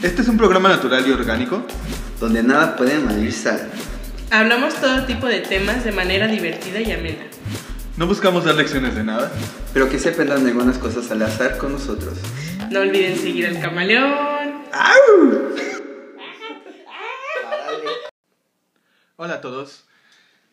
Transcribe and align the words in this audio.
Este 0.00 0.22
es 0.22 0.28
un 0.28 0.36
programa 0.36 0.68
natural 0.68 1.04
y 1.08 1.10
orgánico. 1.10 1.66
donde 2.20 2.42
nada 2.44 2.76
puede 2.76 3.32
sal. 3.32 3.68
Hablamos 4.30 4.74
todo 4.74 5.04
tipo 5.06 5.26
de 5.26 5.40
temas 5.40 5.84
de 5.84 5.90
manera 5.90 6.28
divertida 6.28 6.80
y 6.80 6.92
amena. 6.92 7.24
No 7.96 8.06
buscamos 8.06 8.44
dar 8.44 8.54
lecciones 8.54 8.94
de 8.94 9.02
nada. 9.02 9.32
Pero 9.72 9.88
que 9.88 9.98
se 9.98 10.10
aprendan 10.10 10.46
algunas 10.46 10.78
cosas 10.78 11.10
al 11.10 11.22
azar 11.22 11.58
con 11.58 11.72
nosotros. 11.72 12.16
No 12.70 12.80
olviden 12.80 13.18
seguir 13.18 13.46
al 13.48 13.60
camaleón. 13.60 14.62
Hola 19.16 19.34
a 19.34 19.40
todos. 19.40 19.84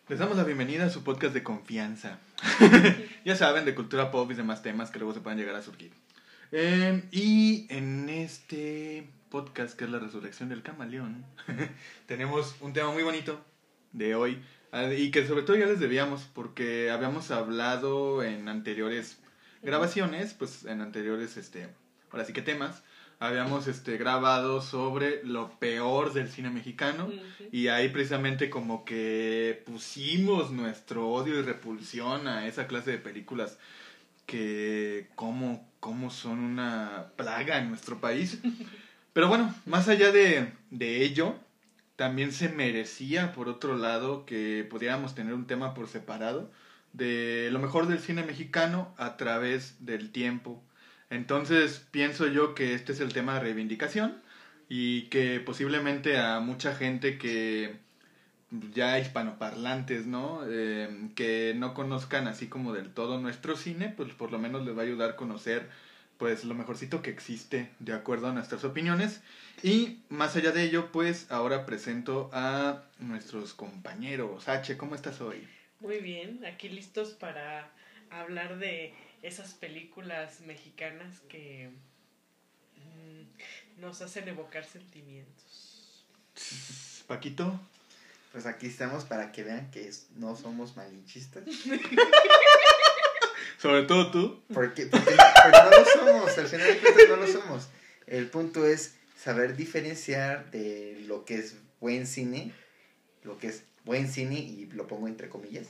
Les 0.07 0.18
damos 0.18 0.38
la 0.38 0.43
bienvenida 0.43 0.86
a 0.86 0.89
su 0.89 1.04
podcast 1.04 1.36
de 1.36 1.43
confianza. 1.43 2.18
ya 3.25 3.36
saben, 3.36 3.66
de 3.66 3.75
cultura 3.75 4.09
pop 4.09 4.32
y 4.32 4.34
demás 4.34 4.64
temas 4.64 4.89
que 4.89 4.98
luego 4.98 5.14
se 5.14 5.20
puedan 5.20 5.38
llegar 5.38 5.55
a 5.55 5.62
surgir. 5.62 5.91
Eh, 6.52 7.04
y 7.12 7.68
en 7.70 8.09
este 8.09 9.07
podcast, 9.36 9.78
que 9.78 9.84
es 9.84 9.90
la 9.90 10.00
resurrección 10.00 10.48
del 10.48 10.62
camaleón, 10.62 11.26
tenemos 12.08 12.55
un 12.62 12.72
tema 12.72 12.94
muy 12.94 13.04
bonito 13.04 13.44
de 13.92 14.16
hoy. 14.16 14.42
ah, 14.72 14.94
Y 14.94 15.12
que 15.12 15.28
sobre 15.28 15.42
todo 15.42 15.58
ya 15.58 15.66
les 15.66 15.82
debíamos, 15.82 16.22
porque 16.34 16.90
habíamos 16.90 17.32
hablado 17.32 18.23
en 18.23 18.48
anteriores 18.48 19.20
grabaciones, 19.62 20.34
pues 20.34 20.64
en 20.64 20.80
anteriores, 20.80 21.36
este, 21.36 21.68
ahora 22.12 22.23
sí 22.23 22.32
que 22.32 22.42
temas, 22.42 22.82
habíamos 23.20 23.68
este, 23.68 23.98
grabado 23.98 24.62
sobre 24.62 25.22
lo 25.26 25.59
peor 25.59 26.14
del 26.14 26.30
cine 26.30 26.50
mexicano. 26.50 27.12
Y 27.52 27.67
ahí 27.67 27.90
precisamente 27.90 28.50
como 28.50 28.86
que 28.86 29.62
pusimos 29.66 30.52
nuestro 30.52 31.09
odio 31.09 31.38
y 31.40 31.42
repulsión 31.42 32.30
a 32.30 32.48
esa 32.48 32.67
clase 32.67 32.92
de 32.92 33.00
películas 33.00 33.58
que 34.26 35.09
como, 35.16 35.70
como 35.81 36.09
son 36.09 36.40
una 36.40 37.08
plaga 37.17 37.59
en 37.59 37.67
nuestro 37.67 38.00
país. 38.00 38.40
Pero 39.16 39.30
bueno, 39.30 39.55
más 39.66 39.88
allá 39.88 40.12
de, 40.12 40.52
de 40.72 41.02
ello, 41.05 41.36
también 41.96 42.34
se 42.34 42.50
merecía, 42.50 43.31
por 43.31 43.48
otro 43.48 43.78
lado, 43.78 44.26
que 44.26 44.67
pudiéramos 44.70 45.16
tener 45.16 45.34
un 45.34 45.48
tema 45.48 45.73
por 45.73 45.88
separado 45.88 46.52
de 46.92 47.48
lo 47.50 47.59
mejor 47.59 47.88
del 47.88 48.00
cine 48.00 48.23
mexicano 48.23 48.94
a 48.98 49.16
través 49.16 49.86
del 49.86 50.12
tiempo. 50.12 50.62
Entonces 51.09 51.88
pienso 51.92 52.28
yo 52.28 52.56
que 52.56 52.73
este 52.73 52.92
es 52.92 53.00
el 53.00 53.14
tema 53.14 53.36
de 53.36 53.39
reivindicación 53.39 54.22
y 54.67 55.04
que 55.04 55.39
posiblemente 55.39 56.17
a 56.17 56.42
mucha 56.42 56.76
gente 56.76 57.17
que 57.17 57.78
ya 58.73 59.00
hispanoparlantes, 59.00 60.08
¿no? 60.08 60.42
Eh, 60.45 61.09
que 61.16 61.54
no 61.56 61.73
conozcan 61.73 62.28
así 62.28 62.48
como 62.48 62.73
del 62.73 62.89
todo 62.94 63.17
nuestro 63.22 63.56
cine, 63.56 63.94
pues 63.95 64.14
por 64.14 64.34
lo 64.34 64.39
menos 64.39 64.66
les 64.66 64.76
va 64.76 64.82
a 64.82 64.86
ayudar 64.86 65.11
a 65.11 65.16
conocer 65.16 65.70
pues 66.17 66.45
lo 66.45 66.53
mejorcito 66.53 67.02
que 67.02 67.09
existe 67.09 67.69
de 67.80 67.94
acuerdo 67.94 68.27
a 68.27 68.33
nuestras 68.33 68.63
opiniones. 68.63 69.21
Y 69.63 69.99
más 70.09 70.35
allá 70.35 70.52
de 70.52 70.63
ello, 70.63 70.91
pues 70.91 71.31
ahora 71.31 71.66
presento 71.66 72.30
a 72.33 72.83
nuestros 72.99 73.53
compañeros. 73.53 74.47
H, 74.47 74.77
¿cómo 74.77 74.95
estás 74.95 75.21
hoy? 75.21 75.47
Muy 75.80 75.99
bien, 75.99 76.45
aquí 76.45 76.69
listos 76.69 77.09
para 77.13 77.71
hablar 78.09 78.58
de 78.59 78.93
esas 79.21 79.53
películas 79.53 80.41
mexicanas 80.41 81.19
que 81.30 81.69
mm, 82.75 83.81
nos 83.81 84.02
hacen 84.02 84.27
evocar 84.27 84.66
sentimientos. 84.66 86.05
Paquito. 87.08 87.59
Pues 88.31 88.45
aquí 88.45 88.67
estamos 88.67 89.05
para 89.05 89.31
que 89.31 89.43
vean 89.43 89.71
que 89.71 89.89
no 90.17 90.36
somos 90.36 90.75
malinchistas. 90.75 91.45
Sobre 93.66 93.81
todo 93.83 94.11
tú. 94.11 94.44
Porque, 94.53 94.85
porque, 94.85 95.09
no, 95.09 95.23
porque 95.44 95.58
no 95.58 95.71
lo 95.71 95.85
somos, 95.85 96.38
al 96.38 96.47
final 96.47 96.67
de 96.67 96.77
cuentas 96.77 97.09
no 97.09 97.16
lo 97.16 97.27
somos. 97.27 97.69
El 98.05 98.27
punto 98.27 98.63
es 98.63 98.95
saber 99.17 99.58
diferenciar 99.58 100.52
de 100.52 101.03
lo 101.08 101.25
que 101.25 101.39
es 101.39 101.55
buen 101.80 102.05
cine, 102.05 102.52
lo 103.23 103.39
que 103.39 103.47
es 103.47 103.63
buen 103.83 104.08
cine, 104.08 104.38
y 104.38 104.69
lo 104.71 104.86
pongo 104.86 105.08
entre 105.08 105.30
comillas, 105.30 105.66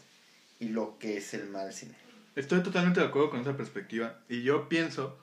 y 0.59 0.67
lo 0.69 0.99
que 0.99 1.15
es 1.15 1.33
el 1.33 1.47
mal 1.47 1.71
cine. 1.71 1.95
Estoy 2.35 2.61
totalmente 2.63 2.99
de 2.99 3.05
acuerdo 3.05 3.29
con 3.29 3.39
esa 3.39 3.55
perspectiva. 3.55 4.19
Y 4.27 4.43
yo 4.43 4.67
pienso 4.67 5.17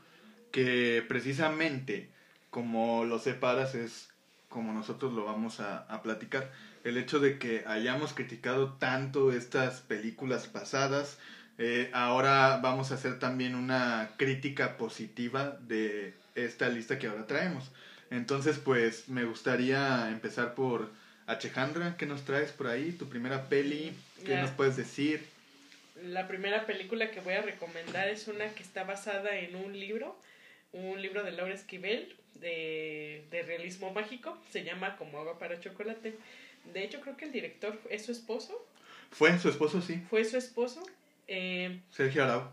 que 0.50 1.04
precisamente 1.06 2.08
como 2.48 3.04
lo 3.04 3.18
separas 3.18 3.74
es 3.74 4.08
como 4.48 4.72
nosotros 4.72 5.12
lo 5.12 5.26
vamos 5.26 5.60
a, 5.60 5.80
a 5.94 6.02
platicar. 6.02 6.50
El 6.84 6.96
hecho 6.96 7.20
de 7.20 7.38
que 7.38 7.64
hayamos 7.66 8.14
criticado 8.14 8.72
tanto 8.78 9.30
estas 9.30 9.82
películas 9.82 10.46
pasadas, 10.46 11.18
eh, 11.58 11.90
ahora 11.92 12.58
vamos 12.62 12.90
a 12.90 12.94
hacer 12.94 13.18
también 13.18 13.54
una 13.54 14.10
crítica 14.16 14.76
positiva 14.76 15.58
de 15.60 16.14
esta 16.34 16.68
lista 16.68 16.98
que 16.98 17.06
ahora 17.06 17.26
traemos. 17.26 17.70
Entonces, 18.10 18.58
pues 18.58 19.08
me 19.08 19.24
gustaría 19.24 20.08
empezar 20.10 20.54
por 20.54 20.90
Achejandra, 21.26 21.96
¿qué 21.96 22.06
nos 22.06 22.24
traes 22.24 22.52
por 22.52 22.66
ahí? 22.66 22.92
Tu 22.92 23.08
primera 23.08 23.48
peli, 23.48 23.92
¿qué 24.24 24.32
Ya. 24.32 24.42
nos 24.42 24.50
puedes 24.50 24.76
decir? 24.76 25.24
La 26.04 26.26
primera 26.26 26.66
película 26.66 27.10
que 27.10 27.20
voy 27.20 27.34
a 27.34 27.42
recomendar 27.42 28.08
es 28.08 28.26
una 28.28 28.48
que 28.48 28.62
está 28.62 28.84
basada 28.84 29.36
en 29.36 29.54
un 29.54 29.78
libro, 29.78 30.18
un 30.72 31.00
libro 31.00 31.22
de 31.22 31.30
Laura 31.32 31.54
Esquivel 31.54 32.16
de, 32.34 33.24
de 33.30 33.42
realismo 33.42 33.92
mágico, 33.92 34.36
se 34.50 34.64
llama 34.64 34.96
Como 34.96 35.18
agua 35.20 35.38
para 35.38 35.60
chocolate. 35.60 36.14
De 36.72 36.82
hecho, 36.84 37.00
creo 37.00 37.16
que 37.16 37.26
el 37.26 37.32
director 37.32 37.78
es 37.90 38.04
su 38.06 38.12
esposo, 38.12 38.66
Fue 39.10 39.38
su 39.38 39.48
esposo, 39.48 39.80
sí, 39.82 40.02
fue 40.10 40.24
su 40.24 40.36
esposo. 40.38 40.82
Eh, 41.28 41.80
Sergio 41.90 42.24
Arau. 42.24 42.50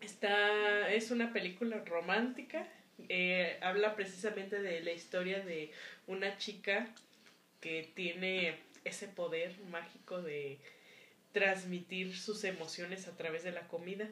Está, 0.00 0.92
es 0.92 1.10
una 1.10 1.32
película 1.32 1.82
romántica. 1.84 2.66
eh, 3.08 3.58
habla 3.60 3.94
precisamente 3.94 4.60
de 4.60 4.80
la 4.80 4.92
historia 4.92 5.40
de 5.40 5.70
una 6.06 6.38
chica 6.38 6.88
que 7.60 7.90
tiene 7.94 8.58
ese 8.84 9.08
poder 9.08 9.54
mágico 9.70 10.22
de 10.22 10.58
transmitir 11.32 12.16
sus 12.16 12.44
emociones 12.44 13.08
a 13.08 13.16
través 13.16 13.44
de 13.44 13.52
la 13.52 13.68
comida. 13.68 14.08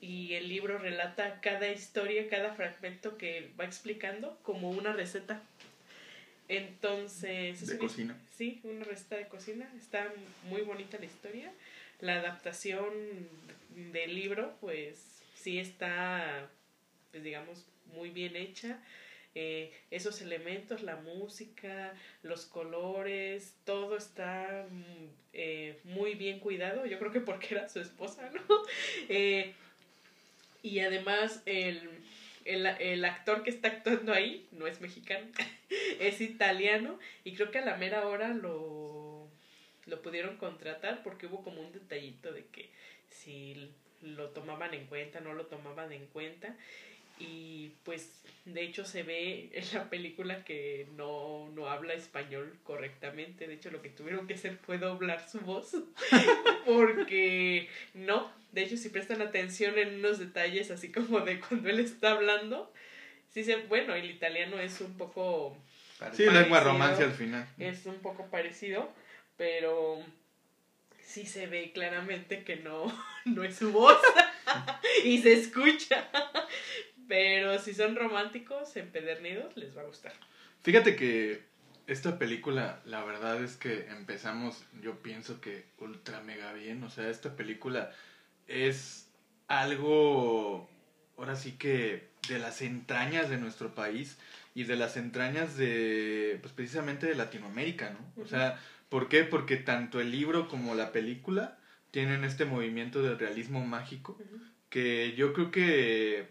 Y 0.00 0.34
el 0.34 0.48
libro 0.48 0.78
relata 0.78 1.40
cada 1.40 1.68
historia, 1.68 2.28
cada 2.28 2.54
fragmento 2.54 3.18
que 3.18 3.50
va 3.60 3.64
explicando 3.64 4.38
como 4.42 4.70
una 4.70 4.92
receta. 4.92 5.42
Entonces... 6.46 7.60
es 7.60 7.68
De 7.68 7.78
cocina. 7.78 8.16
Sí, 8.36 8.60
una 8.62 8.84
receta 8.84 9.16
de 9.16 9.28
cocina. 9.28 9.70
Está 9.76 10.12
muy 10.44 10.62
bonita 10.62 10.98
la 10.98 11.06
historia. 11.06 11.52
La 12.00 12.20
adaptación 12.20 12.92
del 13.92 14.14
libro, 14.14 14.56
pues 14.60 15.22
sí 15.34 15.58
está, 15.58 16.48
pues 17.10 17.22
digamos, 17.22 17.66
muy 17.94 18.10
bien 18.10 18.36
hecha. 18.36 18.78
Eh, 19.34 19.72
esos 19.90 20.20
elementos, 20.20 20.82
la 20.82 20.96
música, 20.96 21.94
los 22.22 22.46
colores, 22.46 23.54
todo 23.64 23.96
está 23.96 24.66
mm, 24.68 25.06
eh, 25.32 25.78
muy 25.84 26.14
bien 26.14 26.40
cuidado. 26.40 26.86
Yo 26.86 26.98
creo 26.98 27.12
que 27.12 27.20
porque 27.20 27.54
era 27.54 27.68
su 27.68 27.80
esposa, 27.80 28.30
¿no? 28.30 28.40
Eh, 29.08 29.54
y 30.62 30.80
además 30.80 31.42
el, 31.46 31.88
el, 32.44 32.66
el 32.66 33.04
actor 33.04 33.42
que 33.42 33.50
está 33.50 33.68
actuando 33.68 34.12
ahí 34.12 34.48
no 34.52 34.66
es 34.66 34.80
mexicano, 34.80 35.26
es 36.00 36.20
italiano 36.20 36.98
y 37.24 37.34
creo 37.34 37.50
que 37.50 37.58
a 37.58 37.64
la 37.64 37.76
mera 37.76 38.06
hora 38.08 38.28
lo, 38.30 39.07
lo 39.88 40.00
pudieron 40.02 40.36
contratar 40.36 41.02
porque 41.02 41.26
hubo 41.26 41.42
como 41.42 41.60
un 41.60 41.72
detallito 41.72 42.32
de 42.32 42.44
que 42.46 42.70
si 43.10 43.70
lo 44.02 44.28
tomaban 44.30 44.74
en 44.74 44.86
cuenta, 44.86 45.20
no 45.20 45.34
lo 45.34 45.46
tomaban 45.46 45.92
en 45.92 46.06
cuenta 46.06 46.54
y 47.20 47.72
pues 47.82 48.22
de 48.44 48.62
hecho 48.62 48.84
se 48.84 49.02
ve 49.02 49.50
en 49.52 49.64
la 49.74 49.90
película 49.90 50.44
que 50.44 50.86
no, 50.96 51.48
no 51.52 51.68
habla 51.68 51.94
español 51.94 52.56
correctamente, 52.62 53.48
de 53.48 53.54
hecho 53.54 53.70
lo 53.72 53.82
que 53.82 53.88
tuvieron 53.88 54.28
que 54.28 54.34
hacer 54.34 54.56
fue 54.58 54.78
doblar 54.78 55.28
su 55.28 55.40
voz 55.40 55.72
porque 56.64 57.68
no, 57.94 58.30
de 58.52 58.62
hecho 58.62 58.76
si 58.76 58.88
prestan 58.88 59.20
atención 59.22 59.78
en 59.78 59.96
unos 59.96 60.18
detalles 60.18 60.70
así 60.70 60.92
como 60.92 61.20
de 61.20 61.40
cuando 61.40 61.68
él 61.68 61.80
está 61.80 62.12
hablando, 62.12 62.72
sí 63.30 63.42
se, 63.44 63.56
bueno, 63.56 63.94
el 63.94 64.10
italiano 64.10 64.58
es 64.60 64.80
un 64.80 64.96
poco 64.96 65.56
Sí, 66.12 66.22
lengua 66.22 66.38
Parecido. 66.60 66.60
romance 66.64 67.02
al 67.02 67.12
final. 67.12 67.48
es 67.58 67.84
un 67.86 67.96
poco 67.96 68.26
parecido, 68.30 68.88
pero 69.38 70.04
sí 71.00 71.24
se 71.24 71.46
ve 71.46 71.72
claramente 71.72 72.44
que 72.44 72.56
no, 72.56 72.92
no 73.24 73.42
es 73.42 73.56
su 73.56 73.72
voz 73.72 73.98
y 75.04 75.22
se 75.22 75.32
escucha. 75.32 76.06
Pero 77.08 77.58
si 77.58 77.72
son 77.72 77.96
románticos, 77.96 78.76
empedernidos, 78.76 79.56
les 79.56 79.74
va 79.74 79.80
a 79.80 79.86
gustar. 79.86 80.12
Fíjate 80.60 80.94
que 80.94 81.40
esta 81.86 82.18
película, 82.18 82.82
la 82.84 83.02
verdad 83.02 83.42
es 83.42 83.56
que 83.56 83.86
empezamos, 83.86 84.62
yo 84.82 84.98
pienso 85.02 85.40
que 85.40 85.64
ultra 85.78 86.20
mega 86.20 86.52
bien. 86.52 86.84
O 86.84 86.90
sea, 86.90 87.08
esta 87.08 87.34
película 87.34 87.90
es 88.46 89.08
algo, 89.46 90.68
ahora 91.16 91.34
sí 91.34 91.52
que 91.52 92.08
de 92.28 92.38
las 92.38 92.60
entrañas 92.60 93.30
de 93.30 93.38
nuestro 93.38 93.74
país 93.74 94.18
y 94.54 94.64
de 94.64 94.76
las 94.76 94.98
entrañas 94.98 95.56
de, 95.56 96.38
pues 96.42 96.52
precisamente 96.52 97.06
de 97.06 97.14
Latinoamérica, 97.14 97.90
¿no? 97.90 98.22
O 98.22 98.26
sea, 98.26 98.60
¿por 98.88 99.08
qué? 99.08 99.24
Porque 99.24 99.56
tanto 99.56 100.00
el 100.00 100.10
libro 100.10 100.48
como 100.48 100.74
la 100.74 100.92
película 100.92 101.58
tienen 101.90 102.24
este 102.24 102.44
movimiento 102.44 103.02
del 103.02 103.18
realismo 103.18 103.64
mágico 103.64 104.18
que 104.70 105.14
yo 105.16 105.32
creo 105.32 105.50
que 105.50 106.28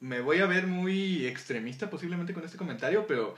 me 0.00 0.20
voy 0.20 0.38
a 0.38 0.46
ver 0.46 0.66
muy 0.66 1.26
extremista 1.26 1.90
posiblemente 1.90 2.34
con 2.34 2.44
este 2.44 2.58
comentario, 2.58 3.06
pero 3.06 3.34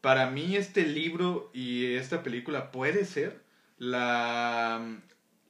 para 0.00 0.30
mí 0.30 0.56
este 0.56 0.86
libro 0.86 1.50
y 1.54 1.94
esta 1.94 2.22
película 2.22 2.72
puede 2.72 3.04
ser 3.04 3.40
la, 3.78 4.84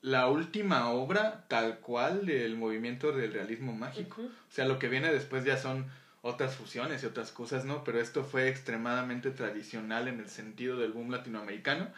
la 0.02 0.28
última 0.28 0.90
obra 0.90 1.46
tal 1.48 1.78
cual 1.78 2.26
del 2.26 2.56
movimiento 2.56 3.12
del 3.12 3.32
realismo 3.32 3.72
mágico. 3.72 4.22
O 4.22 4.52
sea, 4.52 4.66
lo 4.66 4.78
que 4.78 4.88
viene 4.88 5.12
después 5.12 5.44
ya 5.44 5.56
son 5.56 5.86
otras 6.20 6.54
fusiones 6.54 7.02
y 7.02 7.06
otras 7.06 7.32
cosas, 7.32 7.64
¿no? 7.64 7.82
Pero 7.82 8.00
esto 8.00 8.24
fue 8.24 8.48
extremadamente 8.48 9.30
tradicional 9.30 10.06
en 10.06 10.20
el 10.20 10.28
sentido 10.28 10.78
del 10.78 10.92
boom 10.92 11.10
latinoamericano, 11.10 11.88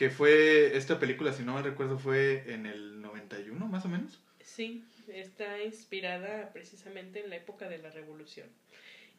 que 0.00 0.08
fue, 0.08 0.78
esta 0.78 0.98
película, 0.98 1.30
si 1.34 1.42
no 1.42 1.52
me 1.52 1.60
recuerdo, 1.60 1.98
fue 1.98 2.50
en 2.50 2.64
el 2.64 3.02
91 3.02 3.66
más 3.66 3.84
o 3.84 3.88
menos. 3.90 4.18
Sí, 4.42 4.82
está 5.08 5.62
inspirada 5.62 6.54
precisamente 6.54 7.22
en 7.22 7.28
la 7.28 7.36
época 7.36 7.68
de 7.68 7.76
la 7.76 7.90
revolución 7.90 8.48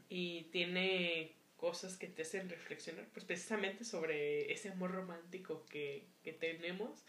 y 0.10 0.46
tiene 0.52 1.34
cosas 1.58 1.98
que 1.98 2.08
te 2.08 2.24
hacen 2.24 2.50
reflexionar 2.50 3.06
pues 3.14 3.26
precisamente 3.26 3.84
sobre 3.84 4.52
ese 4.52 4.70
amor 4.70 4.90
romántico 4.90 5.68
que, 5.70 6.08
que 6.24 6.34
tenemos 6.34 7.04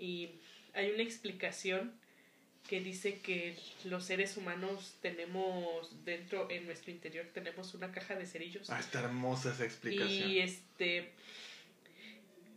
y 0.00 0.30
hay 0.74 0.90
una 0.90 1.04
explicación 1.04 1.92
que 2.68 2.80
dice 2.80 3.20
que 3.20 3.56
los 3.84 4.04
seres 4.04 4.36
humanos 4.36 4.96
tenemos 5.00 6.04
dentro 6.04 6.50
en 6.50 6.66
nuestro 6.66 6.90
interior 6.90 7.26
tenemos 7.32 7.72
una 7.74 7.92
caja 7.92 8.16
de 8.16 8.26
cerillos 8.26 8.68
Ah, 8.68 8.80
está 8.80 8.98
hermosa 8.98 9.52
esa 9.52 9.64
explicación. 9.64 10.28
y 10.28 10.40
este 10.40 11.12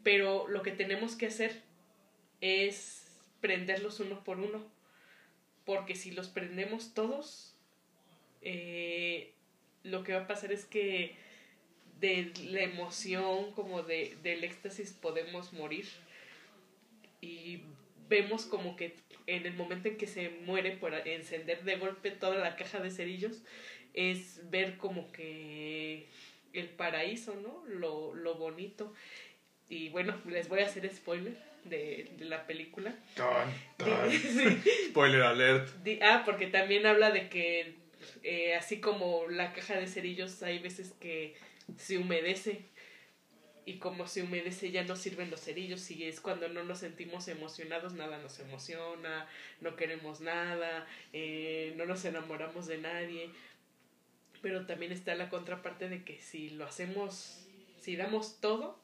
pero 0.05 0.47
lo 0.47 0.61
que 0.61 0.71
tenemos 0.71 1.15
que 1.15 1.25
hacer 1.25 1.63
es 2.39 3.07
prenderlos 3.41 3.99
uno 3.99 4.23
por 4.23 4.39
uno 4.39 4.63
porque 5.65 5.95
si 5.95 6.11
los 6.11 6.27
prendemos 6.27 6.93
todos 6.93 7.55
eh, 8.43 9.33
lo 9.81 10.03
que 10.03 10.13
va 10.13 10.21
a 10.21 10.27
pasar 10.27 10.51
es 10.51 10.65
que 10.65 11.15
de 11.99 12.31
la 12.51 12.61
emoción 12.61 13.51
como 13.53 13.81
de, 13.81 14.15
del 14.21 14.43
éxtasis 14.43 14.93
podemos 14.93 15.53
morir 15.53 15.87
y 17.19 17.61
vemos 18.07 18.45
como 18.45 18.75
que 18.75 18.95
en 19.25 19.47
el 19.47 19.55
momento 19.55 19.87
en 19.87 19.97
que 19.97 20.05
se 20.05 20.29
muere 20.45 20.77
por 20.77 20.93
encender 20.93 21.63
de 21.63 21.77
golpe 21.77 22.11
toda 22.11 22.35
la 22.35 22.55
caja 22.57 22.79
de 22.79 22.91
cerillos 22.91 23.41
es 23.95 24.39
ver 24.51 24.77
como 24.77 25.11
que 25.11 26.05
el 26.59 26.69
paraíso, 26.69 27.35
¿no? 27.35 27.63
Lo, 27.67 28.13
lo 28.13 28.35
bonito. 28.35 28.93
Y 29.69 29.89
bueno, 29.89 30.15
les 30.27 30.47
voy 30.47 30.59
a 30.59 30.65
hacer 30.65 30.89
spoiler 30.93 31.37
de, 31.63 32.11
de 32.17 32.25
la 32.25 32.45
película. 32.45 32.93
Tan, 33.15 33.51
tan. 33.77 34.11
Sí. 34.11 34.61
Spoiler 34.89 35.21
alert. 35.21 35.69
Ah, 36.01 36.23
porque 36.25 36.47
también 36.47 36.85
habla 36.85 37.11
de 37.11 37.29
que 37.29 37.75
eh, 38.23 38.55
así 38.55 38.79
como 38.79 39.27
la 39.29 39.53
caja 39.53 39.75
de 39.75 39.87
cerillos 39.87 40.41
hay 40.43 40.59
veces 40.59 40.93
que 40.99 41.35
se 41.77 41.97
humedece 41.97 42.61
y 43.65 43.77
como 43.77 44.07
se 44.07 44.21
humedece 44.21 44.69
ya 44.69 44.83
no 44.83 44.95
sirven 44.95 45.31
los 45.31 45.41
cerillos 45.41 45.89
y 45.89 46.05
es 46.05 46.21
cuando 46.21 46.47
no 46.49 46.63
nos 46.63 46.79
sentimos 46.79 47.27
emocionados, 47.27 47.93
nada 47.93 48.19
nos 48.19 48.39
emociona, 48.39 49.27
no 49.59 49.75
queremos 49.75 50.21
nada, 50.21 50.87
eh, 51.13 51.73
no 51.75 51.85
nos 51.85 52.05
enamoramos 52.05 52.67
de 52.67 52.77
nadie. 52.77 53.31
Pero 54.41 54.67
también 54.67 54.91
está 54.91 55.15
la 55.15 55.29
contraparte 55.29 55.89
de 55.89 56.03
que 56.03 56.19
si 56.19 56.51
lo 56.51 56.65
hacemos, 56.65 57.47
si 57.79 57.95
damos 57.95 58.39
todo, 58.39 58.79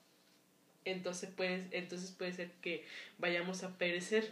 entonces 0.86 1.30
puede, 1.36 1.68
entonces 1.72 2.12
puede 2.12 2.34
ser 2.34 2.52
que 2.62 2.86
vayamos 3.18 3.64
a 3.64 3.78
perecer. 3.78 4.32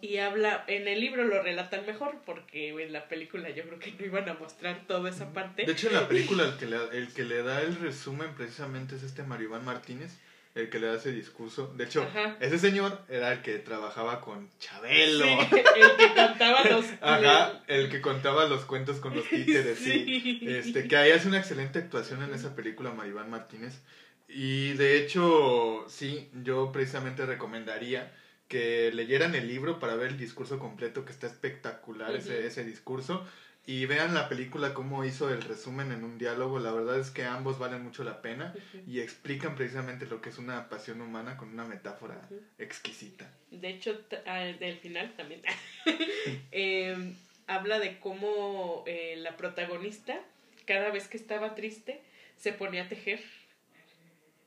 Y 0.00 0.16
habla, 0.16 0.64
en 0.66 0.88
el 0.88 1.00
libro 1.00 1.24
lo 1.24 1.40
relatan 1.42 1.86
mejor, 1.86 2.20
porque 2.26 2.70
en 2.70 2.92
la 2.92 3.06
película 3.08 3.50
yo 3.50 3.62
creo 3.62 3.78
que 3.78 3.92
no 3.92 4.04
iban 4.04 4.28
a 4.28 4.34
mostrar 4.34 4.84
toda 4.88 5.08
esa 5.08 5.32
parte. 5.32 5.64
De 5.64 5.70
hecho, 5.70 5.86
en 5.88 5.94
la 5.94 6.08
película 6.08 6.44
el 6.44 6.56
que, 6.56 6.66
le, 6.66 6.76
el 6.98 7.12
que 7.14 7.22
le 7.22 7.42
da 7.44 7.62
el 7.62 7.76
resumen 7.76 8.34
precisamente 8.34 8.96
es 8.96 9.04
este 9.04 9.22
Mario 9.22 9.46
Iván 9.46 9.64
Martínez, 9.64 10.18
el 10.56 10.68
que 10.70 10.80
le 10.80 10.88
da 10.88 10.96
ese 10.96 11.12
discurso. 11.12 11.72
De 11.76 11.84
hecho, 11.84 12.02
Ajá. 12.02 12.36
ese 12.40 12.58
señor 12.58 13.00
era 13.08 13.32
el 13.32 13.42
que 13.42 13.58
trabajaba 13.60 14.20
con 14.20 14.50
Chabelo. 14.58 15.24
Sí, 15.24 15.56
el 15.76 15.96
que 15.96 16.14
cantaba 16.14 16.64
los... 16.70 16.84
Ajá, 17.00 17.62
el 17.68 17.88
que 17.88 18.00
contaba 18.00 18.46
los 18.46 18.64
cuentos 18.64 18.96
con 18.98 19.14
los 19.14 19.28
títeres, 19.28 19.78
sí. 19.78 20.04
Sí. 20.22 20.40
Este, 20.48 20.88
que 20.88 20.96
ahí 20.96 21.12
hace 21.12 21.28
una 21.28 21.38
excelente 21.38 21.78
actuación 21.78 22.24
en 22.24 22.34
esa 22.34 22.56
película, 22.56 22.90
Maribán 22.90 23.30
Martínez. 23.30 23.80
Y 24.34 24.72
de 24.74 24.98
hecho, 24.98 25.84
sí, 25.88 26.28
yo 26.42 26.72
precisamente 26.72 27.26
recomendaría 27.26 28.12
que 28.48 28.90
leyeran 28.92 29.34
el 29.34 29.48
libro 29.48 29.78
para 29.78 29.94
ver 29.94 30.08
el 30.08 30.18
discurso 30.18 30.58
completo, 30.58 31.04
que 31.04 31.12
está 31.12 31.26
espectacular 31.26 32.14
ese, 32.14 32.46
ese 32.46 32.64
discurso. 32.64 33.26
Y 33.64 33.86
vean 33.86 34.12
la 34.12 34.28
película 34.28 34.74
cómo 34.74 35.04
hizo 35.04 35.32
el 35.32 35.40
resumen 35.40 35.92
en 35.92 36.02
un 36.02 36.18
diálogo. 36.18 36.58
La 36.58 36.72
verdad 36.72 36.98
es 36.98 37.10
que 37.10 37.24
ambos 37.24 37.60
valen 37.60 37.82
mucho 37.84 38.02
la 38.02 38.20
pena 38.20 38.52
y 38.88 39.00
explican 39.00 39.54
precisamente 39.54 40.06
lo 40.06 40.20
que 40.20 40.30
es 40.30 40.38
una 40.38 40.68
pasión 40.68 41.00
humana 41.00 41.36
con 41.36 41.50
una 41.50 41.64
metáfora 41.64 42.28
exquisita. 42.58 43.30
De 43.52 43.68
hecho, 43.68 44.00
ah, 44.26 44.40
del 44.40 44.78
final 44.78 45.14
también 45.16 45.42
eh, 46.50 47.14
habla 47.46 47.78
de 47.78 48.00
cómo 48.00 48.82
eh, 48.86 49.14
la 49.18 49.36
protagonista, 49.36 50.20
cada 50.66 50.90
vez 50.90 51.06
que 51.06 51.16
estaba 51.16 51.54
triste, 51.54 52.02
se 52.36 52.52
ponía 52.52 52.84
a 52.84 52.88
tejer. 52.88 53.20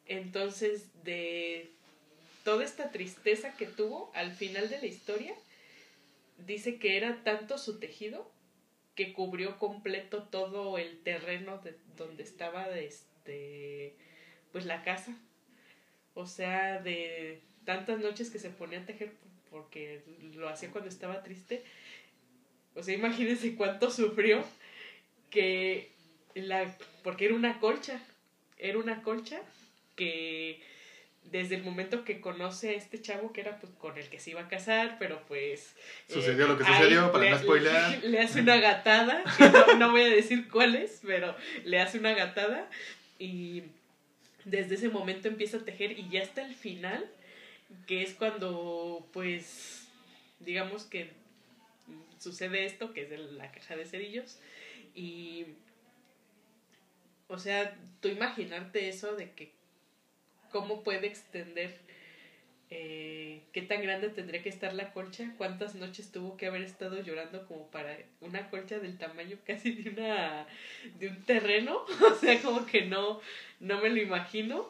Entonces, 0.08 0.86
de 1.04 1.72
toda 2.44 2.64
esta 2.64 2.92
tristeza 2.92 3.56
que 3.58 3.66
tuvo 3.66 4.12
al 4.14 4.32
final 4.32 4.70
de 4.70 4.80
la 4.80 4.86
historia, 4.86 5.34
dice 6.46 6.78
que 6.78 6.98
era 6.98 7.24
tanto 7.24 7.58
su 7.58 7.80
tejido 7.80 8.30
que 8.96 9.14
cubrió 9.14 9.58
completo 9.60 10.24
todo 10.24 10.78
el 10.78 11.00
terreno 11.00 11.58
de 11.60 11.76
donde 11.98 12.24
estaba 12.24 12.70
este 12.78 13.96
pues 14.52 14.66
la 14.66 14.84
casa. 14.84 15.18
O 16.14 16.28
sea, 16.28 16.80
de 16.80 17.42
tantas 17.66 18.00
noches 18.00 18.30
que 18.30 18.40
se 18.40 18.50
ponía 18.50 18.80
a 18.80 18.86
tejer 18.86 19.12
porque 19.50 20.02
lo 20.36 20.48
hacía 20.48 20.72
cuando 20.72 20.90
estaba 20.90 21.24
triste. 21.24 21.64
O 22.74 22.84
sea, 22.84 22.94
imagínense 22.94 23.56
cuánto 23.56 23.90
sufrió 23.90 24.44
que 25.30 25.92
la 26.36 26.78
porque 27.04 27.26
era 27.26 27.36
una 27.36 27.60
colcha, 27.60 28.02
era 28.58 28.78
una 28.78 29.02
colcha 29.02 29.42
que 29.96 30.62
desde 31.24 31.56
el 31.56 31.64
momento 31.64 32.06
que 32.06 32.22
conoce 32.22 32.70
a 32.70 32.74
este 32.74 33.02
chavo 33.02 33.34
que 33.34 33.42
era 33.42 33.60
pues 33.60 33.74
con 33.80 33.98
el 33.98 34.08
que 34.10 34.20
se 34.20 34.32
iba 34.32 34.42
a 34.42 34.48
casar, 34.48 34.98
pero 35.00 35.24
pues 35.28 35.76
Sucedió 36.08 36.48
lo 36.48 36.58
que 36.58 36.64
sucedió, 36.66 37.12
para 37.12 37.24
le- 37.24 37.30
no 37.32 37.40
spoilear. 37.40 38.04
Le, 38.04 38.20
hace 38.20 38.42
una 38.42 38.58
gatada, 38.58 39.24
que 39.38 39.50
no, 39.50 39.74
no 39.76 39.92
voy 39.92 40.02
a 40.04 40.10
decir 40.10 40.48
cuál 40.50 40.76
es, 40.76 41.02
pero 41.06 41.36
le 41.64 41.80
hace 41.80 41.98
una 41.98 42.14
gatada 42.14 42.70
y 43.18 43.64
desde 44.44 44.76
ese 44.76 44.90
momento 44.90 45.28
empieza 45.28 45.58
a 45.58 45.66
tejer 45.66 45.98
y 45.98 46.08
ya 46.10 46.22
hasta 46.22 46.46
el 46.46 46.54
final, 46.54 47.04
que 47.88 48.04
es 48.04 48.14
cuando 48.14 49.08
pues 49.12 49.88
digamos 50.40 50.84
que 50.84 51.10
sucede 52.20 52.66
esto, 52.66 52.94
que 52.94 53.02
es 53.02 53.10
de 53.10 53.18
la 53.18 53.52
caja 53.52 53.76
de 53.76 53.86
cerillos 53.86 54.38
y 54.94 55.46
o 57.28 57.40
sea, 57.40 57.76
tú 58.02 58.08
imaginarte 58.10 58.88
eso 58.90 59.16
de 59.16 59.32
que 59.32 59.52
cómo 60.56 60.84
puede 60.84 61.08
extender 61.08 61.76
eh, 62.70 63.42
qué 63.52 63.62
tan 63.62 63.82
grande 63.82 64.08
tendría 64.08 64.42
que 64.42 64.48
estar 64.48 64.72
la 64.74 64.94
colcha, 64.94 65.34
cuántas 65.38 65.76
noches 65.76 66.14
tuvo 66.14 66.38
que 66.38 66.46
haber 66.46 66.62
estado 66.62 66.98
llorando 67.02 67.46
como 67.46 67.70
para 67.72 67.98
una 68.22 68.50
colcha 68.50 68.80
del 68.80 68.98
tamaño 68.98 69.38
casi 69.46 69.72
de 69.72 69.90
una 69.90 70.46
de 70.98 71.10
un 71.10 71.22
terreno, 71.24 71.82
o 72.10 72.16
sea, 72.16 72.42
como 72.42 72.66
que 72.66 72.86
no 72.86 73.20
no 73.60 73.82
me 73.82 73.90
lo 73.90 74.00
imagino. 74.00 74.66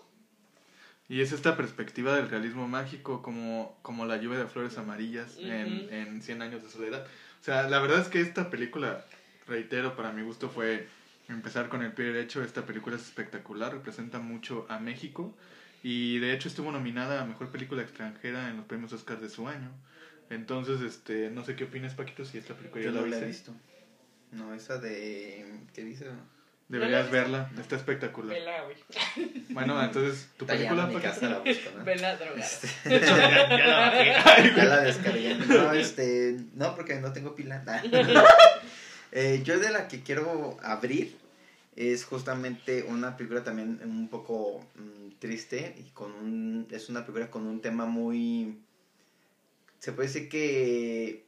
Y 1.07 1.21
es 1.21 1.31
esta 1.31 1.55
perspectiva 1.55 2.15
del 2.15 2.29
realismo 2.29 2.67
mágico 2.67 3.21
como, 3.21 3.77
como 3.83 4.07
la 4.07 4.17
lluvia 4.17 4.39
de 4.39 4.47
flores 4.47 4.79
amarillas 4.79 5.37
en, 5.37 5.81
Ujú. 5.81 5.93
en 5.93 6.21
100 6.23 6.41
años 6.41 6.63
de 6.63 6.69
soledad. 6.71 7.05
O 7.41 7.43
sea, 7.43 7.69
la 7.69 7.77
verdad 7.77 7.99
es 7.99 8.07
que 8.07 8.21
esta 8.21 8.49
película, 8.49 9.05
reitero, 9.45 9.95
para 9.95 10.11
mi 10.11 10.23
gusto 10.23 10.49
fue 10.49 10.87
empezar 11.29 11.69
con 11.69 11.83
el 11.83 11.93
pie 11.93 12.05
derecho. 12.05 12.43
Esta 12.43 12.65
película 12.65 12.95
es 12.95 13.03
espectacular, 13.03 13.71
representa 13.71 14.17
mucho 14.17 14.65
a 14.67 14.79
México 14.79 15.35
y 15.87 16.17
de 16.17 16.33
hecho 16.33 16.47
estuvo 16.47 16.71
nominada 16.71 17.21
a 17.21 17.25
Mejor 17.25 17.51
Película 17.51 17.83
Extranjera 17.83 18.49
en 18.49 18.57
los 18.57 18.65
premios 18.65 18.91
Oscar 18.91 19.19
de 19.19 19.29
su 19.29 19.47
año. 19.47 19.69
Entonces, 20.31 20.81
este, 20.81 21.29
no 21.29 21.45
sé 21.45 21.55
qué 21.55 21.65
opinas, 21.65 21.93
Paquito, 21.93 22.25
si 22.25 22.39
esta 22.39 22.55
película 22.55 22.83
Yo 22.83 22.91
ya 22.91 23.01
no 23.01 23.05
la 23.05 23.17
la 23.17 23.21
he 23.21 23.27
visto. 23.27 23.53
No, 24.31 24.51
esa 24.55 24.79
de. 24.79 25.45
¿Qué 25.75 25.83
dice? 25.83 26.07
Deberías 26.69 27.05
¿No 27.05 27.11
la 27.11 27.21
verla, 27.21 27.51
está 27.59 27.75
espectacular. 27.75 28.35
Vela, 28.35 28.63
güey. 28.63 28.77
Bueno, 29.49 29.79
entonces, 29.83 30.27
¿tu 30.37 30.45
Está 30.45 30.55
película, 30.55 30.87
Paquito? 30.87 31.01
casa 31.03 31.29
la 31.29 31.37
busco, 31.37 31.69
¿no? 31.77 31.83
Vela 31.83 32.17
drogada. 32.17 32.43
Este, 32.43 32.67
ya, 32.89 33.49
ya 33.49 33.67
la 33.67 33.79
bajé. 33.81 34.53
ya 34.57 34.65
la 34.65 34.81
descargué. 34.81 35.35
No, 35.35 35.71
este. 35.71 36.37
No, 36.55 36.75
porque 36.75 36.95
no 36.95 37.13
tengo 37.13 37.35
pila. 37.35 37.61
Nah. 37.63 37.83
Eh, 39.11 39.41
yo 39.43 39.59
de 39.59 39.69
la 39.69 39.87
que 39.87 40.01
quiero 40.01 40.57
abrir 40.63 41.15
es 41.75 42.05
justamente 42.05 42.84
una 42.84 43.17
película 43.17 43.44
también 43.44 43.82
un 43.84 44.08
poco 44.08 44.65
mm, 44.75 45.20
triste 45.20 45.75
y 45.77 45.89
con 45.91 46.12
un. 46.13 46.67
Es 46.72 46.89
una 46.89 47.01
película 47.01 47.29
con 47.29 47.46
un 47.46 47.62
tema 47.62 47.86
muy. 47.86 48.60
Se 49.79 49.91
puede 49.91 50.08
decir 50.08 50.29
que. 50.29 51.25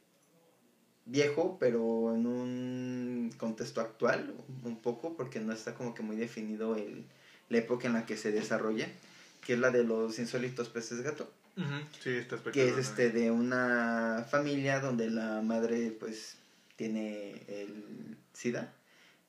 viejo, 1.04 1.58
pero 1.60 2.14
en 2.14 2.26
un 2.26 3.34
contexto 3.36 3.80
actual, 3.80 4.34
un 4.64 4.80
poco, 4.80 5.16
porque 5.16 5.40
no 5.40 5.52
está 5.52 5.74
como 5.74 5.94
que 5.94 6.02
muy 6.02 6.16
definido 6.16 6.76
el, 6.76 7.04
la 7.50 7.58
época 7.58 7.86
en 7.86 7.94
la 7.94 8.06
que 8.06 8.16
se 8.16 8.32
desarrolla, 8.32 8.88
que 9.46 9.54
es 9.54 9.58
la 9.58 9.70
de 9.70 9.84
los 9.84 10.18
insólitos 10.18 10.68
peces 10.70 11.02
gato, 11.02 11.30
Sí, 12.00 12.10
está 12.10 12.40
que 12.52 12.68
es 12.68 12.78
este 12.78 13.10
de 13.10 13.32
una 13.32 14.24
familia 14.30 14.78
donde 14.78 15.10
la 15.10 15.42
madre 15.42 15.90
pues 15.90 16.36
tiene 16.76 17.42
el 17.48 18.16
SIDA 18.32 18.72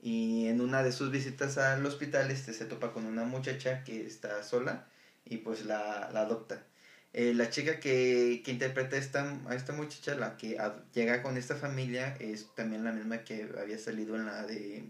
y 0.01 0.48
en 0.48 0.62
una 0.62 0.82
de 0.84 0.91
sus 0.91 1.12
visitas 1.12 1.58
al 1.58 1.86
hospital 1.86 2.32
este 2.32 2.53
se 2.53 2.65
topa 2.65 2.94
con 2.94 3.06
una 3.06 3.24
muchacha 3.25 3.84
que 3.84 4.06
está 4.06 4.44
sola 4.44 4.88
y 5.25 5.38
pues 5.38 5.65
la, 5.65 6.10
la 6.13 6.22
adopta. 6.22 6.63
Eh, 7.12 7.34
la 7.34 7.50
chica 7.50 7.79
que, 7.79 8.41
que 8.46 8.51
interpreta 8.51 8.96
a 8.96 9.00
esta, 9.00 9.38
a 9.48 9.56
esta 9.56 9.74
muchacha, 9.74 10.15
la 10.15 10.38
que 10.38 10.60
ad- 10.60 10.84
llega 10.94 11.24
con 11.24 11.38
esta 11.38 11.56
familia, 11.56 12.15
es 12.20 12.48
también 12.56 12.84
la 12.84 12.91
misma 12.91 13.24
que 13.24 13.50
había 13.60 13.79
salido 13.79 14.15
en 14.15 14.25
la 14.27 14.46
de 14.46 14.84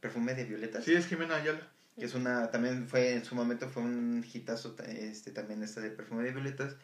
Perfume 0.00 0.34
de 0.34 0.44
Violetas. 0.44 0.84
Sí, 0.84 0.94
es 0.94 1.06
Jimena 1.06 1.36
Ayala. 1.36 1.66
Que 1.98 2.04
es 2.04 2.14
una, 2.14 2.50
también 2.52 2.86
fue, 2.86 3.14
en 3.14 3.24
su 3.24 3.34
momento 3.34 3.68
fue 3.68 3.82
un 3.82 4.24
hitazo, 4.32 4.72
ta- 4.72 4.84
este, 4.84 5.32
también 5.32 5.62
esta 5.62 5.80
de 5.80 5.90
Perfume 5.90 6.22
de 6.22 6.32
Violetas. 6.32 6.76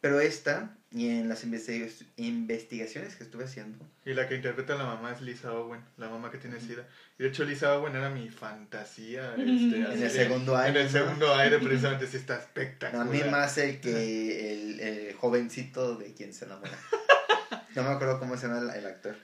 Pero 0.00 0.20
esta, 0.20 0.76
y 0.92 1.08
en 1.08 1.28
las 1.28 1.42
investiga- 1.44 1.88
investigaciones 2.16 3.16
que 3.16 3.24
estuve 3.24 3.44
haciendo, 3.44 3.78
Y 4.04 4.14
la 4.14 4.28
que 4.28 4.36
interpreta 4.36 4.74
a 4.74 4.76
la 4.78 4.84
mamá 4.84 5.12
es 5.12 5.20
Lisa 5.20 5.52
Owen, 5.52 5.80
la 5.96 6.08
mamá 6.08 6.30
que 6.30 6.38
tiene 6.38 6.60
SIDA. 6.60 6.86
Y 7.18 7.24
de 7.24 7.28
hecho 7.28 7.44
Lisa 7.44 7.76
Owen 7.76 7.96
era 7.96 8.08
mi 8.08 8.28
fantasía. 8.30 9.30
Este, 9.32 9.44
En 9.44 9.74
el 9.92 10.00
de- 10.00 10.10
segundo 10.10 10.56
aire, 10.56 10.80
En 10.80 10.86
el 10.86 10.92
¿no? 10.92 10.98
segundo 10.98 11.34
aire, 11.34 11.58
precisamente, 11.58 12.06
sí 12.06 12.16
está 12.16 12.34
a 12.36 12.38
espectacular. 12.38 13.06
mí 13.06 13.20
más 13.30 13.58
el 13.58 13.80
que 13.80 14.52
el, 14.52 14.80
el 14.80 15.14
jovencito 15.14 15.96
de 15.96 16.12
quien 16.14 16.32
se 16.32 16.44
enamora. 16.46 16.70
No 17.74 17.82
me 17.84 17.90
acuerdo 17.90 18.18
cómo 18.18 18.36
se 18.36 18.48
llama 18.48 18.72
el, 18.72 18.80
el 18.80 18.86
actor. 18.86 19.14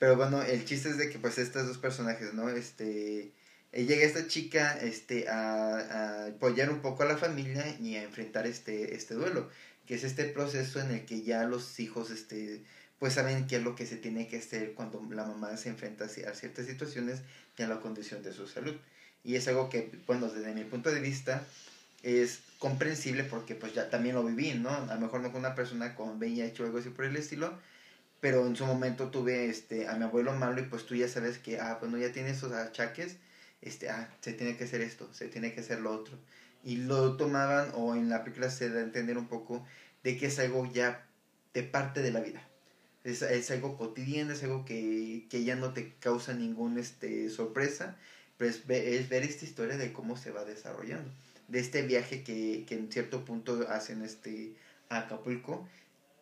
Pero 0.00 0.16
bueno, 0.16 0.42
el 0.42 0.64
chiste 0.64 0.88
es 0.88 0.98
de 0.98 1.08
que 1.08 1.18
pues 1.18 1.38
estos 1.38 1.66
dos 1.68 1.78
personajes, 1.78 2.34
¿no? 2.34 2.48
Este, 2.48 3.30
eh, 3.70 3.84
llega 3.84 4.04
esta 4.04 4.26
chica 4.26 4.76
este, 4.80 5.28
a, 5.28 5.76
a 5.76 6.26
apoyar 6.26 6.70
un 6.70 6.80
poco 6.80 7.04
a 7.04 7.06
la 7.06 7.16
familia 7.16 7.64
y 7.80 7.94
a 7.96 8.02
enfrentar 8.02 8.46
este, 8.46 8.94
este 8.96 9.14
duelo, 9.14 9.48
es 9.94 10.04
este 10.04 10.24
proceso 10.24 10.80
en 10.80 10.90
el 10.90 11.04
que 11.04 11.22
ya 11.22 11.44
los 11.44 11.78
hijos, 11.80 12.10
este, 12.10 12.62
pues 12.98 13.14
saben 13.14 13.46
qué 13.46 13.56
es 13.56 13.62
lo 13.62 13.74
que 13.74 13.86
se 13.86 13.96
tiene 13.96 14.28
que 14.28 14.38
hacer 14.38 14.74
cuando 14.74 15.02
la 15.10 15.24
mamá 15.24 15.56
se 15.56 15.68
enfrenta 15.68 16.04
a 16.04 16.30
a 16.30 16.34
ciertas 16.34 16.66
situaciones 16.66 17.20
y 17.56 17.62
a 17.62 17.68
la 17.68 17.80
condición 17.80 18.22
de 18.22 18.32
su 18.32 18.46
salud. 18.46 18.76
Y 19.24 19.36
es 19.36 19.46
algo 19.48 19.68
que, 19.68 19.90
bueno, 20.06 20.28
desde 20.28 20.54
mi 20.54 20.64
punto 20.64 20.90
de 20.90 21.00
vista, 21.00 21.46
es 22.02 22.40
comprensible 22.58 23.24
porque 23.24 23.54
pues 23.54 23.74
ya 23.74 23.90
también 23.90 24.14
lo 24.14 24.24
viví, 24.24 24.54
¿no? 24.54 24.70
A 24.70 24.94
lo 24.94 25.00
mejor 25.00 25.20
no 25.20 25.30
con 25.30 25.40
una 25.40 25.54
persona 25.54 25.94
con 25.94 26.18
VIH 26.18 26.62
o 26.62 26.66
algo 26.66 26.78
así 26.78 26.90
por 26.90 27.04
el 27.04 27.16
estilo, 27.16 27.58
pero 28.20 28.46
en 28.46 28.56
su 28.56 28.66
momento 28.66 29.10
tuve 29.10 29.46
este 29.48 29.88
a 29.88 29.94
mi 29.94 30.04
abuelo 30.04 30.32
malo 30.34 30.60
y 30.60 30.64
pues 30.64 30.86
tú 30.86 30.94
ya 30.94 31.08
sabes 31.08 31.38
que, 31.38 31.60
ah, 31.60 31.78
bueno, 31.80 31.98
ya 31.98 32.12
tiene 32.12 32.30
esos 32.30 32.52
achaques, 32.52 33.16
este, 33.62 33.90
ah, 33.90 34.08
se 34.20 34.32
tiene 34.32 34.56
que 34.56 34.64
hacer 34.64 34.80
esto, 34.80 35.12
se 35.12 35.28
tiene 35.28 35.52
que 35.54 35.60
hacer 35.60 35.80
lo 35.80 35.92
otro. 35.92 36.16
Y 36.64 36.76
lo 36.76 37.16
tomaban, 37.16 37.72
o 37.74 37.96
en 37.96 38.08
la 38.08 38.22
película 38.22 38.48
se 38.50 38.70
da 38.70 38.80
a 38.80 38.82
entender 38.84 39.18
un 39.18 39.26
poco 39.26 39.66
de 40.02 40.16
que 40.16 40.26
es 40.26 40.38
algo 40.38 40.70
ya 40.70 41.06
de 41.54 41.62
parte 41.62 42.02
de 42.02 42.10
la 42.12 42.20
vida. 42.20 42.42
Es, 43.04 43.22
es 43.22 43.50
algo 43.50 43.76
cotidiano, 43.76 44.32
es 44.32 44.42
algo 44.44 44.64
que, 44.64 45.26
que 45.28 45.44
ya 45.44 45.56
no 45.56 45.72
te 45.72 45.94
causa 46.00 46.34
ninguna 46.34 46.80
este, 46.80 47.28
sorpresa, 47.30 47.96
pero 48.36 48.50
es, 48.50 48.62
es 48.68 49.08
ver 49.08 49.22
esta 49.24 49.44
historia 49.44 49.76
de 49.76 49.92
cómo 49.92 50.16
se 50.16 50.30
va 50.30 50.44
desarrollando. 50.44 51.10
De 51.48 51.58
este 51.58 51.82
viaje 51.82 52.22
que, 52.22 52.64
que 52.66 52.74
en 52.74 52.90
cierto 52.92 53.24
punto 53.24 53.66
hacen 53.68 54.02
este, 54.02 54.54
a 54.88 54.98
Acapulco, 54.98 55.66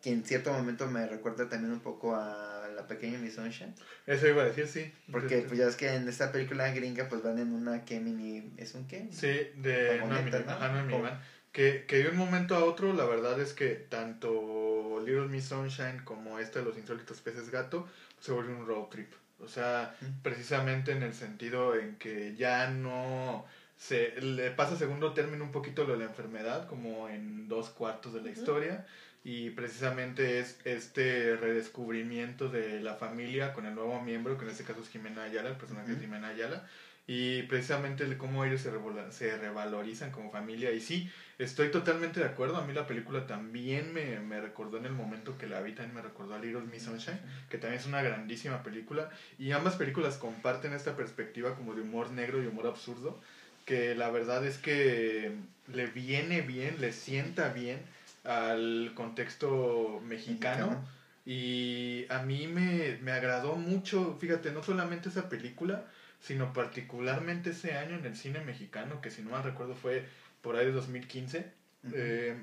que 0.01 0.11
en 0.11 0.25
cierto 0.25 0.51
momento 0.51 0.87
me 0.87 1.05
recuerda 1.05 1.47
también 1.47 1.71
un 1.71 1.79
poco 1.81 2.15
a 2.15 2.67
la 2.75 2.87
pequeña 2.87 3.19
Miss 3.19 3.35
Sunshine. 3.35 3.75
Eso 4.07 4.27
iba 4.27 4.41
a 4.41 4.45
decir, 4.45 4.67
sí. 4.67 4.91
Porque 5.11 5.43
pues 5.47 5.59
ya 5.59 5.67
es 5.67 5.75
que 5.75 5.93
en 5.93 6.09
esta 6.09 6.31
película 6.31 6.71
gringa 6.71 7.07
pues 7.07 7.21
van 7.21 7.37
en 7.37 7.53
una 7.53 7.85
que 7.85 7.99
mini... 7.99 8.51
¿Es 8.57 8.73
un 8.73 8.87
qué? 8.87 9.07
Sí, 9.11 9.27
de 9.61 9.99
Vagoneta, 9.99 10.39
¿no? 10.39 10.51
ajá, 10.51 10.71
una 10.71 10.81
O- 10.81 10.85
minivan. 10.87 11.21
Que, 11.51 11.85
que 11.85 11.97
de 12.03 12.09
un 12.09 12.17
momento 12.17 12.55
a 12.55 12.63
otro, 12.63 12.93
la 12.93 13.03
verdad 13.05 13.39
es 13.41 13.53
que 13.53 13.69
tanto 13.75 15.01
Little 15.05 15.27
Miss 15.27 15.45
Sunshine 15.45 16.01
como 16.05 16.39
esta 16.39 16.59
de 16.59 16.65
los 16.65 16.77
insólitos 16.77 17.19
peces 17.19 17.49
gato 17.49 17.87
se 18.19 18.31
vuelve 18.31 18.53
un 18.53 18.65
road 18.65 18.85
trip. 18.89 19.11
O 19.39 19.47
sea, 19.47 19.93
Mm. 20.01 20.21
precisamente 20.21 20.91
en 20.91 21.03
el 21.03 21.13
sentido 21.13 21.75
en 21.75 21.95
que 21.97 22.35
ya 22.37 22.69
no 22.69 23.45
se 23.77 24.21
le 24.21 24.51
pasa 24.51 24.75
a 24.75 24.77
segundo 24.77 25.13
término 25.13 25.43
un 25.43 25.51
poquito 25.51 25.83
lo 25.83 25.93
de 25.93 25.99
la 25.99 26.05
enfermedad, 26.05 26.67
como 26.67 27.09
en 27.09 27.47
dos 27.49 27.69
cuartos 27.69 28.13
de 28.13 28.21
la 28.21 28.29
historia. 28.29 28.85
Y 29.23 29.49
precisamente 29.51 30.39
es 30.39 30.57
este 30.65 31.35
redescubrimiento 31.35 32.47
de 32.49 32.79
la 32.81 32.95
familia 32.95 33.53
con 33.53 33.65
el 33.65 33.75
nuevo 33.75 33.99
miembro, 34.01 34.37
que 34.37 34.45
en 34.45 34.51
este 34.51 34.63
caso 34.63 34.81
es 34.81 34.89
Jimena 34.89 35.23
Ayala, 35.23 35.49
el 35.49 35.57
personaje 35.57 35.87
Ujú. 35.91 35.95
de 35.95 36.01
Jimena 36.05 36.27
Ayala. 36.29 36.67
Y 37.07 37.43
precisamente 37.43 38.03
el 38.03 38.17
cómo 38.17 38.45
ellos 38.45 38.61
se, 38.61 38.71
se 39.11 39.37
revalorizan 39.37 40.11
como 40.11 40.31
familia. 40.31 40.71
Y 40.71 40.79
sí, 40.79 41.09
estoy 41.39 41.69
totalmente 41.69 42.19
de 42.19 42.27
acuerdo. 42.27 42.57
A 42.57 42.65
mí 42.65 42.73
la 42.73 42.87
película 42.87 43.27
también 43.27 43.93
me, 43.93 44.19
me 44.19 44.39
recordó 44.39 44.77
en 44.77 44.85
el 44.85 44.93
momento 44.93 45.37
que 45.37 45.47
la 45.47 45.61
vi, 45.61 45.73
también 45.73 45.95
me 45.95 46.01
recordó 46.01 46.35
a 46.35 46.39
Little 46.39 46.61
Miss 46.61 46.83
Sunshine, 46.83 47.19
que 47.49 47.57
también 47.57 47.81
es 47.81 47.87
una 47.87 48.01
grandísima 48.01 48.63
película. 48.63 49.09
Y 49.37 49.51
ambas 49.51 49.75
películas 49.75 50.17
comparten 50.17 50.73
esta 50.73 50.95
perspectiva 50.95 51.55
como 51.55 51.73
de 51.73 51.81
humor 51.81 52.11
negro 52.11 52.41
y 52.41 52.47
humor 52.47 52.67
absurdo, 52.67 53.19
que 53.65 53.95
la 53.95 54.09
verdad 54.09 54.45
es 54.45 54.57
que 54.57 55.31
le 55.73 55.87
viene 55.87 56.41
bien, 56.41 56.79
le 56.79 56.93
sienta 56.93 57.51
bien 57.51 57.79
al 58.23 58.91
contexto 58.95 60.01
mexicano. 60.05 60.67
Mexicano. 60.67 61.01
Y 61.25 62.05
a 62.09 62.23
mí 62.23 62.47
me, 62.47 62.97
me 63.01 63.11
agradó 63.11 63.55
mucho, 63.55 64.17
fíjate, 64.19 64.51
no 64.51 64.63
solamente 64.63 65.09
esa 65.09 65.29
película, 65.29 65.85
sino 66.21 66.53
particularmente 66.53 67.49
ese 67.49 67.73
año 67.73 67.97
en 67.97 68.05
el 68.05 68.15
cine 68.15 68.39
mexicano, 68.41 69.01
que 69.01 69.11
si 69.11 69.21
no 69.21 69.31
mal 69.31 69.43
recuerdo 69.43 69.75
fue 69.75 70.05
por 70.41 70.55
ahí 70.55 70.67
de 70.67 70.71
2015. 70.71 71.51
Ujú. 71.83 71.93
Eh, 71.95 72.35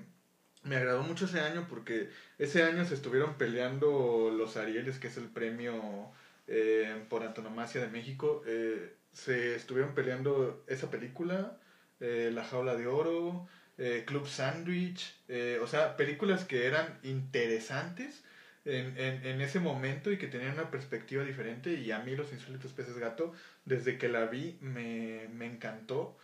me 0.65 0.77
agradó 0.77 1.03
mucho 1.03 1.27
ese 1.27 1.41
año 1.41 1.67
porque 1.69 2.11
ese 2.39 2.65
año 2.65 2.85
se 2.85 2.95
estuvieron 2.95 3.39
peleando 3.39 4.33
los 4.37 4.57
Arieles, 4.57 4.99
que 4.99 5.07
es 5.07 5.17
el 5.17 5.29
premio 5.29 6.11
eh, 6.47 7.05
por 7.09 7.23
antonomasia 7.23 7.81
de 7.81 7.89
México. 7.89 8.43
eh, 8.47 8.95
se 9.13 9.57
estuvieron 9.57 9.95
peleando 9.95 10.65
esa 10.69 10.91
película, 10.91 11.59
eh, 11.99 12.31
La 12.33 12.45
Jaula 12.45 12.77
de 12.77 12.87
Oro, 12.87 13.49
Club 14.07 14.27
Sandwich, 14.27 15.15
o 15.63 15.67
sea, 15.69 15.97
películas 15.97 16.45
que 16.45 16.67
eran 16.67 16.99
interesantes 17.05 18.25
en, 18.69 18.99
en, 18.99 19.27
en 19.27 19.41
ese 19.41 19.61
momento 19.61 20.13
y 20.13 20.19
que 20.19 20.27
tenían 20.29 20.55
una 20.55 20.71
perspectiva 20.71 21.25
diferente. 21.25 21.75
Y 21.75 21.91
a 21.93 21.99
mí, 22.01 22.15
Los 22.17 22.33
Insólitos 22.33 22.73
Peces 22.73 22.99
Gato, 22.99 23.33
desde 23.65 23.99
que 23.99 24.09
la 24.09 24.27
vi, 24.27 24.59
me, 24.61 25.29
me 25.33 25.47
encantó. 25.47 26.17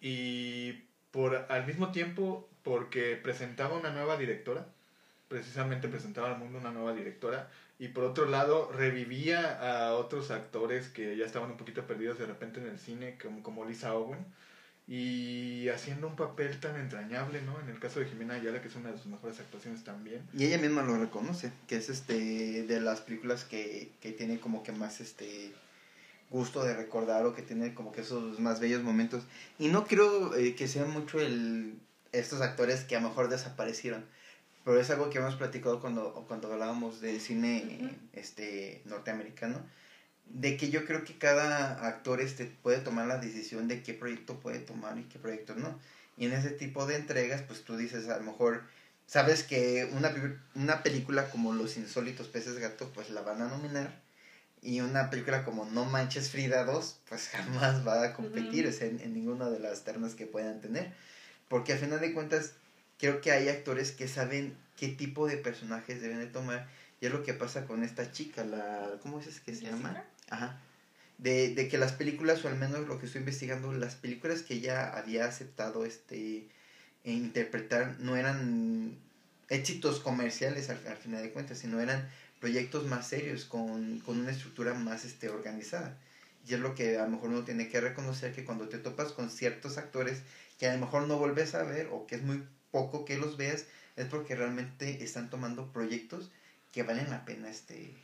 Y 0.00 0.82
por 1.12 1.46
al 1.48 1.66
mismo 1.66 1.92
tiempo 1.92 2.48
porque 2.62 3.16
presentaba 3.16 3.78
una 3.78 3.90
nueva 3.90 4.16
directora 4.16 4.66
precisamente 5.32 5.88
presentaba 5.88 6.30
al 6.30 6.38
mundo 6.38 6.58
una 6.58 6.72
nueva 6.72 6.92
directora 6.92 7.48
y 7.78 7.88
por 7.88 8.04
otro 8.04 8.26
lado 8.26 8.70
revivía 8.70 9.86
a 9.86 9.94
otros 9.94 10.30
actores 10.30 10.88
que 10.88 11.16
ya 11.16 11.24
estaban 11.24 11.50
un 11.50 11.56
poquito 11.56 11.86
perdidos 11.86 12.18
de 12.18 12.26
repente 12.26 12.60
en 12.60 12.66
el 12.66 12.78
cine 12.78 13.16
como, 13.20 13.42
como 13.42 13.64
Lisa 13.64 13.94
Owen 13.94 14.26
y 14.88 15.68
haciendo 15.68 16.08
un 16.08 16.16
papel 16.16 16.58
tan 16.58 16.76
entrañable 16.76 17.40
no 17.42 17.60
en 17.60 17.68
el 17.68 17.78
caso 17.78 18.00
de 18.00 18.06
Jimena 18.06 18.34
Ayala 18.34 18.60
que 18.60 18.68
es 18.68 18.74
una 18.74 18.90
de 18.90 18.98
sus 18.98 19.06
mejores 19.06 19.38
actuaciones 19.38 19.84
también 19.84 20.26
Y 20.34 20.44
ella 20.44 20.58
misma 20.58 20.82
lo 20.82 20.98
reconoce, 20.98 21.52
que 21.68 21.76
es 21.76 21.88
este 21.88 22.64
de 22.64 22.80
las 22.80 23.00
películas 23.00 23.44
que, 23.44 23.92
que 24.00 24.12
tiene 24.12 24.40
como 24.40 24.62
que 24.62 24.72
más 24.72 25.00
este 25.00 25.52
gusto 26.32 26.64
de 26.64 26.74
recordar 26.74 27.24
o 27.26 27.34
que 27.34 27.42
tiene 27.42 27.74
como 27.74 27.92
que 27.92 28.00
esos 28.00 28.40
más 28.40 28.58
bellos 28.58 28.82
momentos. 28.82 29.22
Y 29.58 29.68
no 29.68 29.86
creo 29.86 30.34
eh, 30.34 30.54
que 30.56 30.66
sea 30.66 30.86
mucho 30.86 31.20
el 31.20 31.78
estos 32.12 32.40
actores 32.40 32.82
que 32.82 32.96
a 32.96 33.00
lo 33.00 33.08
mejor 33.08 33.28
desaparecieron. 33.28 34.04
Pero 34.64 34.80
es 34.80 34.90
algo 34.90 35.10
que 35.10 35.18
hemos 35.18 35.34
platicado 35.34 35.80
cuando, 35.80 36.24
cuando 36.28 36.52
hablábamos 36.52 37.00
de 37.00 37.18
cine 37.18 37.96
este 38.12 38.82
norteamericano. 38.84 39.58
De 40.32 40.56
que 40.56 40.70
yo 40.70 40.84
creo 40.86 41.04
que 41.04 41.18
cada 41.18 41.86
actor 41.86 42.20
este 42.20 42.46
puede 42.46 42.78
tomar 42.78 43.06
la 43.06 43.18
decisión 43.18 43.68
de 43.68 43.82
qué 43.82 43.92
proyecto 43.94 44.40
puede 44.40 44.60
tomar 44.60 44.98
y 44.98 45.04
qué 45.04 45.18
proyecto 45.18 45.54
no. 45.54 45.78
Y 46.16 46.26
en 46.26 46.32
ese 46.32 46.50
tipo 46.50 46.86
de 46.86 46.96
entregas, 46.96 47.42
pues 47.42 47.64
tú 47.64 47.76
dices, 47.76 48.08
a 48.08 48.18
lo 48.18 48.24
mejor 48.24 48.62
sabes 49.06 49.42
que 49.42 49.90
una, 49.92 50.14
una 50.54 50.82
película 50.82 51.28
como 51.30 51.52
Los 51.52 51.76
Insólitos 51.76 52.28
Peces 52.28 52.58
Gato, 52.58 52.90
pues 52.94 53.10
la 53.10 53.22
van 53.22 53.42
a 53.42 53.48
nominar. 53.48 54.00
Y 54.62 54.80
una 54.80 55.10
película 55.10 55.44
como 55.44 55.64
No 55.66 55.84
Manches 55.84 56.30
Frida 56.30 56.64
2, 56.64 57.00
pues 57.08 57.28
jamás 57.32 57.86
va 57.86 58.02
a 58.02 58.14
competir 58.14 58.66
o 58.66 58.72
sea, 58.72 58.86
en, 58.86 59.00
en 59.00 59.12
ninguna 59.14 59.50
de 59.50 59.58
las 59.58 59.84
ternas 59.84 60.14
que 60.14 60.26
puedan 60.26 60.60
tener. 60.60 60.92
Porque 61.48 61.72
al 61.74 61.78
final 61.78 62.00
de 62.00 62.14
cuentas, 62.14 62.52
creo 62.98 63.20
que 63.20 63.32
hay 63.32 63.48
actores 63.48 63.92
que 63.92 64.08
saben 64.08 64.56
qué 64.76 64.88
tipo 64.88 65.26
de 65.26 65.36
personajes 65.36 66.00
deben 66.00 66.20
de 66.20 66.26
tomar. 66.26 66.68
Y 67.00 67.06
es 67.06 67.12
lo 67.12 67.24
que 67.24 67.34
pasa 67.34 67.66
con 67.66 67.82
esta 67.82 68.12
chica, 68.12 68.44
la... 68.44 68.92
¿Cómo 69.02 69.18
es 69.18 69.40
que 69.40 69.54
se 69.54 69.64
llama? 69.64 70.04
Ajá. 70.32 70.58
De, 71.18 71.54
de 71.54 71.68
que 71.68 71.78
las 71.78 71.92
películas, 71.92 72.44
o 72.44 72.48
al 72.48 72.56
menos 72.56 72.88
lo 72.88 72.98
que 72.98 73.06
estoy 73.06 73.20
investigando, 73.20 73.72
las 73.72 73.94
películas 73.94 74.42
que 74.42 74.54
ella 74.54 74.96
había 74.96 75.26
aceptado 75.26 75.84
este 75.84 76.48
e 77.04 77.12
interpretar 77.12 77.96
no 77.98 78.16
eran 78.16 78.96
éxitos 79.48 80.00
comerciales 80.00 80.70
al, 80.70 80.80
al 80.86 80.96
final 80.96 81.22
de 81.22 81.30
cuentas, 81.30 81.58
sino 81.58 81.80
eran 81.80 82.08
proyectos 82.40 82.86
más 82.86 83.06
serios, 83.06 83.44
con, 83.44 84.00
con 84.00 84.18
una 84.18 84.30
estructura 84.30 84.74
más 84.74 85.04
este, 85.04 85.28
organizada. 85.28 85.98
Y 86.48 86.54
es 86.54 86.60
lo 86.60 86.74
que 86.74 86.98
a 86.98 87.04
lo 87.04 87.10
mejor 87.10 87.30
uno 87.30 87.44
tiene 87.44 87.68
que 87.68 87.80
reconocer 87.80 88.32
que 88.32 88.44
cuando 88.44 88.68
te 88.68 88.78
topas 88.78 89.12
con 89.12 89.30
ciertos 89.30 89.78
actores 89.78 90.22
que 90.58 90.66
a 90.66 90.74
lo 90.74 90.80
mejor 90.80 91.06
no 91.06 91.18
vuelves 91.18 91.54
a 91.54 91.62
ver 91.62 91.88
o 91.92 92.06
que 92.06 92.16
es 92.16 92.22
muy 92.22 92.42
poco 92.70 93.04
que 93.04 93.18
los 93.18 93.36
veas, 93.36 93.66
es 93.96 94.06
porque 94.06 94.34
realmente 94.34 95.04
están 95.04 95.28
tomando 95.28 95.72
proyectos 95.72 96.30
que 96.72 96.82
valen 96.82 97.10
la 97.10 97.24
pena 97.24 97.50
este. 97.50 97.94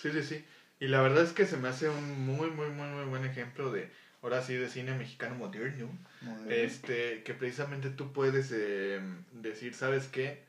Sí, 0.00 0.10
sí, 0.12 0.22
sí. 0.22 0.44
Y 0.78 0.88
la 0.88 1.00
verdad 1.00 1.24
es 1.24 1.32
que 1.32 1.46
se 1.46 1.56
me 1.56 1.68
hace 1.68 1.88
un 1.88 2.26
muy, 2.26 2.50
muy, 2.50 2.68
muy, 2.68 2.88
muy 2.88 3.04
buen 3.04 3.24
ejemplo 3.24 3.72
de, 3.72 3.90
ahora 4.22 4.42
sí, 4.42 4.54
de 4.54 4.68
cine 4.68 4.94
mexicano 4.94 5.34
moderno. 5.36 5.88
Moderno. 6.20 6.50
Este, 6.50 7.22
que 7.22 7.34
precisamente 7.34 7.90
tú 7.90 8.12
puedes 8.12 8.52
eh, 8.52 9.00
decir, 9.32 9.74
¿sabes 9.74 10.08
qué? 10.08 10.44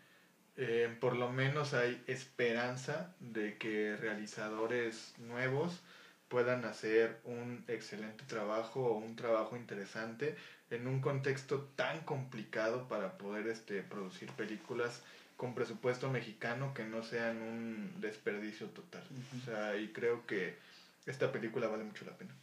Eh, 0.57 0.93
por 0.99 1.15
lo 1.15 1.29
menos 1.29 1.73
hay 1.73 2.01
esperanza 2.07 3.13
de 3.19 3.57
que 3.57 3.95
realizadores 3.95 5.13
nuevos 5.19 5.81
puedan 6.29 6.65
hacer 6.65 7.19
un 7.23 7.63
excelente 7.67 8.23
trabajo 8.25 8.81
o 8.81 8.97
un 8.97 9.15
trabajo 9.15 9.55
interesante 9.55 10.35
en 10.69 10.87
un 10.87 10.99
contexto 10.99 11.61
tan 11.75 12.01
complicado 12.01 12.87
para 12.87 13.17
poder 13.17 13.47
este, 13.47 13.81
producir 13.83 14.31
películas 14.31 15.03
con 15.37 15.53
presupuesto 15.53 16.09
mexicano 16.09 16.73
que 16.73 16.83
no 16.83 17.03
sean 17.03 17.41
un 17.41 18.01
desperdicio 18.01 18.67
total. 18.67 19.03
O 19.39 19.45
sea, 19.45 19.77
y 19.77 19.89
creo 19.89 20.25
que 20.25 20.57
esta 21.05 21.31
película 21.31 21.67
vale 21.67 21.83
mucho 21.83 22.05
la 22.05 22.17
pena. 22.17 22.33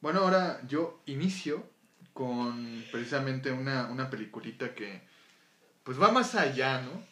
Bueno, 0.00 0.20
ahora 0.20 0.60
yo 0.66 1.00
inicio 1.06 1.64
con 2.12 2.84
precisamente 2.90 3.52
una, 3.52 3.86
una 3.86 4.10
peliculita 4.10 4.74
que 4.74 5.00
pues 5.84 6.00
va 6.00 6.10
más 6.10 6.34
allá, 6.34 6.82
¿no? 6.82 7.02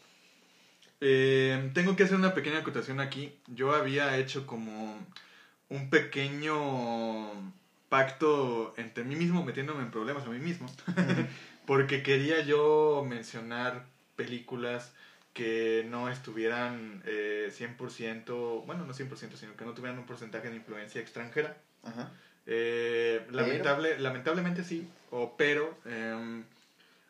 Eh, 1.00 1.70
tengo 1.72 1.94
que 1.94 2.04
hacer 2.04 2.16
una 2.16 2.34
pequeña 2.34 2.58
acotación 2.58 3.00
aquí. 3.00 3.32
Yo 3.46 3.74
había 3.74 4.18
hecho 4.18 4.46
como 4.46 4.98
un 5.68 5.90
pequeño 5.90 7.52
pacto 7.88 8.74
entre 8.76 9.04
mí 9.04 9.14
mismo, 9.14 9.44
metiéndome 9.44 9.82
en 9.82 9.90
problemas 9.90 10.24
a 10.24 10.30
mí 10.30 10.38
mismo, 10.38 10.70
porque 11.66 12.02
quería 12.02 12.42
yo 12.42 13.06
mencionar 13.08 13.86
películas 14.16 14.92
que 15.32 15.84
no 15.88 16.08
estuvieran 16.08 17.02
eh, 17.04 17.50
100%, 17.52 18.62
bueno, 18.66 18.86
no 18.86 18.94
100%, 18.94 19.36
sino 19.36 19.54
que 19.56 19.64
no 19.66 19.72
tuvieran 19.74 19.98
un 19.98 20.06
porcentaje 20.06 20.48
de 20.48 20.56
influencia 20.56 21.00
extranjera. 21.00 21.56
Ajá. 21.84 22.10
Eh, 22.46 23.26
lamentable, 23.30 23.98
lamentablemente 23.98 24.64
sí, 24.64 24.88
o 25.10 25.36
pero 25.36 25.76
em, 25.84 26.44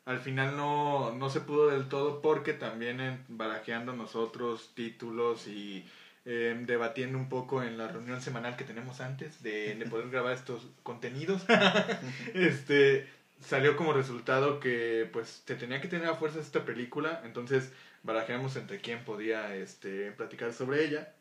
al 0.07 0.19
final 0.21 0.57
no, 0.57 1.13
no 1.15 1.31
se 1.31 1.41
pudo 1.41 1.69
del 1.69 1.89
todo 1.89 2.21
porque 2.23 2.53
también 2.53 3.01
en- 3.01 3.25
barajeando 3.29 3.93
nosotros 3.93 4.73
títulos 4.75 5.47
y 5.47 5.85
em, 6.25 6.67
debatiendo 6.67 7.19
un 7.19 7.29
poco 7.29 7.63
en 7.63 7.77
la 7.79 7.87
reunión 7.87 8.21
semanal 8.21 8.57
que 8.57 8.65
tenemos 8.65 9.01
antes 9.01 9.43
de, 9.43 9.75
de 9.77 9.87
poder 9.87 10.09
grabar 10.11 10.33
estos 10.33 10.67
contenidos, 10.83 11.43
este 12.35 13.09
salió 13.41 13.77
como 13.77 13.93
resultado 13.93 14.61
que 14.61 15.09
pues 15.13 15.43
te 15.45 15.55
tenía 15.57 15.81
que 15.81 15.89
tener 15.89 16.09
a 16.09 16.17
fuerzas 16.17 16.47
esta 16.47 16.65
película, 16.65 17.23
entonces 17.25 17.73
barajeamos 18.03 18.57
entre 18.57 18.81
quién 18.81 19.05
podía 19.05 19.55
este, 19.57 20.13
platicar 20.13 20.53
sobre 20.53 20.85
ella. 20.85 21.13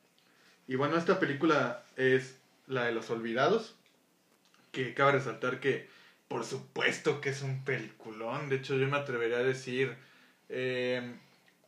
Y 0.67 0.75
bueno, 0.75 0.97
esta 0.97 1.19
película 1.19 1.83
es 1.95 2.37
la 2.67 2.85
de 2.85 2.93
Los 2.93 3.09
Olvidados, 3.09 3.75
que 4.71 4.93
cabe 4.93 5.13
resaltar 5.13 5.59
que 5.59 5.87
por 6.27 6.43
supuesto 6.43 7.21
que 7.21 7.29
es 7.29 7.41
un 7.43 7.63
peliculón, 7.63 8.49
de 8.49 8.57
hecho 8.57 8.75
yo 8.77 8.87
me 8.87 8.97
atrevería 8.97 9.37
a 9.37 9.43
decir, 9.43 9.95
eh, 10.49 11.15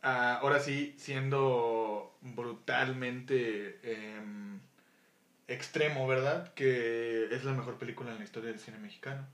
ahora 0.02 0.60
sí, 0.60 0.94
siendo 0.98 2.16
brutalmente 2.20 3.78
em, 3.82 4.60
extremo, 5.46 6.06
¿verdad? 6.06 6.52
Que 6.54 7.28
es 7.32 7.44
la 7.44 7.52
mejor 7.52 7.78
película 7.78 8.12
en 8.12 8.18
la 8.18 8.24
historia 8.24 8.50
del 8.50 8.60
cine 8.60 8.78
mexicano. 8.78 9.26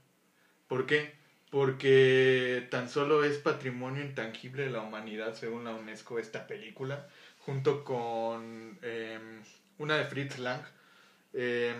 ¿Por 0.67 0.85
qué? 0.85 1.13
Porque 1.51 2.67
tan 2.71 2.89
solo 2.89 3.23
es 3.23 3.37
patrimonio 3.37 4.03
intangible 4.03 4.63
de 4.63 4.71
la 4.71 4.81
humanidad 4.81 5.35
según 5.35 5.63
la 5.63 5.73
UNESCO 5.75 6.19
esta 6.19 6.47
película, 6.47 7.07
junto 7.39 7.83
con 7.83 8.77
em, 8.81 9.41
una 9.77 9.97
de 9.97 10.05
Fritz 10.05 10.37
Lang. 10.39 10.61
em, 11.33 11.75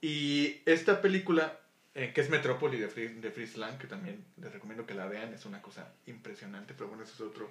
y 0.00 0.60
esta 0.64 1.00
película, 1.02 1.58
eh, 1.94 2.12
que 2.14 2.20
es 2.20 2.30
Metrópoli 2.30 2.78
de, 2.78 2.88
Fri- 2.88 3.20
de 3.20 3.30
Fritz 3.30 3.56
Lang, 3.56 3.78
que 3.78 3.86
también 3.88 4.24
les 4.40 4.52
recomiendo 4.52 4.86
que 4.86 4.94
la 4.94 5.06
vean, 5.06 5.34
es 5.34 5.44
una 5.44 5.60
cosa 5.60 5.92
impresionante, 6.06 6.74
pero 6.74 6.88
bueno, 6.88 7.02
eso 7.04 7.14
es 7.14 7.20
otro, 7.20 7.50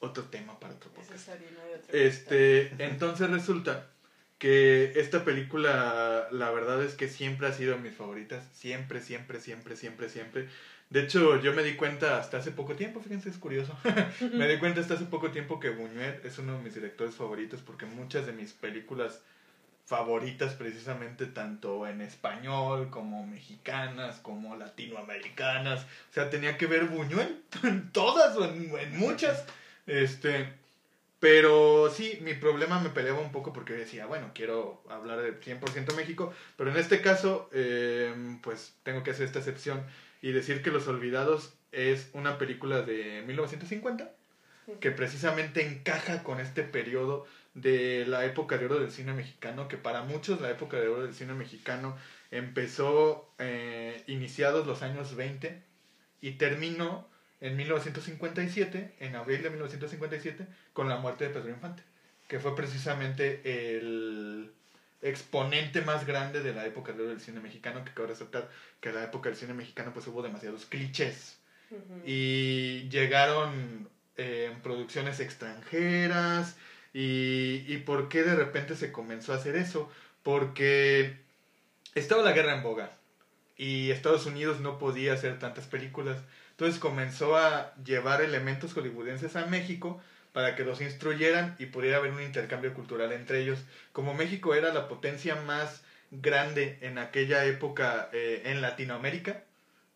otro 0.00 0.24
tema 0.24 0.58
para 0.58 0.74
otro 0.74 0.90
podcast. 0.90 1.28
otro 1.74 1.96
Este, 1.98 2.72
entonces 2.78 3.30
resulta 3.30 3.90
que 4.38 4.92
esta 4.96 5.24
película, 5.24 6.28
la 6.30 6.50
verdad 6.50 6.82
es 6.82 6.94
que 6.94 7.08
siempre 7.08 7.46
ha 7.46 7.52
sido 7.52 7.74
de 7.74 7.80
mis 7.80 7.94
favoritas. 7.94 8.44
Siempre, 8.52 9.00
siempre, 9.00 9.40
siempre, 9.40 9.76
siempre, 9.76 10.08
siempre. 10.08 10.48
De 10.90 11.00
hecho, 11.00 11.40
yo 11.40 11.52
me 11.52 11.64
di 11.64 11.74
cuenta 11.74 12.18
hasta 12.18 12.38
hace 12.38 12.52
poco 12.52 12.76
tiempo, 12.76 13.00
fíjense, 13.00 13.28
es 13.28 13.38
curioso. 13.38 13.76
me 14.34 14.46
di 14.48 14.58
cuenta 14.58 14.80
hasta 14.80 14.94
hace 14.94 15.06
poco 15.06 15.30
tiempo 15.30 15.58
que 15.58 15.70
Buñuel 15.70 16.20
es 16.24 16.38
uno 16.38 16.56
de 16.56 16.62
mis 16.62 16.74
directores 16.74 17.14
favoritos 17.14 17.60
porque 17.62 17.86
muchas 17.86 18.26
de 18.26 18.32
mis 18.32 18.52
películas 18.52 19.20
favoritas 19.86 20.54
precisamente 20.54 21.26
tanto 21.26 21.86
en 21.86 22.00
español 22.00 22.90
como 22.90 23.24
mexicanas 23.24 24.16
como 24.16 24.56
latinoamericanas 24.56 25.84
o 26.10 26.12
sea 26.12 26.28
tenía 26.28 26.58
que 26.58 26.66
ver 26.66 26.86
Buñuel 26.86 27.40
en 27.62 27.92
todas 27.92 28.36
o 28.36 28.44
en, 28.44 28.76
en 28.76 28.98
muchas 28.98 29.44
este 29.86 30.52
pero 31.18 31.90
sí, 31.90 32.18
mi 32.22 32.34
problema 32.34 32.80
me 32.80 32.90
peleaba 32.90 33.20
un 33.20 33.32
poco 33.32 33.52
porque 33.52 33.72
decía, 33.72 34.06
bueno, 34.06 34.32
quiero 34.34 34.82
hablar 34.88 35.22
de 35.22 35.40
100% 35.40 35.94
México, 35.94 36.32
pero 36.56 36.70
en 36.70 36.76
este 36.76 37.00
caso, 37.00 37.48
eh, 37.52 38.14
pues 38.42 38.74
tengo 38.82 39.02
que 39.02 39.12
hacer 39.12 39.26
esta 39.26 39.38
excepción 39.38 39.82
y 40.20 40.32
decir 40.32 40.62
que 40.62 40.70
Los 40.70 40.88
Olvidados 40.88 41.54
es 41.72 42.10
una 42.12 42.38
película 42.38 42.82
de 42.82 43.22
1950 43.26 44.12
que 44.80 44.90
precisamente 44.90 45.64
encaja 45.64 46.22
con 46.22 46.40
este 46.40 46.62
periodo 46.62 47.26
de 47.54 48.04
la 48.06 48.24
época 48.24 48.58
de 48.58 48.66
oro 48.66 48.80
del 48.80 48.90
cine 48.90 49.12
mexicano, 49.12 49.68
que 49.68 49.76
para 49.76 50.02
muchos 50.02 50.40
la 50.40 50.50
época 50.50 50.78
de 50.78 50.88
oro 50.88 51.04
del 51.04 51.14
cine 51.14 51.34
mexicano 51.34 51.96
empezó 52.30 53.32
eh, 53.38 54.02
iniciados 54.08 54.66
los 54.66 54.82
años 54.82 55.14
20 55.14 55.62
y 56.20 56.32
terminó 56.32 57.08
en 57.40 57.56
1957, 57.56 58.96
en 59.00 59.16
abril 59.16 59.42
de 59.42 59.50
1957, 59.50 60.46
con 60.72 60.88
la 60.88 60.96
muerte 60.96 61.24
de 61.24 61.30
Pedro 61.30 61.50
Infante, 61.50 61.82
que 62.28 62.40
fue 62.40 62.56
precisamente 62.56 63.40
el 63.76 64.52
exponente 65.02 65.82
más 65.82 66.06
grande 66.06 66.42
de 66.42 66.54
la 66.54 66.66
época 66.66 66.92
de 66.92 67.02
oro 67.02 67.10
del 67.10 67.20
cine 67.20 67.40
mexicano, 67.40 67.84
que 67.84 67.92
cabe 67.92 68.08
resaltar 68.08 68.50
que 68.80 68.88
en 68.88 68.96
la 68.96 69.04
época 69.04 69.28
del 69.28 69.38
cine 69.38 69.54
mexicano 69.54 69.92
pues 69.92 70.06
hubo 70.06 70.22
demasiados 70.22 70.66
clichés. 70.66 71.38
Y 72.04 72.88
llegaron 72.90 73.88
eh, 74.16 74.56
producciones 74.62 75.18
extranjeras 75.18 76.56
y, 76.94 77.64
y 77.66 77.82
por 77.84 78.08
qué 78.08 78.22
de 78.22 78.36
repente 78.36 78.76
se 78.76 78.92
comenzó 78.92 79.32
a 79.32 79.36
hacer 79.36 79.56
eso 79.56 79.90
porque 80.22 81.16
estaba 81.96 82.22
la 82.22 82.32
guerra 82.32 82.54
en 82.54 82.62
boga 82.62 82.92
y 83.56 83.90
Estados 83.90 84.26
Unidos 84.26 84.60
no 84.60 84.78
podía 84.78 85.14
hacer 85.14 85.38
tantas 85.38 85.66
películas 85.66 86.18
entonces 86.56 86.80
comenzó 86.80 87.36
a 87.36 87.74
llevar 87.84 88.22
elementos 88.22 88.72
hollywoodenses 88.72 89.36
a 89.36 89.44
México 89.44 90.00
para 90.32 90.56
que 90.56 90.64
los 90.64 90.80
instruyeran 90.80 91.54
y 91.58 91.66
pudiera 91.66 91.98
haber 91.98 92.12
un 92.12 92.22
intercambio 92.22 92.72
cultural 92.72 93.12
entre 93.12 93.42
ellos. 93.42 93.58
Como 93.92 94.14
México 94.14 94.54
era 94.54 94.72
la 94.72 94.88
potencia 94.88 95.36
más 95.36 95.82
grande 96.10 96.78
en 96.80 96.96
aquella 96.96 97.44
época 97.44 98.08
eh, 98.14 98.40
en 98.46 98.62
Latinoamérica 98.62 99.44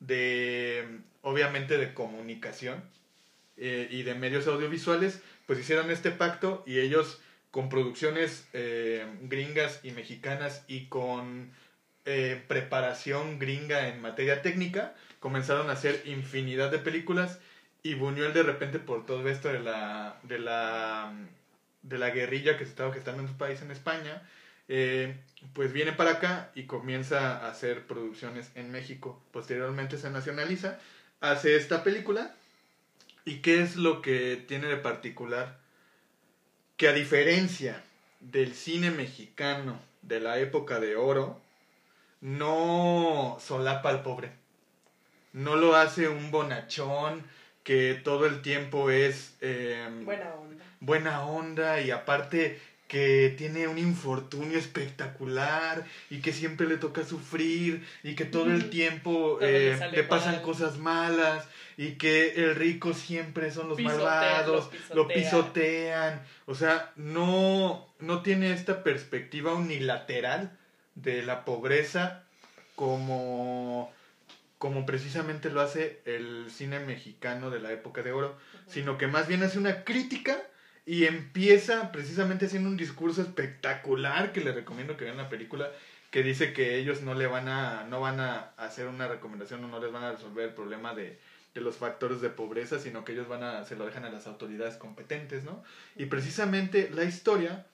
de 0.00 0.98
obviamente 1.22 1.78
de 1.78 1.94
comunicación 1.94 2.84
eh, 3.56 3.88
y 3.90 4.02
de 4.02 4.14
medios 4.14 4.46
audiovisuales, 4.46 5.22
pues 5.46 5.58
hicieron 5.58 5.90
este 5.90 6.10
pacto 6.10 6.62
y 6.66 6.80
ellos 6.80 7.22
con 7.50 7.70
producciones 7.70 8.46
eh, 8.52 9.06
gringas 9.22 9.80
y 9.82 9.92
mexicanas 9.92 10.62
y 10.68 10.86
con 10.88 11.52
preparación 12.48 13.38
gringa 13.38 13.86
en 13.86 14.00
materia 14.00 14.42
técnica, 14.42 14.96
comenzaron 15.20 15.70
a 15.70 15.74
hacer 15.74 16.02
infinidad 16.06 16.70
de 16.70 16.78
películas 16.78 17.38
y 17.82 17.94
Buñuel 17.94 18.32
de 18.32 18.42
repente 18.42 18.78
por 18.78 19.06
todo 19.06 19.28
esto 19.28 19.48
de 19.48 19.60
la, 19.60 20.18
de 20.24 20.38
la, 20.38 21.12
de 21.82 21.98
la 21.98 22.10
guerrilla 22.10 22.58
que 22.58 22.64
se 22.64 22.70
estaba 22.70 22.92
gestando 22.92 23.22
en 23.22 23.28
su 23.28 23.36
país, 23.36 23.62
en 23.62 23.70
España, 23.70 24.22
eh, 24.68 25.16
pues 25.52 25.72
viene 25.72 25.92
para 25.92 26.12
acá 26.12 26.50
y 26.54 26.64
comienza 26.64 27.38
a 27.38 27.48
hacer 27.48 27.86
producciones 27.86 28.50
en 28.54 28.70
México. 28.70 29.22
Posteriormente 29.32 29.98
se 29.98 30.10
nacionaliza, 30.10 30.78
hace 31.20 31.56
esta 31.56 31.82
película. 31.84 32.34
¿Y 33.24 33.38
qué 33.38 33.62
es 33.62 33.76
lo 33.76 34.02
que 34.02 34.42
tiene 34.48 34.68
de 34.68 34.76
particular? 34.76 35.58
Que 36.76 36.88
a 36.88 36.92
diferencia 36.92 37.82
del 38.20 38.54
cine 38.54 38.90
mexicano 38.90 39.80
de 40.02 40.20
la 40.20 40.38
época 40.38 40.80
de 40.80 40.96
oro, 40.96 41.40
no 42.20 43.38
solapa 43.40 43.90
al 43.90 44.02
pobre. 44.02 44.39
No 45.32 45.56
lo 45.56 45.76
hace 45.76 46.08
un 46.08 46.30
bonachón 46.30 47.24
que 47.62 47.94
todo 48.02 48.26
el 48.26 48.42
tiempo 48.42 48.90
es... 48.90 49.36
em, 49.40 50.04
Buena 50.04 50.34
onda. 50.34 50.64
buena 50.80 51.22
onda 51.26 51.80
y 51.80 51.90
aparte 51.90 52.58
que 52.88 53.32
tiene 53.38 53.68
un 53.68 53.78
infortunio 53.78 54.58
espectacular 54.58 55.84
y 56.10 56.20
que 56.20 56.32
siempre 56.32 56.66
le 56.66 56.76
toca 56.76 57.04
sufrir 57.04 57.86
y 58.02 58.16
que 58.16 58.24
todo 58.24 58.46
el 58.46 58.68
tiempo 58.68 59.38
eh, 59.40 59.78
le 59.92 60.02
pasan 60.02 60.32
mal. 60.34 60.42
cosas 60.42 60.78
malas 60.78 61.46
y 61.76 61.92
que 61.92 62.34
el 62.34 62.56
rico 62.56 62.92
siempre 62.92 63.52
son 63.52 63.68
los 63.68 63.78
malvados, 63.78 64.70
lo 64.88 64.96
lo 64.96 65.08
pisotea. 65.08 65.14
pisotean, 65.14 66.22
o 66.46 66.54
sea, 66.56 66.90
no, 66.96 67.86
no 68.00 68.22
tiene 68.22 68.52
esta 68.52 68.82
perspectiva 68.82 69.54
unilateral 69.54 70.58
de 70.96 71.22
la 71.22 71.44
pobreza 71.44 72.24
como, 72.74 73.92
como 74.60 74.84
precisamente 74.84 75.48
lo 75.48 75.62
hace 75.62 76.02
el 76.04 76.50
cine 76.50 76.80
mexicano 76.80 77.48
de 77.48 77.60
la 77.60 77.72
época 77.72 78.02
de 78.02 78.12
oro 78.12 78.36
sino 78.68 78.98
que 78.98 79.06
más 79.06 79.26
bien 79.26 79.42
hace 79.42 79.58
una 79.58 79.84
crítica 79.84 80.36
y 80.84 81.06
empieza 81.06 81.90
precisamente 81.92 82.44
haciendo 82.44 82.68
un 82.68 82.76
discurso 82.76 83.22
espectacular 83.22 84.32
que 84.32 84.42
le 84.42 84.52
recomiendo 84.52 84.98
que 84.98 85.04
vean 85.04 85.16
la 85.16 85.30
película 85.30 85.72
que 86.10 86.22
dice 86.22 86.52
que 86.52 86.76
ellos 86.76 87.00
no 87.00 87.14
le 87.14 87.26
van 87.26 87.48
a 87.48 87.86
no 87.88 88.02
van 88.02 88.20
a 88.20 88.52
hacer 88.58 88.86
una 88.86 89.08
recomendación 89.08 89.64
o 89.64 89.68
no 89.68 89.80
les 89.80 89.90
van 89.92 90.04
a 90.04 90.12
resolver 90.12 90.50
el 90.50 90.54
problema 90.54 90.94
de, 90.94 91.18
de 91.54 91.60
los 91.62 91.78
factores 91.78 92.20
de 92.20 92.28
pobreza 92.28 92.78
sino 92.78 93.02
que 93.02 93.12
ellos 93.12 93.28
van 93.28 93.42
a 93.42 93.64
se 93.64 93.76
lo 93.76 93.86
dejan 93.86 94.04
a 94.04 94.10
las 94.10 94.26
autoridades 94.26 94.76
competentes 94.76 95.42
no 95.42 95.64
y 95.96 96.04
precisamente 96.04 96.90
la 96.92 97.04
historia 97.04 97.64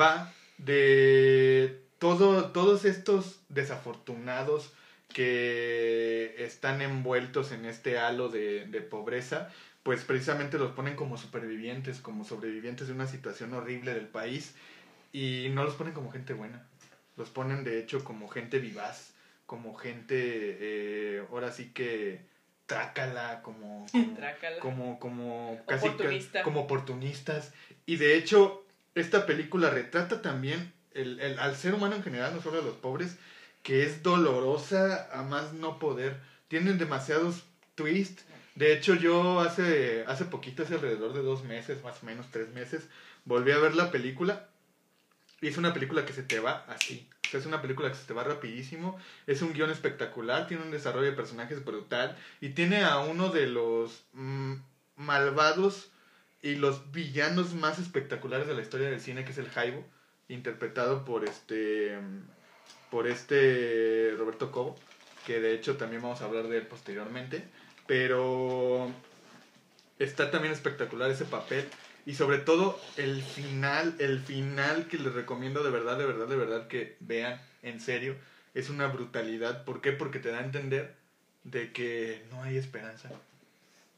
va 0.00 0.32
de 0.58 1.82
todo 1.98 2.52
todos 2.52 2.84
estos 2.84 3.40
desafortunados 3.48 4.72
que 5.10 6.34
están 6.38 6.82
envueltos 6.82 7.52
en 7.52 7.64
este 7.64 7.98
halo 7.98 8.28
de, 8.28 8.64
de 8.66 8.80
pobreza 8.80 9.50
pues 9.82 10.04
precisamente 10.04 10.58
los 10.58 10.72
ponen 10.72 10.94
como 10.94 11.16
supervivientes, 11.16 12.00
como 12.00 12.24
sobrevivientes 12.24 12.88
de 12.88 12.92
una 12.92 13.06
situación 13.06 13.54
horrible 13.54 13.94
del 13.94 14.06
país 14.08 14.54
y 15.12 15.48
no 15.52 15.64
los 15.64 15.74
ponen 15.74 15.94
como 15.94 16.10
gente 16.10 16.34
buena, 16.34 16.66
los 17.16 17.30
ponen 17.30 17.64
de 17.64 17.78
hecho 17.80 18.04
como 18.04 18.28
gente 18.28 18.58
vivaz, 18.58 19.14
como 19.46 19.74
gente, 19.74 20.16
eh, 20.60 21.24
ahora 21.30 21.50
sí 21.50 21.70
que 21.72 22.20
trácala, 22.66 23.40
como, 23.42 23.86
como, 23.92 24.16
Trácala. 24.16 24.60
como, 24.60 24.98
como 25.00 25.58
casi 25.66 25.86
ca- 25.88 25.94
Oportunista. 25.94 26.42
como 26.42 26.60
oportunistas 26.60 27.52
y 27.86 27.96
de 27.96 28.16
hecho 28.16 28.62
esta 28.94 29.24
película 29.24 29.70
retrata 29.70 30.20
también 30.20 30.72
el, 30.92 31.18
el- 31.20 31.38
al 31.38 31.56
ser 31.56 31.72
humano 31.72 31.96
en 31.96 32.02
general, 32.02 32.34
no 32.34 32.42
solo 32.42 32.58
a 32.60 32.62
los 32.64 32.76
pobres, 32.76 33.16
que 33.62 33.84
es 33.84 34.02
dolorosa 34.02 35.08
a 35.12 35.22
más 35.22 35.52
no 35.52 35.78
poder, 35.78 36.20
tienen 36.48 36.78
demasiados 36.78 37.44
twists 37.74 38.24
de 38.54 38.74
hecho, 38.74 38.94
yo 38.94 39.40
hace, 39.40 40.04
hace 40.06 40.26
poquito, 40.26 40.64
hace 40.64 40.74
alrededor 40.74 41.14
de 41.14 41.22
dos 41.22 41.44
meses, 41.44 41.82
más 41.82 42.02
o 42.02 42.06
menos 42.06 42.26
tres 42.30 42.50
meses, 42.50 42.88
volví 43.24 43.52
a 43.52 43.58
ver 43.58 43.74
la 43.74 43.90
película. 43.90 44.48
Y 45.40 45.48
es 45.48 45.56
una 45.56 45.72
película 45.72 46.04
que 46.04 46.12
se 46.12 46.22
te 46.22 46.40
va 46.40 46.64
así. 46.68 47.08
O 47.26 47.30
sea, 47.30 47.40
es 47.40 47.46
una 47.46 47.62
película 47.62 47.88
que 47.88 47.94
se 47.94 48.06
te 48.06 48.12
va 48.12 48.24
rapidísimo. 48.24 48.98
Es 49.26 49.40
un 49.40 49.54
guion 49.54 49.70
espectacular, 49.70 50.46
tiene 50.46 50.64
un 50.64 50.70
desarrollo 50.70 51.06
de 51.06 51.16
personajes 51.16 51.64
brutal. 51.64 52.18
Y 52.42 52.50
tiene 52.50 52.84
a 52.84 52.98
uno 52.98 53.30
de 53.30 53.46
los 53.46 54.04
mm, 54.12 54.56
malvados 54.96 55.90
y 56.42 56.56
los 56.56 56.92
villanos 56.92 57.54
más 57.54 57.78
espectaculares 57.78 58.46
de 58.46 58.54
la 58.54 58.62
historia 58.62 58.90
del 58.90 59.00
cine, 59.00 59.24
que 59.24 59.32
es 59.32 59.38
el 59.38 59.48
Jaibo, 59.48 59.86
interpretado 60.28 61.04
por 61.04 61.24
este, 61.24 61.98
por 62.90 63.06
este 63.06 64.14
Roberto 64.18 64.50
Cobo, 64.50 64.76
que 65.26 65.40
de 65.40 65.54
hecho 65.54 65.76
también 65.76 66.02
vamos 66.02 66.20
a 66.22 66.24
hablar 66.24 66.48
de 66.48 66.58
él 66.58 66.66
posteriormente 66.66 67.44
pero 67.90 68.88
está 69.98 70.30
también 70.30 70.52
espectacular 70.52 71.10
ese 71.10 71.24
papel 71.24 71.66
y 72.06 72.14
sobre 72.14 72.38
todo 72.38 72.80
el 72.96 73.20
final, 73.20 73.96
el 73.98 74.20
final 74.20 74.86
que 74.86 74.96
les 74.96 75.12
recomiendo 75.12 75.64
de 75.64 75.72
verdad, 75.72 75.98
de 75.98 76.06
verdad, 76.06 76.28
de 76.28 76.36
verdad 76.36 76.68
que 76.68 76.96
vean 77.00 77.40
en 77.64 77.80
serio, 77.80 78.14
es 78.54 78.70
una 78.70 78.86
brutalidad. 78.86 79.64
¿Por 79.64 79.80
qué? 79.80 79.90
Porque 79.90 80.20
te 80.20 80.30
da 80.30 80.38
a 80.38 80.44
entender 80.44 80.94
de 81.42 81.72
que 81.72 82.22
no 82.30 82.44
hay 82.44 82.58
esperanza. 82.58 83.10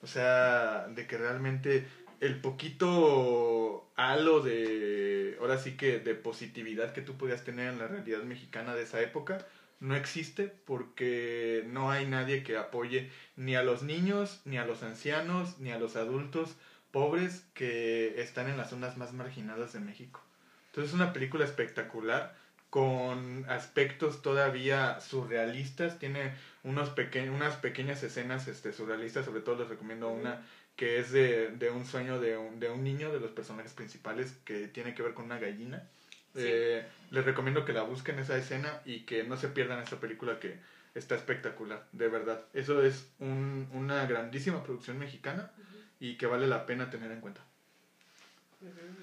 O 0.01 0.07
sea, 0.07 0.89
de 0.89 1.07
que 1.07 1.19
realmente 1.19 1.87
el 2.23 2.41
poquito 2.41 3.91
halo 3.97 4.43
de, 4.43 5.37
ahora 5.41 5.59
sí 5.59 5.77
que 5.77 5.99
de 5.99 6.15
positividad 6.15 6.93
que 6.93 7.03
tú 7.03 7.17
podías 7.19 7.43
tener 7.43 7.73
en 7.73 7.81
la 7.81 7.89
realidad 7.89 8.23
mexicana 8.23 8.77
de 8.77 8.85
esa 8.85 9.01
época, 9.01 9.45
no 9.81 9.97
existe 9.97 10.47
porque 10.47 11.65
no 11.67 11.91
hay 11.91 12.07
nadie 12.07 12.45
que 12.45 12.57
apoye 12.57 13.11
ni 13.35 13.57
a 13.57 13.65
los 13.65 13.83
niños, 13.83 14.41
ni 14.45 14.57
a 14.57 14.65
los 14.65 14.85
ancianos, 14.85 15.59
ni 15.59 15.73
a 15.73 15.81
los 15.81 15.97
adultos 15.97 16.55
pobres 16.93 17.45
que 17.55 18.23
están 18.23 18.49
en 18.49 18.57
las 18.57 18.71
zonas 18.71 18.97
más 18.97 19.13
marginadas 19.13 19.73
de 19.73 19.81
México. 19.81 20.23
Entonces 20.67 20.91
es 20.91 20.95
una 20.95 21.13
película 21.13 21.45
espectacular 21.45 22.37
con 22.71 23.45
aspectos 23.51 24.23
todavía 24.23 25.01
surrealistas, 25.01 25.99
tiene 25.99 26.33
unos 26.63 26.89
peque 26.91 27.29
unas 27.29 27.57
pequeñas 27.57 28.03
escenas 28.05 28.47
este, 28.49 28.73
surrealistas, 28.73 29.27
sobre 29.27 29.41
todo 29.41 29.59
les 29.59 29.69
recomiendo 29.69 30.09
una 30.09 30.41
que 30.83 30.99
es 30.99 31.13
de, 31.13 31.51
de 31.53 31.71
un 31.71 31.87
sueño 31.87 32.19
de 32.19 32.37
un, 32.37 32.59
de 32.59 32.69
un 32.69 32.83
niño, 32.83 33.13
de 33.13 33.21
los 33.21 33.31
personajes 33.31 33.73
principales, 33.73 34.33
que 34.45 34.67
tiene 34.67 34.97
que 34.97 35.03
ver 35.05 35.15
con 35.15 35.27
una 35.27 35.39
gallina. 35.39 35.89
Sí. 36.35 36.41
Eh, 36.43 36.85
les 37.13 37.25
recomiendo 37.25 37.65
que 37.65 37.73
la 37.73 37.83
busquen 37.85 38.19
esa 38.19 38.37
escena 38.37 38.83
y 38.85 39.03
que 39.03 39.23
no 39.23 39.37
se 39.37 39.47
pierdan 39.47 39.81
esta 39.81 40.01
película 40.01 40.41
que 40.41 40.57
está 40.97 41.15
espectacular, 41.15 41.87
de 41.93 42.09
verdad. 42.09 42.45
Eso 42.53 42.85
es 42.85 43.07
un- 43.21 43.69
una 43.73 44.07
grandísima 44.07 44.65
producción 44.65 44.99
mexicana 44.99 45.53
y 46.01 46.17
que 46.17 46.27
vale 46.27 46.49
la 46.49 46.67
pena 46.67 46.91
tener 46.91 47.13
en 47.13 47.21
cuenta. 47.21 47.45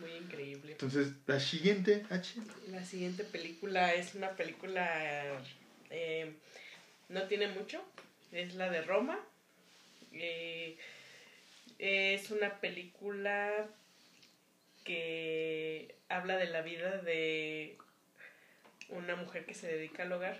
Muy 0.02 0.12
increíble. 0.12 0.74
Entonces, 0.74 1.13
la 1.28 1.39
siguiente, 1.39 2.06
H. 2.10 2.42
La 2.72 2.84
siguiente 2.84 3.24
película 3.24 3.94
es 3.94 4.15
una 4.15 4.32
película, 4.32 5.42
eh, 5.92 6.34
no 7.08 7.24
tiene 7.30 7.48
mucho, 7.48 7.82
es 8.34 8.56
la 8.56 8.70
de 8.70 8.82
Roma. 8.82 9.18
Eh, 10.12 10.78
es 11.80 12.30
una 12.30 12.60
película 12.60 13.68
que 14.84 15.96
habla 16.10 16.38
de 16.38 16.48
la 16.48 16.62
vida 16.62 16.98
de 16.98 17.78
una 18.89 19.15
mujer 19.15 19.46
que 19.46 19.54
se 19.54 19.68
dedica 19.68 20.04
al 20.04 20.12
hogar 20.12 20.39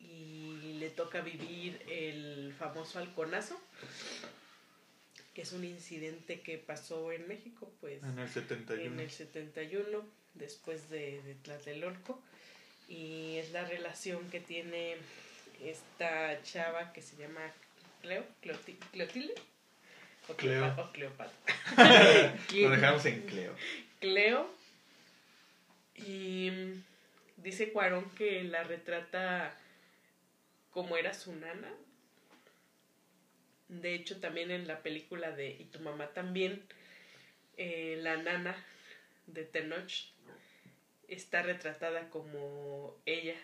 y 0.00 0.76
le 0.78 0.90
toca 0.90 1.22
vivir 1.22 1.82
el 1.88 2.54
famoso 2.58 2.98
halconazo, 2.98 3.58
que 5.34 5.42
es 5.42 5.52
un 5.52 5.64
incidente 5.64 6.40
que 6.40 6.58
pasó 6.58 7.10
en 7.12 7.26
México, 7.26 7.72
pues 7.80 8.02
En 8.02 8.18
el 8.18 8.28
71. 8.28 8.82
en 8.82 9.00
el 9.00 9.10
71, 9.10 10.04
después 10.34 10.90
de, 10.90 11.22
de 11.22 11.34
Tlatelolco, 11.36 12.20
y 12.88 13.36
es 13.36 13.52
la 13.52 13.64
relación 13.64 14.28
que 14.30 14.40
tiene 14.40 14.96
esta 15.64 16.42
chava 16.42 16.92
que 16.92 17.02
se 17.02 17.16
llama 17.16 17.40
Cleo, 18.02 18.24
Cleotilde, 18.92 19.34
o 20.28 20.34
Cleo. 20.34 20.74
O 20.78 20.92
Cleopatra. 20.92 21.54
Lo 22.52 22.70
dejamos 22.70 23.04
en 23.06 23.22
Cleo. 23.22 23.54
Cleo, 24.00 24.56
y 25.98 26.50
dice 27.36 27.72
Cuarón 27.72 28.10
que 28.10 28.44
la 28.44 28.64
retrata 28.64 29.56
como 30.70 30.96
era 30.96 31.14
su 31.14 31.34
nana. 31.34 31.72
De 33.68 33.94
hecho, 33.94 34.20
también 34.20 34.50
en 34.50 34.68
la 34.68 34.82
película 34.82 35.32
de 35.32 35.48
Y 35.48 35.64
tu 35.64 35.80
mamá 35.80 36.08
también, 36.08 36.62
eh, 37.56 37.98
la 38.02 38.16
nana 38.16 38.56
de 39.26 39.44
Tenoch 39.44 39.90
está 41.08 41.42
retratada 41.42 42.10
como 42.10 42.96
ella. 43.06 43.36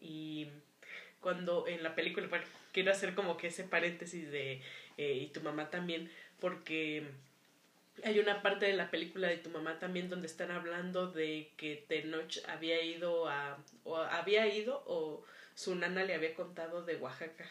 Y 0.00 0.48
cuando 1.20 1.66
en 1.66 1.82
la 1.82 1.94
película, 1.94 2.26
bueno, 2.28 2.44
quiero 2.72 2.92
hacer 2.92 3.14
como 3.14 3.36
que 3.36 3.48
ese 3.48 3.64
paréntesis 3.64 4.30
de 4.30 4.60
eh, 5.10 5.18
Y 5.22 5.26
tu 5.28 5.40
mamá 5.40 5.70
también, 5.70 6.10
porque 6.40 7.04
hay 8.04 8.18
una 8.18 8.42
parte 8.42 8.66
de 8.66 8.72
la 8.74 8.90
película 8.90 9.28
de 9.28 9.36
tu 9.36 9.50
mamá 9.50 9.78
también 9.78 10.08
donde 10.08 10.26
están 10.26 10.50
hablando 10.50 11.10
de 11.10 11.50
que 11.56 11.84
Tenoch 11.88 12.38
había 12.48 12.82
ido 12.82 13.28
a 13.28 13.58
o 13.84 13.96
había 13.96 14.46
ido 14.46 14.82
o 14.86 15.24
su 15.54 15.74
nana 15.74 16.04
le 16.04 16.14
había 16.14 16.34
contado 16.34 16.82
de 16.84 16.96
Oaxaca, 16.96 17.48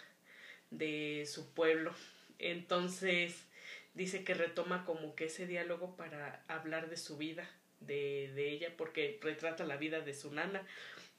de 0.71 1.25
su 1.27 1.53
pueblo. 1.53 1.93
Entonces 2.39 3.45
dice 3.93 4.23
que 4.23 4.33
retoma 4.33 4.85
como 4.85 5.15
que 5.15 5.25
ese 5.25 5.47
diálogo 5.47 5.95
para 5.95 6.43
hablar 6.47 6.89
de 6.89 6.97
su 6.97 7.17
vida, 7.17 7.47
de, 7.79 8.31
de 8.33 8.49
ella, 8.49 8.73
porque 8.77 9.19
retrata 9.21 9.65
la 9.65 9.77
vida 9.77 10.01
de 10.01 10.13
su 10.13 10.33
nana. 10.33 10.65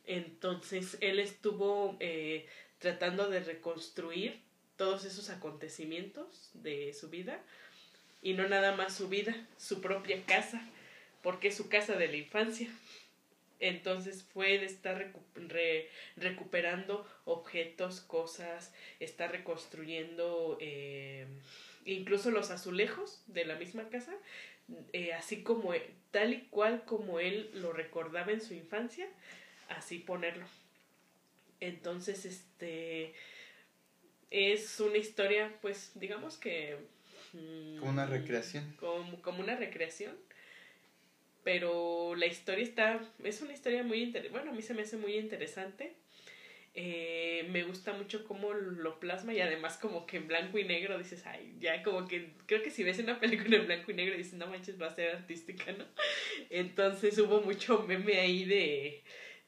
Entonces 0.05 0.99
él 1.01 1.21
estuvo 1.21 1.97
eh, 2.01 2.49
tratando 2.79 3.31
de 3.31 3.41
reconstruir 3.41 4.41
todos 4.83 5.05
esos 5.05 5.31
acontecimientos 5.31 6.51
de 6.55 6.93
su 6.93 7.09
vida 7.09 7.39
y 8.21 8.33
no 8.35 8.49
nada 8.49 8.75
más 8.75 8.93
su 8.97 9.09
vida, 9.09 9.33
su 9.57 9.81
propia 9.81 10.21
casa, 10.27 10.61
porque 11.23 11.49
es 11.49 11.57
su 11.57 11.69
casa 11.69 11.95
de 11.95 12.09
la 12.09 12.17
infancia. 12.17 12.69
Entonces 13.61 14.25
fue 14.25 14.59
de 14.59 14.67
estar 14.67 14.99
recu- 14.99 15.49
re- 15.49 15.89
recuperando 16.17 17.07
objetos, 17.27 18.01
cosas, 18.01 18.75
está 18.99 19.29
reconstruyendo 19.29 20.59
eh, 20.61 21.29
incluso 21.85 22.33
los 22.33 22.51
azulejos 22.51 23.23
de 23.29 23.45
la 23.45 23.55
misma 23.55 23.89
casa, 23.89 24.13
eh, 24.93 25.13
así 25.13 25.45
como 25.45 25.75
e- 25.75 25.91
tal 26.11 26.33
y 26.35 26.41
cual 26.51 26.85
como 26.85 27.21
él 27.21 27.53
lo 27.55 27.73
recordaba 27.73 28.33
en 28.33 28.41
su 28.41 28.53
infancia, 28.55 29.07
así 29.69 30.01
ponerlo. 30.01 30.47
Entonces, 31.61 32.25
este 32.25 33.15
es 34.33 34.81
una 34.81 34.97
historia, 34.97 35.53
pues, 35.61 35.93
digamos 35.95 36.39
que 36.39 36.77
mm, 37.35 37.79
Como 37.79 37.91
una 37.91 38.07
recreación. 38.07 38.75
como, 38.81 39.21
como 39.23 39.41
una 39.41 39.57
recreación. 39.57 40.17
Pero 41.45 42.15
la 42.15 42.27
historia 42.27 42.63
está, 42.65 43.01
es 43.25 43.43
una 43.43 43.53
historia 43.53 43.83
muy 43.83 44.01
interesante, 44.03 44.37
bueno, 44.37 44.53
a 44.53 44.55
mí 44.55 44.63
se 44.63 44.75
me 44.75 44.83
hace 44.83 44.97
muy 44.97 45.17
interesante. 45.17 45.95
Eh, 46.75 47.47
me 47.51 47.65
gusta 47.65 47.93
mucho 47.93 48.25
cómo 48.25 48.55
lo 48.55 48.99
plasma 48.99 49.35
y 49.35 49.41
además 49.41 49.77
como 49.77 50.07
que 50.07 50.17
en 50.17 50.29
blanco 50.29 50.57
y 50.59 50.65
negro 50.65 50.97
dices, 50.97 51.27
ay, 51.27 51.55
ya 51.61 51.83
como 51.83 52.09
que 52.09 52.31
creo 52.47 52.63
que 52.63 52.71
si 52.71 52.83
ves 52.83 52.99
una 53.01 53.21
película 53.21 53.57
en 53.59 53.67
blanco 53.67 53.91
y 53.91 53.95
negro 53.95 54.17
dices, 54.17 54.35
no 54.35 54.47
manches, 54.47 54.81
va 54.81 54.87
a 54.87 54.95
ser 54.95 55.17
artística, 55.17 55.71
¿no? 55.73 55.85
Entonces 56.49 57.19
hubo 57.19 57.43
mucho 57.43 57.81
meme 57.87 58.19
ahí 58.21 58.45
de, 58.45 59.03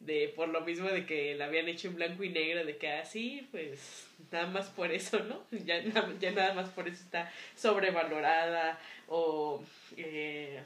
de 0.07 0.29
por 0.37 0.49
lo 0.49 0.61
mismo 0.63 0.89
de 0.89 1.07
que 1.07 1.35
la 1.35 1.47
habían 1.47 1.69
hecho 1.69 1.89
en 1.89 1.97
blanco 1.97 2.25
y 2.25 2.29
negro, 2.29 2.65
de 2.65 2.77
que 2.77 2.89
así, 2.91 3.47
pues 3.51 4.07
nada 4.31 4.47
más 4.49 4.69
por 4.69 4.93
eso, 4.93 5.19
¿no? 5.21 5.45
Ya, 5.65 5.83
ya 6.21 6.31
nada 6.33 6.55
más 6.55 6.69
por 6.71 6.89
eso 6.89 7.03
está 7.03 7.33
sobrevalorada 7.57 8.79
o 9.09 9.63
eh, 9.97 10.61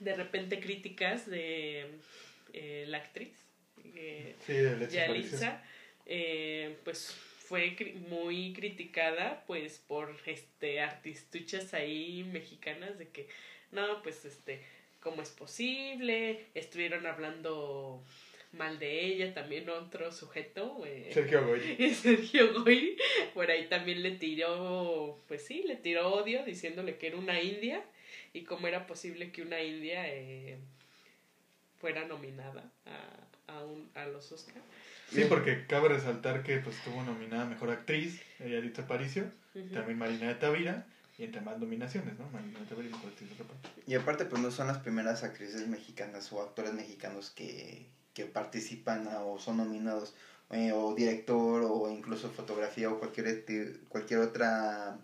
de 0.00 0.14
repente 0.16 0.60
críticas 0.60 1.28
de 1.28 1.86
eh, 2.52 2.84
la 2.88 2.98
actriz. 2.98 3.32
eh, 3.94 4.34
Sí, 4.46 4.52
de 4.54 4.88
Yalitza, 4.88 5.62
eh, 6.06 6.76
pues 6.84 7.12
fue 7.12 7.76
cri- 7.76 7.94
muy 8.08 8.52
criticada 8.52 9.42
pues 9.46 9.78
por 9.86 10.16
este 10.26 10.80
artistuchas 10.80 11.74
ahí 11.74 12.24
mexicanas 12.32 12.98
de 12.98 13.08
que 13.08 13.28
no 13.72 14.02
pues 14.02 14.24
este 14.24 14.60
cómo 15.00 15.22
es 15.22 15.30
posible 15.30 16.46
estuvieron 16.54 17.06
hablando 17.06 18.02
mal 18.52 18.78
de 18.78 19.04
ella 19.06 19.32
también 19.32 19.68
otro 19.70 20.10
sujeto 20.12 20.82
eh, 20.84 21.10
Sergio 21.12 21.46
Goy. 21.46 21.94
Sergio 21.94 22.52
Goy 22.62 22.96
por 23.32 23.50
ahí 23.50 23.68
también 23.68 24.02
le 24.02 24.12
tiró 24.12 25.18
pues 25.28 25.44
sí 25.44 25.62
le 25.66 25.76
tiró 25.76 26.12
odio 26.12 26.44
diciéndole 26.44 26.96
que 26.98 27.08
era 27.08 27.16
una 27.16 27.40
india 27.40 27.84
y 28.32 28.42
cómo 28.42 28.66
era 28.66 28.86
posible 28.86 29.30
que 29.30 29.42
una 29.42 29.62
india 29.62 30.02
eh, 30.08 30.58
fuera 31.78 32.06
nominada 32.06 32.70
a, 32.86 33.52
a, 33.52 33.64
un, 33.64 33.88
a 33.94 34.06
los 34.06 34.30
Oscar 34.32 34.54
Sí, 35.12 35.24
porque 35.28 35.66
cabe 35.66 35.88
resaltar 35.88 36.44
que 36.44 36.58
pues 36.58 36.76
estuvo 36.76 37.02
nominada 37.02 37.42
a 37.42 37.46
Mejor 37.46 37.70
Actriz, 37.70 38.22
Yalitza 38.38 38.82
Aparicio, 38.82 39.24
Ujú. 39.56 39.74
también 39.74 39.98
Marina 39.98 40.28
de 40.28 40.36
Tavira, 40.36 40.86
y 41.18 41.24
entre 41.24 41.40
más 41.40 41.58
nominaciones, 41.58 42.16
¿no? 42.16 42.28
Marina 42.30 42.60
de 42.60 42.66
Tavira 42.66 42.88
y 42.88 42.92
Mejor 42.92 43.10
Actriz 43.10 43.28
de 43.30 43.34
Reparto. 43.34 43.68
Y 43.88 43.94
aparte, 43.96 44.24
pues 44.26 44.40
no 44.40 44.52
son 44.52 44.68
las 44.68 44.78
primeras 44.78 45.24
actrices 45.24 45.66
mexicanas 45.66 46.32
o 46.32 46.40
actores 46.40 46.72
mexicanos 46.74 47.30
que, 47.30 47.88
que 48.14 48.26
participan 48.26 49.08
o 49.24 49.38
son 49.38 49.58
nominados, 49.58 50.14
eh, 50.50 50.72
o 50.72 50.94
director, 50.94 51.62
o 51.64 51.90
incluso 51.90 52.30
fotografía, 52.30 52.90
o 52.90 52.98
cualquier, 52.98 53.46
cualquier 53.88 54.20
otra 54.20 54.98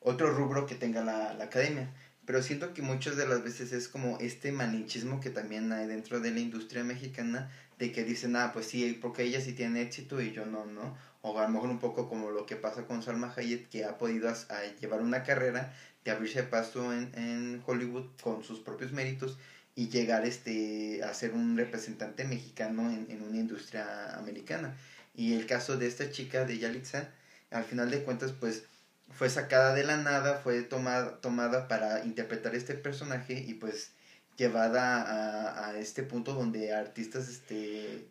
otro 0.00 0.30
rubro 0.32 0.66
que 0.66 0.74
tenga 0.74 1.04
la, 1.04 1.34
la 1.34 1.44
academia. 1.44 1.92
Pero 2.26 2.42
siento 2.42 2.74
que 2.74 2.82
muchas 2.82 3.16
de 3.16 3.26
las 3.26 3.42
veces 3.42 3.72
es 3.72 3.88
como 3.88 4.18
este 4.18 4.52
malinchismo 4.52 5.20
que 5.20 5.30
también 5.30 5.72
hay 5.72 5.86
dentro 5.86 6.20
de 6.20 6.30
la 6.30 6.40
industria 6.40 6.84
mexicana, 6.84 7.50
de 7.78 7.92
que 7.92 8.04
dicen, 8.04 8.36
ah, 8.36 8.50
pues 8.52 8.66
sí, 8.66 8.98
porque 9.00 9.24
ella 9.24 9.40
sí 9.40 9.52
tiene 9.54 9.82
éxito 9.82 10.20
y 10.20 10.32
yo 10.32 10.46
no, 10.46 10.66
¿no? 10.66 10.96
O 11.22 11.38
a 11.38 11.42
lo 11.42 11.48
mejor 11.48 11.70
un 11.70 11.78
poco 11.78 12.08
como 12.08 12.30
lo 12.30 12.46
que 12.46 12.56
pasa 12.56 12.86
con 12.86 13.02
Salma 13.02 13.32
Hayek, 13.34 13.68
que 13.68 13.84
ha 13.84 13.98
podido 13.98 14.28
a 14.28 14.34
llevar 14.80 15.00
una 15.00 15.22
carrera 15.22 15.74
de 16.04 16.10
abrirse 16.10 16.42
paso 16.42 16.92
en, 16.92 17.10
en 17.14 17.62
Hollywood 17.66 18.06
con 18.22 18.44
sus 18.44 18.60
propios 18.60 18.92
méritos 18.92 19.38
y 19.80 19.88
llegar 19.88 20.26
este, 20.26 21.02
a 21.02 21.14
ser 21.14 21.32
un 21.32 21.56
representante 21.56 22.24
mexicano 22.24 22.90
en, 22.90 23.06
en 23.08 23.22
una 23.22 23.38
industria 23.38 24.14
americana. 24.14 24.76
Y 25.14 25.32
el 25.32 25.46
caso 25.46 25.78
de 25.78 25.86
esta 25.86 26.10
chica 26.10 26.44
de 26.44 26.58
Yalitza, 26.58 27.08
al 27.50 27.64
final 27.64 27.90
de 27.90 28.02
cuentas, 28.02 28.32
pues 28.32 28.64
fue 29.10 29.30
sacada 29.30 29.74
de 29.74 29.84
la 29.84 29.96
nada, 29.96 30.34
fue 30.34 30.60
tomada, 30.60 31.18
tomada 31.22 31.66
para 31.66 32.04
interpretar 32.04 32.54
este 32.54 32.74
personaje 32.74 33.42
y 33.48 33.54
pues 33.54 33.92
llevada 34.36 35.00
a, 35.00 35.68
a 35.68 35.78
este 35.78 36.02
punto 36.02 36.34
donde 36.34 36.74
artistas 36.74 37.30
este 37.30 38.06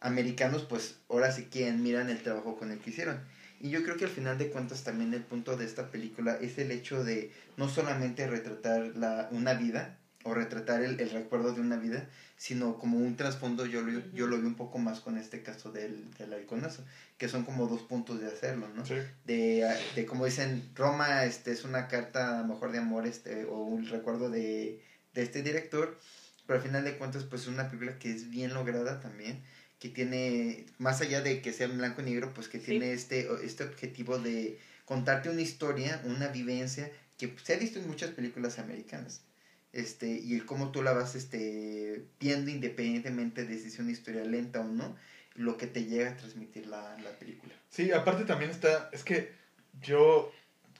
americanos 0.00 0.64
pues 0.68 0.96
ahora 1.08 1.32
sí 1.32 1.44
que 1.46 1.72
miran 1.72 2.10
el 2.10 2.22
trabajo 2.22 2.58
con 2.58 2.70
el 2.70 2.80
que 2.80 2.90
hicieron. 2.90 3.18
Y 3.60 3.70
yo 3.70 3.82
creo 3.82 3.96
que 3.96 4.04
al 4.04 4.10
final 4.10 4.36
de 4.36 4.50
cuentas 4.50 4.84
también 4.84 5.14
el 5.14 5.22
punto 5.22 5.56
de 5.56 5.64
esta 5.64 5.90
película 5.90 6.36
es 6.38 6.58
el 6.58 6.70
hecho 6.70 7.02
de 7.02 7.32
no 7.56 7.70
solamente 7.70 8.26
retratar 8.26 8.94
la, 8.94 9.28
una 9.30 9.54
vida 9.54 9.96
o 10.24 10.34
retratar 10.34 10.82
el, 10.82 11.00
el 11.00 11.10
recuerdo 11.10 11.52
de 11.52 11.60
una 11.60 11.76
vida, 11.76 12.08
sino 12.36 12.78
como 12.78 12.98
un 12.98 13.16
trasfondo 13.16 13.66
yo 13.66 13.82
lo, 13.82 14.00
yo 14.12 14.26
lo 14.26 14.38
vi 14.38 14.46
un 14.46 14.54
poco 14.56 14.78
más 14.78 15.00
con 15.00 15.16
este 15.18 15.42
caso 15.42 15.70
del, 15.72 16.12
del 16.14 16.32
halconazo, 16.32 16.84
que 17.18 17.28
son 17.28 17.44
como 17.44 17.66
dos 17.68 17.82
puntos 17.82 18.20
de 18.20 18.26
hacerlo, 18.26 18.68
¿no? 18.74 18.84
Sí. 18.84 18.94
de, 19.24 19.72
de 19.94 20.06
como 20.06 20.24
dicen, 20.26 20.70
Roma 20.74 21.24
este, 21.24 21.52
es 21.52 21.64
una 21.64 21.88
carta 21.88 22.38
a 22.38 22.42
lo 22.42 22.48
mejor 22.48 22.72
de 22.72 22.78
amor 22.78 23.06
este, 23.06 23.44
o 23.44 23.58
un 23.58 23.86
recuerdo 23.86 24.30
de, 24.30 24.82
de 25.14 25.22
este 25.22 25.42
director, 25.42 25.96
pero 26.46 26.58
al 26.58 26.64
final 26.64 26.84
de 26.84 26.96
cuentas 26.98 27.24
pues 27.24 27.42
es 27.42 27.48
una 27.48 27.68
película 27.68 27.98
que 27.98 28.10
es 28.12 28.28
bien 28.30 28.52
lograda 28.54 29.00
también, 29.00 29.42
que 29.78 29.88
tiene, 29.88 30.66
más 30.78 31.00
allá 31.00 31.20
de 31.22 31.42
que 31.42 31.52
sea 31.52 31.66
en 31.66 31.78
blanco 31.78 32.02
y 32.02 32.04
negro, 32.04 32.32
pues 32.34 32.48
que 32.48 32.58
Sí. 32.58 32.66
tiene 32.66 32.92
este, 32.92 33.28
este 33.44 33.64
objetivo 33.64 34.18
de 34.18 34.58
contarte 34.84 35.30
una 35.30 35.40
historia, 35.40 36.00
una 36.04 36.28
vivencia 36.28 36.90
que 37.18 37.32
se 37.42 37.54
ha 37.54 37.56
visto 37.58 37.78
en 37.78 37.86
muchas 37.88 38.10
películas 38.10 38.58
americanas. 38.58 39.22
Este, 39.72 40.06
y 40.06 40.34
el 40.34 40.44
cómo 40.44 40.70
tú 40.70 40.82
la 40.82 40.92
vas 40.92 41.14
este, 41.14 42.04
viendo 42.20 42.50
independientemente 42.50 43.44
de 43.44 43.58
si 43.58 43.68
es 43.68 43.78
una 43.78 43.90
historia 43.90 44.24
lenta 44.24 44.60
o 44.60 44.64
no, 44.64 44.96
lo 45.34 45.56
que 45.56 45.66
te 45.66 45.84
llega 45.84 46.10
a 46.10 46.16
transmitir 46.16 46.66
la, 46.66 46.96
la 46.98 47.10
película. 47.18 47.54
Sí, 47.70 47.90
aparte 47.90 48.24
también 48.24 48.50
está, 48.50 48.90
es 48.92 49.02
que 49.02 49.32
yo, 49.80 50.30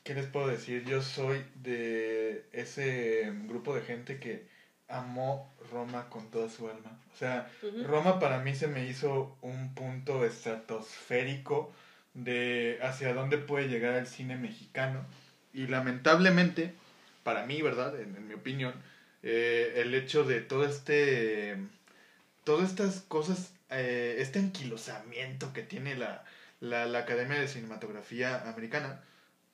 ¿qué 0.04 0.14
les 0.14 0.26
puedo 0.26 0.48
decir? 0.48 0.84
Yo 0.84 1.00
soy 1.00 1.42
de 1.62 2.44
ese 2.52 3.32
grupo 3.46 3.74
de 3.74 3.82
gente 3.82 4.20
que 4.20 4.46
amó 4.88 5.52
Roma 5.70 6.08
con 6.08 6.30
toda 6.30 6.48
su 6.48 6.68
alma. 6.68 6.98
O 7.12 7.16
sea. 7.16 7.50
Roma 7.86 8.18
para 8.18 8.40
mí 8.40 8.54
se 8.54 8.68
me 8.68 8.86
hizo 8.86 9.36
un 9.40 9.74
punto 9.74 10.24
estratosférico 10.24 11.72
de 12.14 12.78
hacia 12.82 13.14
dónde 13.14 13.38
puede 13.38 13.68
llegar 13.68 13.94
el 13.94 14.06
cine 14.06 14.36
mexicano. 14.36 15.04
Y 15.52 15.66
lamentablemente, 15.66 16.74
para 17.22 17.46
mí, 17.46 17.62
¿verdad? 17.62 17.98
En, 18.00 18.16
en 18.16 18.28
mi 18.28 18.34
opinión, 18.34 18.74
eh, 19.22 19.74
el 19.76 19.94
hecho 19.94 20.24
de 20.24 20.40
todo 20.40 20.64
este... 20.64 21.56
Todas 22.44 22.70
estas 22.70 23.02
cosas, 23.02 23.54
eh, 23.70 24.16
este 24.18 24.40
anquilosamiento 24.40 25.52
que 25.52 25.62
tiene 25.62 25.94
la, 25.94 26.24
la, 26.58 26.86
la 26.86 26.98
Academia 26.98 27.38
de 27.38 27.46
Cinematografía 27.46 28.50
Americana, 28.50 29.00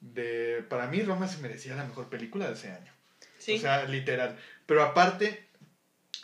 de, 0.01 0.65
para 0.71 0.87
mí 0.87 1.03
Roma 1.03 1.29
se 1.29 1.43
merecía 1.43 1.77
la 1.77 1.85
mejor 1.85 2.09
película 2.09 2.47
de 2.47 2.55
ese 2.55 2.71
año. 2.71 2.91
Sí. 3.37 3.57
O 3.57 3.59
sea, 3.59 3.85
literal. 3.85 4.39
Pero 4.65 4.83
aparte, 4.83 5.45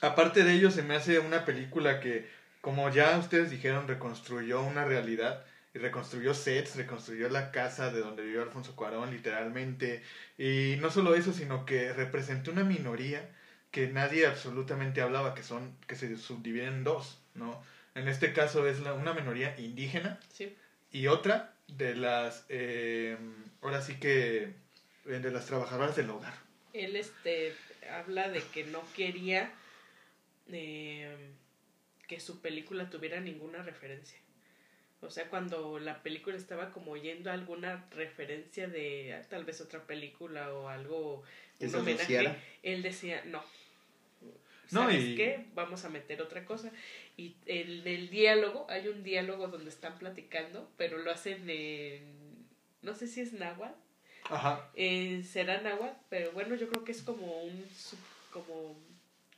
aparte 0.00 0.42
de 0.42 0.54
ello, 0.54 0.70
se 0.70 0.82
me 0.82 0.96
hace 0.96 1.18
una 1.18 1.44
película 1.44 2.00
que, 2.00 2.30
como 2.62 2.88
ya 2.88 3.18
ustedes 3.18 3.50
dijeron, 3.50 3.88
reconstruyó 3.88 4.62
una 4.62 4.86
realidad. 4.86 5.44
Y 5.74 5.78
reconstruyó 5.78 6.32
sets, 6.34 6.76
reconstruyó 6.76 7.28
la 7.28 7.50
casa 7.50 7.92
de 7.92 8.00
donde 8.00 8.22
vivió 8.22 8.42
Alfonso 8.42 8.76
Cuarón, 8.76 9.10
literalmente. 9.10 10.02
Y 10.38 10.76
no 10.80 10.90
solo 10.90 11.14
eso, 11.14 11.32
sino 11.32 11.66
que 11.66 11.92
representó 11.92 12.52
una 12.52 12.64
minoría 12.64 13.28
que 13.72 13.88
nadie 13.88 14.24
absolutamente 14.26 15.02
hablaba, 15.02 15.34
que 15.34 15.42
son, 15.42 15.76
que 15.88 15.96
se 15.96 16.16
subdividen 16.16 16.68
en 16.68 16.84
dos, 16.84 17.20
¿no? 17.34 17.60
En 17.96 18.06
este 18.06 18.32
caso 18.32 18.68
es 18.68 18.78
la, 18.80 18.92
una 18.92 19.14
minoría 19.14 19.58
indígena 19.58 20.20
sí. 20.32 20.56
y 20.92 21.08
otra 21.08 21.54
de 21.66 21.96
las, 21.96 22.46
eh, 22.48 23.16
ahora 23.62 23.82
sí 23.82 23.98
que, 23.98 24.54
eh, 25.06 25.18
de 25.18 25.30
las 25.30 25.46
trabajadoras 25.46 25.96
del 25.96 26.10
hogar. 26.10 26.34
Él 26.72 26.94
este 26.94 27.52
habla 27.90 28.28
de 28.28 28.42
que 28.42 28.64
no 28.64 28.82
quería 28.94 29.52
eh, 30.52 31.16
que 32.06 32.20
su 32.20 32.40
película 32.40 32.90
tuviera 32.90 33.20
ninguna 33.20 33.62
referencia. 33.62 34.18
O 35.04 35.10
sea, 35.10 35.28
cuando 35.28 35.78
la 35.78 36.02
película 36.02 36.36
estaba 36.36 36.70
como 36.72 36.96
yendo 36.96 37.30
a 37.30 37.34
alguna 37.34 37.86
referencia 37.92 38.66
de 38.68 39.14
ah, 39.14 39.22
tal 39.28 39.44
vez 39.44 39.60
otra 39.60 39.80
película 39.86 40.52
o 40.52 40.68
algo, 40.68 41.22
Que 41.58 41.66
un 41.66 41.70
se 41.70 41.76
homenaje, 41.78 42.02
asociara. 42.18 42.42
él 42.62 42.82
decía, 42.82 43.22
no. 43.26 43.42
No, 44.70 44.80
¿Sabes 44.80 45.04
y- 45.04 45.14
qué? 45.14 45.44
Vamos 45.54 45.84
a 45.84 45.90
meter 45.90 46.22
otra 46.22 46.44
cosa. 46.46 46.70
Y 47.16 47.36
el, 47.46 47.86
el 47.86 48.08
diálogo, 48.10 48.66
hay 48.70 48.88
un 48.88 49.02
diálogo 49.04 49.46
donde 49.48 49.70
están 49.70 49.98
platicando, 49.98 50.68
pero 50.76 50.98
lo 50.98 51.10
hacen 51.10 51.48
en, 51.48 52.46
no 52.82 52.94
sé 52.94 53.06
si 53.06 53.20
es 53.20 53.32
náhuatl, 53.34 53.74
Ajá. 54.30 54.70
eh, 54.74 55.22
será 55.22 55.60
náhuatl, 55.60 55.96
pero 56.08 56.32
bueno, 56.32 56.54
yo 56.56 56.68
creo 56.68 56.82
que 56.82 56.92
es 56.92 57.02
como 57.02 57.42
un, 57.42 57.64
sub- 57.76 57.98
como 58.32 58.76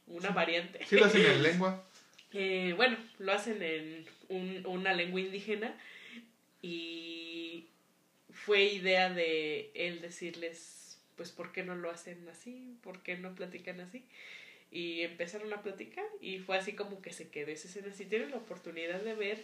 una 0.07 0.31
variante. 0.31 0.85
¿Sí 0.87 0.97
lo 0.97 1.07
hacen 1.07 1.27
en 1.27 1.43
lengua? 1.43 1.83
Eh, 2.33 2.75
bueno, 2.77 2.97
lo 3.19 3.33
hacen 3.33 3.63
en 3.63 4.05
un- 4.29 4.67
una 4.67 4.93
lengua 4.95 5.21
indígena 5.21 5.75
y 6.63 7.67
fue 8.31 8.65
idea 8.65 9.11
de 9.13 9.71
él 9.75 10.01
decirles, 10.01 10.99
pues, 11.17 11.31
¿por 11.31 11.53
qué 11.53 11.63
no 11.63 11.75
lo 11.75 11.91
hacen 11.91 12.29
así? 12.29 12.77
¿Por 12.83 13.03
qué 13.03 13.17
no 13.17 13.35
platican 13.35 13.81
así? 13.81 14.05
Y 14.73 15.03
empezaron 15.03 15.53
a 15.53 15.63
platicar 15.63 16.05
y 16.21 16.39
fue 16.41 16.59
así 16.59 16.73
como 16.73 17.01
que 17.01 17.13
se 17.13 17.29
quedó 17.31 17.53
esa 17.53 17.69
escena. 17.69 17.93
Si 17.95 18.05
tienen 18.05 18.33
la 18.33 18.37
oportunidad 18.39 19.01
de 19.01 19.15
ver 19.15 19.39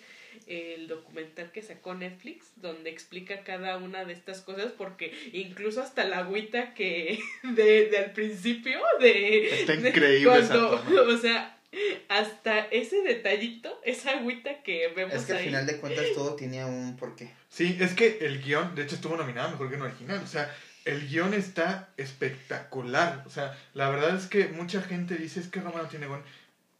el 0.48 0.88
documental 0.88 1.52
que 1.52 1.62
sacó 1.62 1.94
Netflix, 1.94 2.52
donde 2.56 2.90
explica 2.90 3.44
cada 3.44 3.76
una 3.78 4.04
de 4.04 4.12
estas 4.12 4.42
cosas, 4.42 4.72
porque 4.72 5.14
incluso 5.32 5.80
hasta 5.80 6.04
la 6.04 6.18
agüita 6.18 6.74
que 6.74 7.20
de, 7.44 7.88
de 7.88 7.98
al 7.98 8.12
principio, 8.12 8.80
de... 9.00 9.60
Está 9.60 9.76
de 9.76 9.88
increíble 9.90 10.38
esa 10.38 10.48
cuando, 10.54 10.80
toma. 10.80 11.02
O 11.02 11.16
sea, 11.16 11.58
hasta 12.08 12.60
ese 12.66 13.02
detallito, 13.02 13.80
esa 13.84 14.18
agüita 14.18 14.62
que 14.62 14.88
vemos 14.94 15.14
Es 15.14 15.24
que 15.24 15.32
al 15.32 15.38
final 15.38 15.66
de 15.66 15.78
cuentas 15.78 16.06
todo 16.14 16.34
tenía 16.34 16.66
un 16.66 16.96
porqué. 16.96 17.30
Sí, 17.48 17.78
es 17.80 17.94
que 17.94 18.18
el 18.20 18.42
guion, 18.42 18.74
de 18.74 18.82
hecho, 18.82 18.94
estuvo 18.94 19.16
nominado 19.16 19.48
a 19.48 19.50
mejor 19.52 19.70
guion 19.70 19.82
original. 19.82 20.20
O 20.22 20.26
sea, 20.26 20.54
el 20.84 21.08
guion 21.08 21.34
está 21.34 21.88
espectacular. 21.96 23.22
O 23.26 23.30
sea, 23.30 23.56
la 23.74 23.88
verdad 23.88 24.16
es 24.16 24.26
que 24.26 24.48
mucha 24.48 24.82
gente 24.82 25.16
dice 25.16 25.40
es 25.40 25.48
que 25.48 25.60
Roma 25.60 25.82
no 25.82 25.88
tiene 25.88 26.06
guion. 26.06 26.22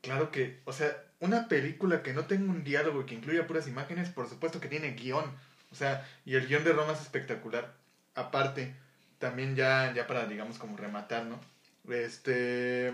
Claro 0.03 0.31
que, 0.31 0.61
o 0.65 0.73
sea, 0.73 0.95
una 1.21 1.49
película 1.49 2.03
que 2.03 2.13
no 2.13 2.27
tenga 2.27 2.51
un 2.51 2.65
diálogo 2.65 3.03
y 3.03 3.07
que 3.07 3.15
incluya 3.15 3.47
puras 3.47 3.69
imágenes, 3.69 4.11
por 4.11 4.29
supuesto 4.29 4.61
que 4.61 4.69
tiene 4.69 4.93
guion. 4.93 5.25
O 5.71 5.75
sea, 5.75 6.07
y 6.27 6.35
el 6.35 6.47
guion 6.49 6.65
de 6.65 6.73
Roma 6.73 6.93
es 6.93 7.01
espectacular. 7.01 7.75
Aparte, 8.15 8.75
también 9.19 9.57
ya, 9.57 9.93
ya 9.95 10.07
para, 10.07 10.27
digamos, 10.27 10.59
como 10.59 10.77
rematar, 10.77 11.25
¿no? 11.25 11.41
Este. 11.89 12.93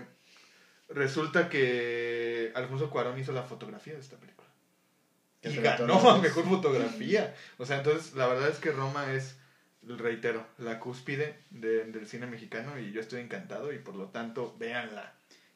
Resulta 0.89 1.49
que 1.49 2.51
Alfonso 2.55 2.89
Cuarón 2.89 3.19
hizo 3.19 3.31
la 3.31 3.43
fotografía 3.43 3.93
de 3.93 3.99
esta 3.99 4.17
película. 4.17 4.47
Y 5.43 5.49
ganó 5.87 6.09
a 6.09 6.17
mejor 6.17 6.45
fotografía. 6.45 7.35
O 7.57 7.65
sea, 7.65 7.77
entonces 7.77 8.13
la 8.15 8.27
verdad 8.27 8.49
es 8.49 8.57
que 8.57 8.71
Roma 8.71 9.13
es, 9.13 9.35
reitero, 9.83 10.45
la 10.57 10.79
cúspide 10.79 11.37
de- 11.51 11.85
del 11.85 12.07
cine 12.07 12.25
mexicano 12.27 12.77
y 12.79 12.91
yo 12.91 12.99
estoy 13.01 13.21
encantado 13.21 13.71
y 13.71 13.79
por 13.79 13.95
lo 13.95 14.07
tanto, 14.07 14.55
véanla. 14.59 15.13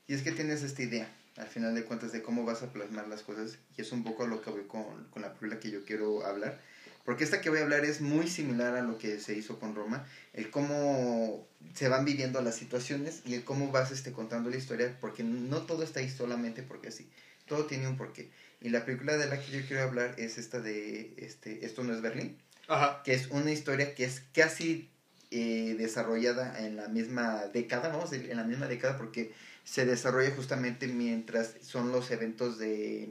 Y 0.07 0.13
es 0.13 0.21
que 0.21 0.31
tienes 0.31 0.63
esta 0.63 0.83
idea, 0.83 1.09
al 1.37 1.47
final 1.47 1.73
de 1.75 1.83
cuentas, 1.83 2.11
de 2.11 2.21
cómo 2.21 2.45
vas 2.45 2.61
a 2.63 2.71
plasmar 2.71 3.07
las 3.07 3.23
cosas. 3.23 3.57
Y 3.77 3.81
es 3.81 3.91
un 3.91 4.03
poco 4.03 4.27
lo 4.27 4.41
que 4.41 4.51
voy 4.51 4.63
con, 4.67 5.05
con 5.09 5.21
la 5.21 5.33
película 5.33 5.59
que 5.59 5.71
yo 5.71 5.83
quiero 5.83 6.25
hablar. 6.25 6.59
Porque 7.03 7.23
esta 7.23 7.41
que 7.41 7.49
voy 7.49 7.59
a 7.59 7.63
hablar 7.63 7.83
es 7.83 8.01
muy 8.01 8.27
similar 8.27 8.75
a 8.75 8.81
lo 8.81 8.97
que 8.97 9.19
se 9.19 9.35
hizo 9.35 9.59
con 9.59 9.75
Roma. 9.75 10.05
El 10.33 10.49
cómo 10.49 11.47
se 11.73 11.89
van 11.89 12.05
viviendo 12.05 12.41
las 12.41 12.55
situaciones 12.55 13.21
y 13.25 13.33
el 13.33 13.43
cómo 13.43 13.71
vas 13.71 13.91
este, 13.91 14.13
contando 14.13 14.49
la 14.49 14.57
historia. 14.57 14.97
Porque 15.01 15.23
no 15.23 15.63
todo 15.63 15.83
está 15.83 15.99
ahí 15.99 16.09
solamente 16.09 16.63
porque 16.63 16.89
así. 16.89 17.09
Todo 17.45 17.65
tiene 17.65 17.87
un 17.87 17.97
porqué. 17.97 18.31
Y 18.61 18.69
la 18.69 18.85
película 18.85 19.17
de 19.17 19.27
la 19.27 19.41
que 19.41 19.51
yo 19.51 19.67
quiero 19.67 19.83
hablar 19.83 20.15
es 20.17 20.37
esta 20.37 20.61
de 20.61 21.13
este, 21.17 21.65
Esto 21.65 21.83
no 21.83 21.93
es 21.93 22.01
Berlín. 22.01 22.37
Ajá. 22.69 23.01
que 23.03 23.13
es 23.13 23.27
una 23.27 23.51
historia 23.51 23.93
que 23.93 24.05
es 24.05 24.23
casi 24.33 24.89
eh, 25.31 25.75
desarrollada 25.77 26.65
en 26.65 26.77
la 26.77 26.87
misma 26.87 27.47
década, 27.47 27.89
vamos 27.89 28.09
a 28.09 28.15
decir, 28.15 28.31
en 28.31 28.37
la 28.37 28.43
misma 28.43 28.67
década, 28.67 28.97
porque 28.97 29.33
se 29.63 29.85
desarrolla 29.85 30.31
justamente 30.35 30.87
mientras 30.87 31.55
son 31.61 31.91
los 31.91 32.11
eventos 32.11 32.57
de, 32.59 33.09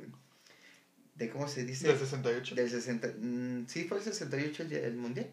de 1.14 1.29
¿cómo 1.31 1.46
se 1.48 1.64
dice? 1.64 1.87
Del 1.88 1.98
68. 1.98 2.55
Del 2.55 2.70
60, 2.70 3.09
mm, 3.18 3.66
sí, 3.68 3.85
fue 3.85 3.98
el 3.98 4.05
68 4.05 4.62
el, 4.64 4.72
el 4.72 4.94
mundial, 4.96 5.27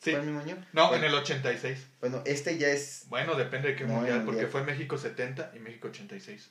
Sí. 0.00 0.10
fue 0.10 0.20
el 0.20 0.26
mismo 0.26 0.40
año. 0.40 0.56
No, 0.72 0.88
bueno, 0.88 1.04
en 1.04 1.10
el 1.12 1.16
86. 1.18 1.78
bueno, 2.00 2.22
este 2.26 2.58
ya 2.58 2.68
es, 2.68 3.04
Bueno, 3.08 3.34
depende 3.36 3.68
de 3.68 3.76
qué 3.76 3.84
No, 3.84 3.94
mundial, 3.94 4.18
porque 4.24 4.42
mundial. 4.42 4.50
fue 4.50 4.64
México 4.64 4.98
70 4.98 5.52
y 5.56 5.58
México 5.60 5.88
86. 5.88 6.50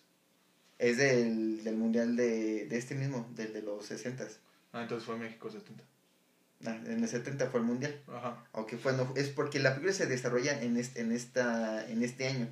es 0.79 0.97
del, 0.97 1.63
del 1.63 1.75
mundial 1.75 2.15
de, 2.15 2.65
de 2.65 2.77
este 2.77 2.95
mismo, 2.95 3.29
del 3.35 3.53
de 3.53 3.61
los 3.61 3.85
60. 3.85 4.27
Ah, 4.73 4.81
entonces 4.81 5.05
fue 5.05 5.17
México 5.17 5.49
70. 5.49 5.83
Ah, 6.65 6.79
en 6.87 7.03
el 7.03 7.07
70 7.07 7.47
fue 7.51 7.59
el 7.59 7.65
mundial. 7.65 8.01
Ajá. 8.07 8.43
Aunque 8.53 8.77
fue, 8.77 8.93
no, 8.93 9.13
es 9.15 9.29
porque 9.29 9.59
la 9.59 9.71
película 9.71 9.93
se 9.93 10.07
desarrolla 10.07 10.61
en 10.61 10.77
este, 10.77 11.01
en 11.01 11.11
esta, 11.11 11.87
en 11.89 12.03
este 12.03 12.27
año, 12.27 12.47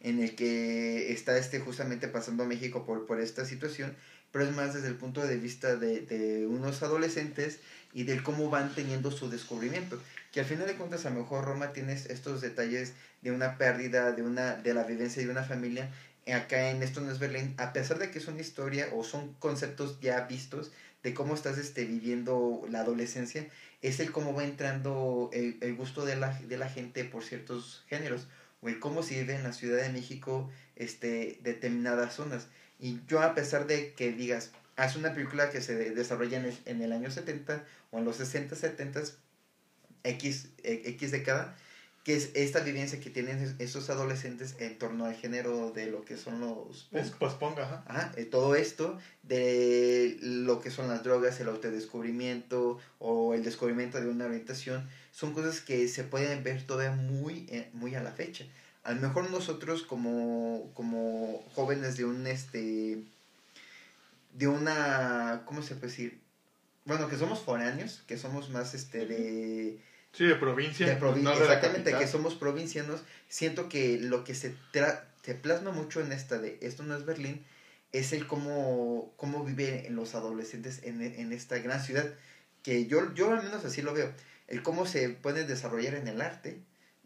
en 0.00 0.18
el 0.20 0.34
que 0.34 1.12
está 1.12 1.36
este 1.38 1.60
justamente 1.60 2.08
pasando 2.08 2.42
a 2.42 2.46
México 2.46 2.84
por, 2.84 3.06
por 3.06 3.20
esta 3.20 3.44
situación, 3.44 3.94
pero 4.32 4.44
es 4.44 4.54
más 4.54 4.74
desde 4.74 4.88
el 4.88 4.96
punto 4.96 5.26
de 5.26 5.36
vista 5.36 5.76
de, 5.76 6.00
de 6.00 6.46
unos 6.46 6.82
adolescentes 6.82 7.60
y 7.92 8.04
del 8.04 8.22
cómo 8.22 8.50
van 8.50 8.74
teniendo 8.74 9.10
su 9.10 9.30
descubrimiento. 9.30 10.00
Que 10.32 10.40
al 10.40 10.46
final 10.46 10.66
de 10.66 10.76
cuentas 10.76 11.06
a 11.06 11.10
lo 11.10 11.20
mejor 11.20 11.44
Roma 11.44 11.72
tiene 11.72 11.92
estos 11.92 12.40
detalles 12.40 12.92
de 13.22 13.32
una 13.32 13.58
pérdida, 13.58 14.12
de 14.12 14.22
una, 14.22 14.54
de 14.54 14.74
la 14.74 14.84
vivencia 14.84 15.22
de 15.22 15.30
una 15.30 15.42
familia. 15.42 15.90
Acá 16.32 16.70
en 16.70 16.82
Esto 16.82 17.00
no 17.00 17.10
es 17.10 17.18
Berlín, 17.18 17.54
a 17.56 17.72
pesar 17.72 17.98
de 17.98 18.10
que 18.10 18.18
es 18.18 18.28
una 18.28 18.40
historia 18.40 18.88
o 18.94 19.02
son 19.02 19.34
conceptos 19.34 19.98
ya 20.00 20.20
vistos 20.26 20.70
de 21.02 21.14
cómo 21.14 21.34
estás 21.34 21.58
este, 21.58 21.84
viviendo 21.84 22.62
la 22.68 22.80
adolescencia, 22.80 23.48
es 23.82 24.00
el 24.00 24.12
cómo 24.12 24.34
va 24.34 24.44
entrando 24.44 25.30
el, 25.32 25.56
el 25.62 25.74
gusto 25.74 26.04
de 26.04 26.16
la, 26.16 26.38
de 26.38 26.58
la 26.58 26.68
gente 26.68 27.04
por 27.04 27.24
ciertos 27.24 27.84
géneros, 27.88 28.28
o 28.60 28.68
el 28.68 28.78
cómo 28.78 29.02
se 29.02 29.20
vive 29.20 29.34
en 29.34 29.42
la 29.42 29.54
Ciudad 29.54 29.82
de 29.82 29.88
México 29.88 30.50
este, 30.76 31.38
determinadas 31.42 32.14
zonas. 32.14 32.48
Y 32.80 33.00
yo 33.06 33.20
a 33.20 33.34
pesar 33.34 33.66
de 33.66 33.92
que 33.94 34.12
digas, 34.12 34.50
haz 34.76 34.96
una 34.96 35.12
película 35.12 35.50
que 35.50 35.60
se 35.60 35.74
de- 35.74 35.90
desarrolla 35.90 36.38
en 36.38 36.46
el, 36.46 36.58
en 36.64 36.82
el 36.82 36.92
año 36.92 37.10
70 37.10 37.64
o 37.90 37.98
en 37.98 38.04
los 38.04 38.16
60, 38.16 38.56
70, 38.56 39.02
X, 40.04 40.48
eh, 40.62 40.82
X 40.86 41.10
década, 41.10 41.54
que 42.04 42.16
es 42.16 42.30
esta 42.32 42.60
vivencia 42.60 42.98
que 43.00 43.10
tienen 43.10 43.38
es- 43.42 43.54
esos 43.58 43.90
adolescentes 43.90 44.54
en 44.58 44.78
torno 44.78 45.04
al 45.04 45.14
género 45.14 45.70
de 45.72 45.86
lo 45.90 46.02
que 46.06 46.16
son 46.16 46.40
los 46.40 46.84
punk. 46.90 47.02
Es 47.02 47.10
posponga, 47.10 47.64
ajá. 47.64 47.84
Ajá, 47.86 48.12
eh, 48.16 48.24
todo 48.24 48.54
esto 48.54 48.98
de 49.22 50.16
lo 50.22 50.60
que 50.62 50.70
son 50.70 50.88
las 50.88 51.02
drogas, 51.04 51.38
el 51.40 51.48
autodescubrimiento 51.48 52.78
o 52.98 53.34
el 53.34 53.44
descubrimiento 53.44 54.00
de 54.00 54.08
una 54.08 54.24
orientación, 54.24 54.88
son 55.12 55.34
cosas 55.34 55.60
que 55.60 55.86
se 55.88 56.04
pueden 56.04 56.42
ver 56.42 56.66
todavía 56.66 56.92
muy, 56.92 57.46
eh, 57.50 57.68
muy 57.74 57.94
a 57.94 58.02
la 58.02 58.12
fecha. 58.12 58.46
A 58.82 58.92
lo 58.92 59.00
mejor 59.00 59.30
nosotros 59.30 59.82
como, 59.82 60.70
como 60.74 61.44
jóvenes 61.54 61.96
de 61.96 62.04
un, 62.06 62.26
este, 62.26 63.02
de 64.34 64.48
una, 64.48 65.42
¿cómo 65.44 65.62
se 65.62 65.74
puede 65.74 65.88
decir? 65.88 66.20
Bueno, 66.84 67.08
que 67.08 67.16
somos 67.16 67.40
foráneos, 67.40 68.02
que 68.06 68.16
somos 68.16 68.48
más, 68.50 68.74
este, 68.74 69.06
de 69.06 69.78
Sí, 70.12 70.24
de 70.24 70.34
provincia. 70.34 70.86
de 70.86 70.98
provin- 70.98 71.22
no 71.22 71.30
de 71.32 71.36
la 71.40 71.44
exactamente, 71.54 71.92
que 71.96 72.06
somos 72.08 72.34
provincianos, 72.34 73.02
siento 73.28 73.68
que 73.68 73.98
lo 74.00 74.24
que 74.24 74.34
se, 74.34 74.54
tra- 74.72 75.04
se 75.22 75.34
plasma 75.34 75.70
mucho 75.72 76.00
en 76.00 76.10
esta 76.12 76.38
de 76.38 76.58
Esto 76.62 76.82
no 76.82 76.96
es 76.96 77.04
Berlín, 77.04 77.44
es 77.92 78.12
el 78.12 78.26
cómo, 78.26 79.12
cómo 79.16 79.44
viven 79.44 79.94
los 79.94 80.14
adolescentes 80.14 80.80
en, 80.84 81.02
en 81.02 81.32
esta 81.32 81.58
gran 81.58 81.80
ciudad, 81.82 82.12
que 82.64 82.86
yo, 82.86 83.14
yo 83.14 83.32
al 83.32 83.42
menos 83.44 83.64
así 83.64 83.82
lo 83.82 83.92
veo, 83.94 84.12
el 84.48 84.62
cómo 84.62 84.84
se 84.86 85.10
puede 85.10 85.46
desarrollar 85.46 85.94
en 85.94 86.08
el 86.08 86.20
arte, 86.22 86.58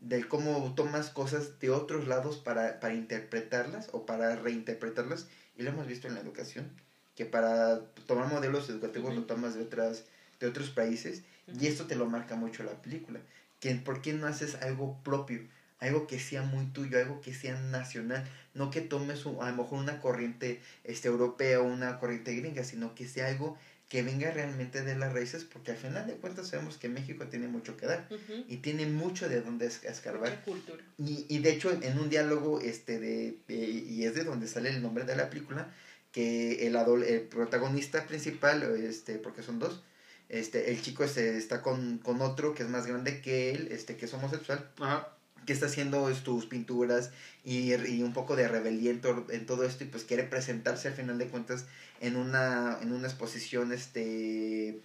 del 0.08 0.28
cómo 0.28 0.72
tomas 0.74 1.10
cosas 1.10 1.58
de 1.60 1.70
otros 1.70 2.06
lados 2.06 2.36
para, 2.38 2.80
para 2.80 2.94
interpretarlas 2.94 3.88
o 3.92 4.06
para 4.06 4.36
reinterpretarlas, 4.36 5.26
y 5.56 5.62
lo 5.62 5.70
hemos 5.70 5.86
visto 5.86 6.08
en 6.08 6.14
la 6.14 6.20
educación, 6.20 6.70
que 7.16 7.24
para 7.24 7.80
tomar 8.06 8.28
modelos 8.28 8.68
educativos 8.68 9.14
lo 9.14 9.22
tomas 9.24 9.54
de 9.54 9.62
otras 9.62 10.04
de 10.40 10.48
otros 10.48 10.70
países 10.70 11.22
y 11.60 11.68
esto 11.68 11.86
te 11.86 11.94
lo 11.94 12.06
marca 12.06 12.34
mucho 12.34 12.64
la 12.64 12.72
película. 12.82 13.20
Que 13.60 13.74
¿Por 13.76 14.02
qué 14.02 14.12
no 14.12 14.26
haces 14.26 14.56
algo 14.56 14.98
propio? 15.04 15.40
Algo 15.78 16.06
que 16.06 16.18
sea 16.18 16.42
muy 16.42 16.66
tuyo, 16.66 16.98
algo 16.98 17.20
que 17.20 17.32
sea 17.32 17.54
nacional. 17.56 18.26
No 18.52 18.70
que 18.70 18.80
tomes 18.80 19.26
un- 19.26 19.40
a 19.42 19.50
lo 19.50 19.56
mejor 19.62 19.78
una 19.78 20.00
corriente 20.00 20.60
este, 20.82 21.08
europea 21.08 21.60
o 21.60 21.64
una 21.64 21.98
corriente 21.98 22.34
gringa, 22.34 22.64
sino 22.64 22.94
que 22.94 23.06
sea 23.06 23.28
algo 23.28 23.56
que 23.88 24.03
venga 24.03 24.31
realmente 24.31 24.83
de 24.83 24.97
las 24.97 25.12
raíces, 25.12 25.44
porque 25.44 25.73
al 25.73 25.77
final 25.77 26.07
de 26.07 26.14
cuentas 26.14 26.49
sabemos 26.49 26.79
que 26.79 26.88
México 26.88 27.27
tiene 27.29 27.49
mucho 27.49 27.77
que 27.77 27.87
dar 27.87 28.09
y 28.49 28.57
tiene 28.59 28.87
mucho 28.87 29.29
de 29.29 29.40
dónde 29.40 29.66
es- 29.66 29.85
escarbar. 29.85 30.31
Mucha 30.31 30.42
cultura. 30.44 30.83
Y, 30.99 31.27
y 31.29 31.38
de 31.38 31.51
hecho, 31.53 31.70
en 31.70 31.99
un 31.99 32.09
diálogo, 32.09 32.61
este, 32.61 32.99
de, 32.99 33.38
de- 33.47 33.57
y 33.57 34.05
es 34.05 34.14
de 34.14 34.25
donde 34.25 34.49
sale 34.49 34.70
el 34.70 34.83
nombre 34.83 35.05
de 35.05 35.16
la 35.16 35.29
película, 35.31 35.73
que 36.12 36.66
el, 36.66 36.77
adol- 36.77 37.05
el 37.05 37.23
protagonista 37.23 38.07
principal, 38.07 38.62
este, 38.85 39.16
porque 39.18 39.42
son 39.42 39.59
dos, 39.59 39.83
este, 40.29 40.70
el 40.70 40.81
chico 40.81 41.05
este, 41.05 41.37
está 41.37 41.61
con, 41.62 41.99
con 41.99 42.20
otro 42.23 42.55
que 42.55 42.62
es 42.62 42.68
más 42.68 42.87
grande 42.87 43.20
que 43.20 43.51
él, 43.51 43.68
este, 43.70 43.97
que 43.97 44.07
es 44.07 44.14
homosexual, 44.14 44.70
Ajá. 44.81 45.13
Que 45.46 45.52
está 45.52 45.66
haciendo 45.66 46.11
tus 46.22 46.46
pinturas 46.46 47.11
y, 47.44 47.74
y 47.74 48.03
un 48.03 48.12
poco 48.12 48.36
de 48.36 48.49
rebeldía 48.49 48.90
en, 48.90 49.01
to- 49.01 49.26
en 49.30 49.47
todo 49.47 49.64
esto 49.64 49.84
y 49.84 49.88
pues 49.88 50.05
quiere 50.05 50.24
presentarse 50.24 50.88
al 50.88 50.95
final 50.95 51.18
de 51.18 51.26
cuentas 51.28 51.66
en 52.01 52.16
una, 52.16 52.78
en 52.82 52.92
una 52.92 53.09
exposición 53.09 53.72
este, 53.72 54.80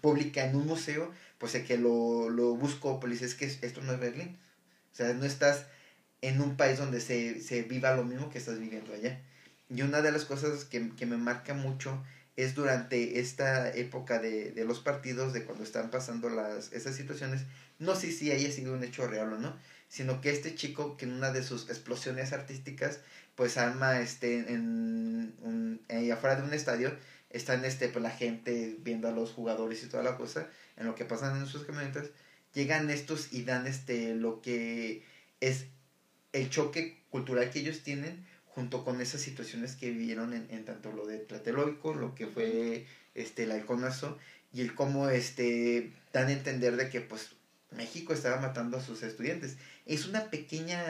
pública 0.00 0.44
en 0.44 0.56
un 0.56 0.66
museo, 0.66 1.10
pues 1.38 1.54
el 1.54 1.64
que 1.64 1.78
lo, 1.78 2.28
lo 2.30 2.54
busco, 2.54 3.00
pues 3.00 3.12
dice, 3.12 3.26
es 3.26 3.34
que 3.34 3.66
esto 3.66 3.80
no 3.82 3.92
es 3.92 4.00
Berlín. 4.00 4.36
O 4.92 4.96
sea, 4.96 5.12
no 5.14 5.24
estás 5.24 5.66
en 6.20 6.40
un 6.40 6.56
país 6.56 6.78
donde 6.78 7.00
se, 7.00 7.40
se 7.40 7.62
viva 7.62 7.94
lo 7.94 8.04
mismo 8.04 8.30
que 8.30 8.38
estás 8.38 8.58
viviendo 8.58 8.92
allá. 8.92 9.20
Y 9.70 9.82
una 9.82 10.02
de 10.02 10.12
las 10.12 10.24
cosas 10.24 10.64
que, 10.64 10.90
que 10.96 11.06
me 11.06 11.16
marca 11.16 11.54
mucho 11.54 12.02
es 12.36 12.54
durante 12.54 13.18
esta 13.20 13.70
época 13.74 14.18
de, 14.18 14.52
de 14.52 14.64
los 14.64 14.80
partidos, 14.80 15.32
de 15.32 15.44
cuando 15.44 15.64
están 15.64 15.90
pasando 15.90 16.28
las, 16.30 16.72
esas 16.72 16.94
situaciones, 16.94 17.42
no 17.78 17.94
sé 17.94 18.12
si 18.12 18.30
haya 18.32 18.50
sido 18.50 18.74
un 18.74 18.84
hecho 18.84 19.06
real 19.06 19.32
o 19.32 19.38
no, 19.38 19.54
sino 19.92 20.22
que 20.22 20.30
este 20.30 20.54
chico 20.54 20.96
que 20.96 21.04
en 21.04 21.12
una 21.12 21.32
de 21.32 21.42
sus 21.42 21.68
explosiones 21.68 22.32
artísticas 22.32 23.00
pues 23.34 23.58
arma 23.58 24.00
este 24.00 24.38
en 24.38 25.34
un, 25.42 25.82
eh, 25.90 26.10
afuera 26.10 26.36
de 26.36 26.44
un 26.44 26.54
estadio 26.54 26.96
están 27.28 27.66
este 27.66 27.88
pues 27.88 28.02
la 28.02 28.10
gente 28.10 28.78
viendo 28.80 29.06
a 29.06 29.10
los 29.12 29.32
jugadores 29.32 29.84
y 29.84 29.88
toda 29.88 30.02
la 30.02 30.16
cosa 30.16 30.48
en 30.78 30.86
lo 30.86 30.94
que 30.94 31.04
pasan 31.04 31.36
en 31.36 31.46
sus 31.46 31.64
camionetas 31.64 32.08
llegan 32.54 32.88
estos 32.88 33.34
y 33.34 33.42
dan 33.42 33.66
este 33.66 34.14
lo 34.14 34.40
que 34.40 35.04
es 35.40 35.66
el 36.32 36.48
choque 36.48 36.98
cultural 37.10 37.50
que 37.50 37.58
ellos 37.58 37.82
tienen 37.82 38.26
junto 38.46 38.86
con 38.86 39.02
esas 39.02 39.20
situaciones 39.20 39.76
que 39.76 39.90
vivieron 39.90 40.32
en, 40.32 40.46
en 40.50 40.64
tanto 40.64 40.90
lo 40.92 41.06
de 41.06 41.18
Tlatelolco, 41.18 41.92
lo 41.92 42.14
que 42.14 42.26
fue 42.26 42.86
este 43.14 43.42
el 43.42 43.52
halconazo 43.52 44.16
y 44.54 44.62
el 44.62 44.74
cómo 44.74 45.10
este 45.10 45.92
dan 46.14 46.28
a 46.28 46.32
entender 46.32 46.76
de 46.76 46.88
que 46.88 47.02
pues 47.02 47.34
México 47.76 48.12
estaba 48.12 48.40
matando 48.40 48.76
a 48.76 48.82
sus 48.82 49.02
estudiantes. 49.02 49.56
Es 49.86 50.06
una 50.06 50.30
pequeña 50.30 50.82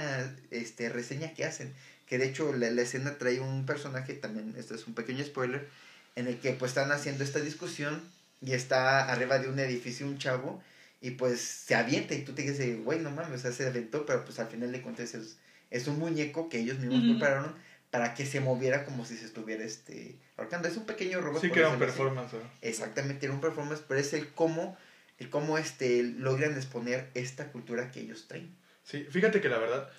este 0.51 0.89
reseña 0.89 1.35
que 1.35 1.45
hacen, 1.45 1.72
que 2.07 2.18
de 2.18 2.26
hecho 2.26 2.53
la, 2.53 2.70
la 2.70 2.83
escena 2.83 3.18
trae 3.18 3.41
un 3.41 3.66
personaje 3.66 4.14
también, 4.14 4.55
esto 4.59 4.74
es 4.74 4.87
un 4.87 4.95
pequeño 4.95 5.24
spoiler, 5.24 5.68
en 6.16 6.26
el 6.26 6.39
que 6.39 6.53
pues 6.53 6.72
están 6.72 6.93
haciendo 6.93 7.24
esta 7.24 7.41
discusión 7.41 8.03
y 8.41 8.53
está 8.53 9.11
arriba 9.11 9.39
de 9.39 9.49
un 9.49 9.59
edificio 9.59 10.07
un 10.07 10.18
chavo 10.18 10.62
y 11.01 11.12
pues 11.12 11.41
se 11.41 11.74
avienta 11.74 12.14
y 12.14 12.24
tú 12.24 12.33
te 12.33 12.43
dices, 12.43 12.85
güey, 12.85 13.01
no 13.01 13.11
mames, 13.11 13.41
o 13.41 13.43
sea, 13.43 13.53
se 13.53 13.66
aventó, 13.66 14.07
pero 14.07 14.24
pues 14.24 14.39
al 14.39 14.49
final 14.49 14.70
de 14.70 14.83
cuentas 14.83 15.14
es, 15.14 15.37
es 15.70 15.89
un 15.89 15.99
muñeco 15.99 16.49
que 16.49 16.61
ellos 16.61 16.78
mismos 16.78 17.03
prepararon 17.03 17.55
para 17.91 18.14
que 18.14 18.24
se 18.24 18.41
moviera 18.41 18.85
como 18.85 19.05
si 19.05 19.16
se 19.16 19.26
estuviera 19.26 19.64
este 19.64 20.16
ahorcando. 20.39 20.68
Es 20.68 20.76
un 20.76 20.87
pequeño 20.87 21.20
robot. 21.20 21.43
Sí 21.43 21.51
que 21.51 21.59
era 21.59 21.68
un 21.68 21.78
performance. 21.78 22.33
Exactamente, 22.62 23.26
era 23.26 23.35
un 23.35 23.41
performance, 23.41 23.83
pero 23.87 24.01
es 24.01 24.12
el 24.12 24.28
cómo, 24.28 24.78
cómo 25.31 25.59
este, 25.59 26.03
logran 26.03 26.55
exponer 26.57 27.11
esta 27.14 27.51
cultura 27.53 27.91
que 27.91 28.01
ellos 28.01 28.27
traen. 28.29 28.55
Sí, 28.85 29.05
fíjate 29.05 29.41
que 29.41 29.49
la 29.49 29.59
verdad, 29.59 29.91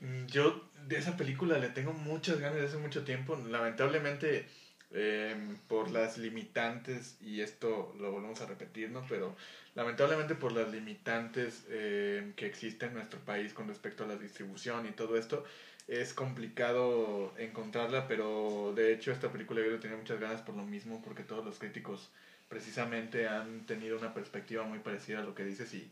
mm, 0.00 0.26
yo 0.26 0.68
de 0.86 0.98
esa 0.98 1.16
película 1.16 1.58
le 1.58 1.68
tengo 1.68 1.92
muchas 1.92 2.40
ganas 2.40 2.56
desde 2.56 2.68
hace 2.68 2.78
mucho 2.78 3.04
tiempo. 3.04 3.36
Lamentablemente, 3.36 4.46
eh, 4.92 5.36
por 5.68 5.90
las 5.90 6.18
limitantes, 6.18 7.16
y 7.20 7.40
esto 7.42 7.94
lo 7.98 8.10
volvemos 8.10 8.40
a 8.40 8.46
repetir, 8.46 8.90
¿no? 8.90 9.04
Pero 9.08 9.36
lamentablemente 9.74 10.34
por 10.34 10.52
las 10.52 10.70
limitantes 10.72 11.64
eh, 11.68 12.32
que 12.36 12.46
existen 12.46 12.90
en 12.90 12.94
nuestro 12.96 13.20
país 13.20 13.52
con 13.52 13.68
respecto 13.68 14.04
a 14.04 14.06
la 14.06 14.16
distribución 14.16 14.86
y 14.86 14.92
todo 14.92 15.16
esto, 15.18 15.44
es 15.88 16.12
complicado 16.14 17.32
encontrarla, 17.38 18.08
pero 18.08 18.72
de 18.76 18.92
hecho 18.92 19.12
esta 19.12 19.30
película 19.32 19.62
yo 19.62 19.70
le 19.70 19.78
tenía 19.78 19.96
muchas 19.96 20.20
ganas 20.20 20.42
por 20.42 20.56
lo 20.56 20.64
mismo, 20.64 21.02
porque 21.02 21.22
todos 21.22 21.44
los 21.44 21.58
críticos 21.58 22.10
precisamente 22.48 23.28
han 23.28 23.66
tenido 23.66 23.98
una 23.98 24.14
perspectiva 24.14 24.64
muy 24.64 24.78
parecida 24.80 25.20
a 25.20 25.22
lo 25.22 25.34
que 25.34 25.44
dices 25.44 25.72
y 25.74 25.90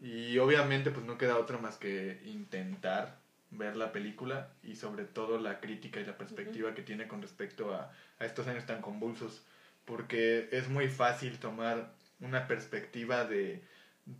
y 0.00 0.38
obviamente 0.38 0.90
pues 0.90 1.06
no 1.06 1.16
queda 1.16 1.38
otra 1.38 1.58
más 1.58 1.76
que 1.78 2.20
intentar 2.24 3.20
ver 3.50 3.76
la 3.76 3.92
película 3.92 4.48
y 4.62 4.74
sobre 4.76 5.04
todo 5.04 5.38
la 5.38 5.60
crítica 5.60 6.00
y 6.00 6.04
la 6.04 6.18
perspectiva 6.18 6.74
que 6.74 6.82
tiene 6.82 7.06
con 7.06 7.22
respecto 7.22 7.72
a, 7.74 7.92
a 8.18 8.24
estos 8.24 8.48
años 8.48 8.66
tan 8.66 8.82
convulsos. 8.82 9.42
Porque 9.84 10.48
es 10.52 10.68
muy 10.68 10.88
fácil 10.88 11.38
tomar 11.38 11.92
una 12.20 12.46
perspectiva 12.48 13.24
de, 13.24 13.62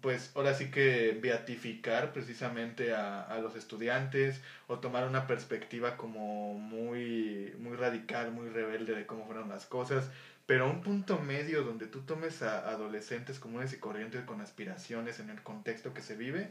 pues 0.01 0.33
ahora 0.37 0.55
sí 0.55 0.71
que 0.71 1.19
beatificar 1.21 2.13
precisamente 2.13 2.95
a, 2.95 3.23
a 3.23 3.39
los 3.41 3.57
estudiantes 3.57 4.41
o 4.69 4.79
tomar 4.79 5.07
una 5.09 5.27
perspectiva 5.27 5.97
como 5.97 6.55
muy, 6.59 7.55
muy 7.59 7.77
radical, 7.77 8.33
muy 8.33 8.49
rebelde 8.49 8.95
de 8.95 9.07
cómo 9.07 9.27
fueron 9.27 9.49
las 9.49 9.67
cosas 9.67 10.11
pero 10.47 10.69
un 10.69 10.83
punto 10.83 11.19
medio 11.19 11.63
donde 11.63 11.87
tú 11.87 12.01
tomes 12.01 12.43
a 12.43 12.69
adolescentes 12.69 13.39
comunes 13.39 13.73
y 13.73 13.79
corrientes 13.79 14.25
con 14.25 14.41
aspiraciones 14.41 15.21
en 15.21 15.31
el 15.31 15.43
contexto 15.43 15.95
que 15.95 16.03
se 16.03 16.17
vive, 16.17 16.51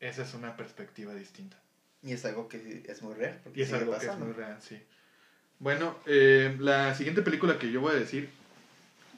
esa 0.00 0.22
es 0.22 0.34
una 0.34 0.56
perspectiva 0.56 1.14
distinta. 1.14 1.56
Y 2.02 2.12
es 2.12 2.24
algo 2.24 2.48
que 2.48 2.84
es 2.86 3.02
muy 3.02 3.14
real. 3.14 3.40
Y 3.54 3.62
es 3.62 3.72
algo 3.72 3.98
que 3.98 4.06
es 4.06 4.18
muy 4.18 4.32
real, 4.32 4.56
sí. 4.60 4.80
Bueno, 5.58 5.96
eh, 6.06 6.56
la 6.60 6.94
siguiente 6.94 7.22
película 7.22 7.58
que 7.58 7.72
yo 7.72 7.80
voy 7.80 7.94
a 7.94 7.98
decir, 7.98 8.28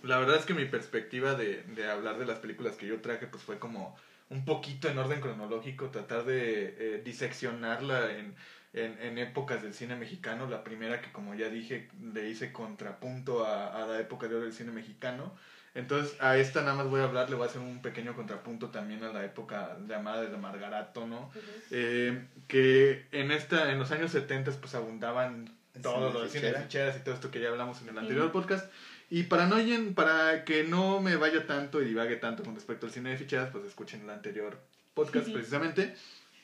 la 0.02 0.18
verdad 0.18 0.36
es 0.36 0.46
que 0.46 0.54
mi 0.54 0.64
perspectiva 0.64 1.34
de, 1.34 1.62
de 1.64 1.90
hablar 1.90 2.18
de 2.18 2.26
las 2.26 2.38
películas 2.38 2.76
que 2.76 2.86
yo 2.86 3.00
traje, 3.00 3.26
pues 3.26 3.42
fue 3.42 3.58
como 3.58 3.96
un 4.30 4.44
poquito 4.44 4.88
en 4.88 4.98
orden 4.98 5.20
cronológico, 5.20 5.90
tratar 5.90 6.24
de 6.24 6.76
eh, 6.78 7.02
diseccionarla 7.04 8.12
en, 8.12 8.34
en, 8.72 9.00
en 9.00 9.18
épocas 9.18 9.62
del 9.62 9.74
cine 9.74 9.96
mexicano. 9.96 10.48
La 10.48 10.64
primera 10.64 11.00
que, 11.00 11.12
como 11.12 11.34
ya 11.34 11.48
dije, 11.48 11.88
le 12.12 12.28
hice 12.28 12.52
contrapunto 12.52 13.44
a, 13.44 13.82
a 13.82 13.86
la 13.86 14.00
época 14.00 14.28
de 14.28 14.36
oro 14.36 14.44
del 14.44 14.52
cine 14.52 14.72
mexicano. 14.72 15.34
Entonces, 15.74 16.20
a 16.20 16.36
esta 16.36 16.62
nada 16.62 16.76
más 16.76 16.88
voy 16.88 17.00
a 17.00 17.04
hablar, 17.04 17.30
le 17.30 17.36
voy 17.36 17.46
a 17.46 17.50
hacer 17.50 17.60
un 17.60 17.80
pequeño 17.82 18.14
contrapunto 18.16 18.70
también 18.70 19.04
a 19.04 19.12
la 19.12 19.24
época 19.24 19.76
llamada 19.86 20.22
de 20.22 20.36
Margarato, 20.36 21.06
¿no? 21.06 21.30
Eh, 21.70 22.26
que 22.48 23.06
en 23.12 23.30
esta 23.30 23.70
en 23.70 23.78
los 23.78 23.90
años 23.92 24.10
70 24.10 24.50
pues 24.52 24.74
abundaban 24.74 25.56
todo 25.82 26.08
cine 26.08 26.12
lo 26.12 26.22
de 26.22 26.28
cine 26.30 26.52
ficheras 26.54 26.96
y 26.96 27.00
todo 27.04 27.14
esto 27.14 27.30
que 27.30 27.40
ya 27.40 27.50
hablamos 27.50 27.80
en 27.82 27.90
el 27.90 27.98
anterior 27.98 28.24
Ujú. 28.24 28.32
podcast. 28.32 28.70
Y 29.10 29.24
para 29.24 29.46
no 29.46 29.56
para 29.94 30.44
que 30.44 30.64
no 30.64 31.00
me 31.00 31.16
vaya 31.16 31.46
tanto 31.46 31.80
y 31.80 31.86
divague 31.86 32.16
tanto 32.16 32.42
con 32.42 32.54
respecto 32.54 32.86
al 32.86 32.92
cine 32.92 33.10
de 33.10 33.16
ficheras, 33.16 33.50
pues 33.50 33.64
escuchen 33.64 34.02
el 34.02 34.10
anterior 34.10 34.58
podcast 34.94 35.26
Ujú. 35.28 35.34
precisamente. 35.34 35.94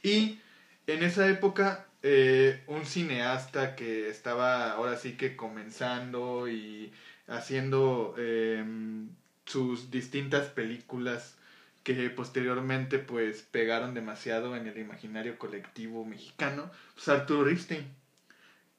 Y 0.03 0.39
en 0.87 1.03
esa 1.03 1.29
época, 1.29 1.87
eh, 2.03 2.63
un 2.67 2.85
cineasta 2.85 3.77
que 3.77 4.09
estaba 4.09 4.73
ahora 4.73 4.97
sí 4.97 5.13
que 5.13 5.37
comenzando 5.37 6.49
y 6.49 6.93
haciendo 7.27 8.15
em, 8.19 9.09
sus 9.47 9.91
distintas 9.91 10.49
películas 10.49 11.37
que 11.83 12.09
posteriormente 12.11 12.99
pues 12.99 13.43
pegaron 13.43 13.95
demasiado 13.95 14.57
en 14.57 14.67
el 14.67 14.79
imaginario 14.79 15.39
colectivo 15.39 16.05
mexicano, 16.05 16.71
pues 16.95 17.09
Arturo 17.09 17.45
Ripstein. 17.45 17.87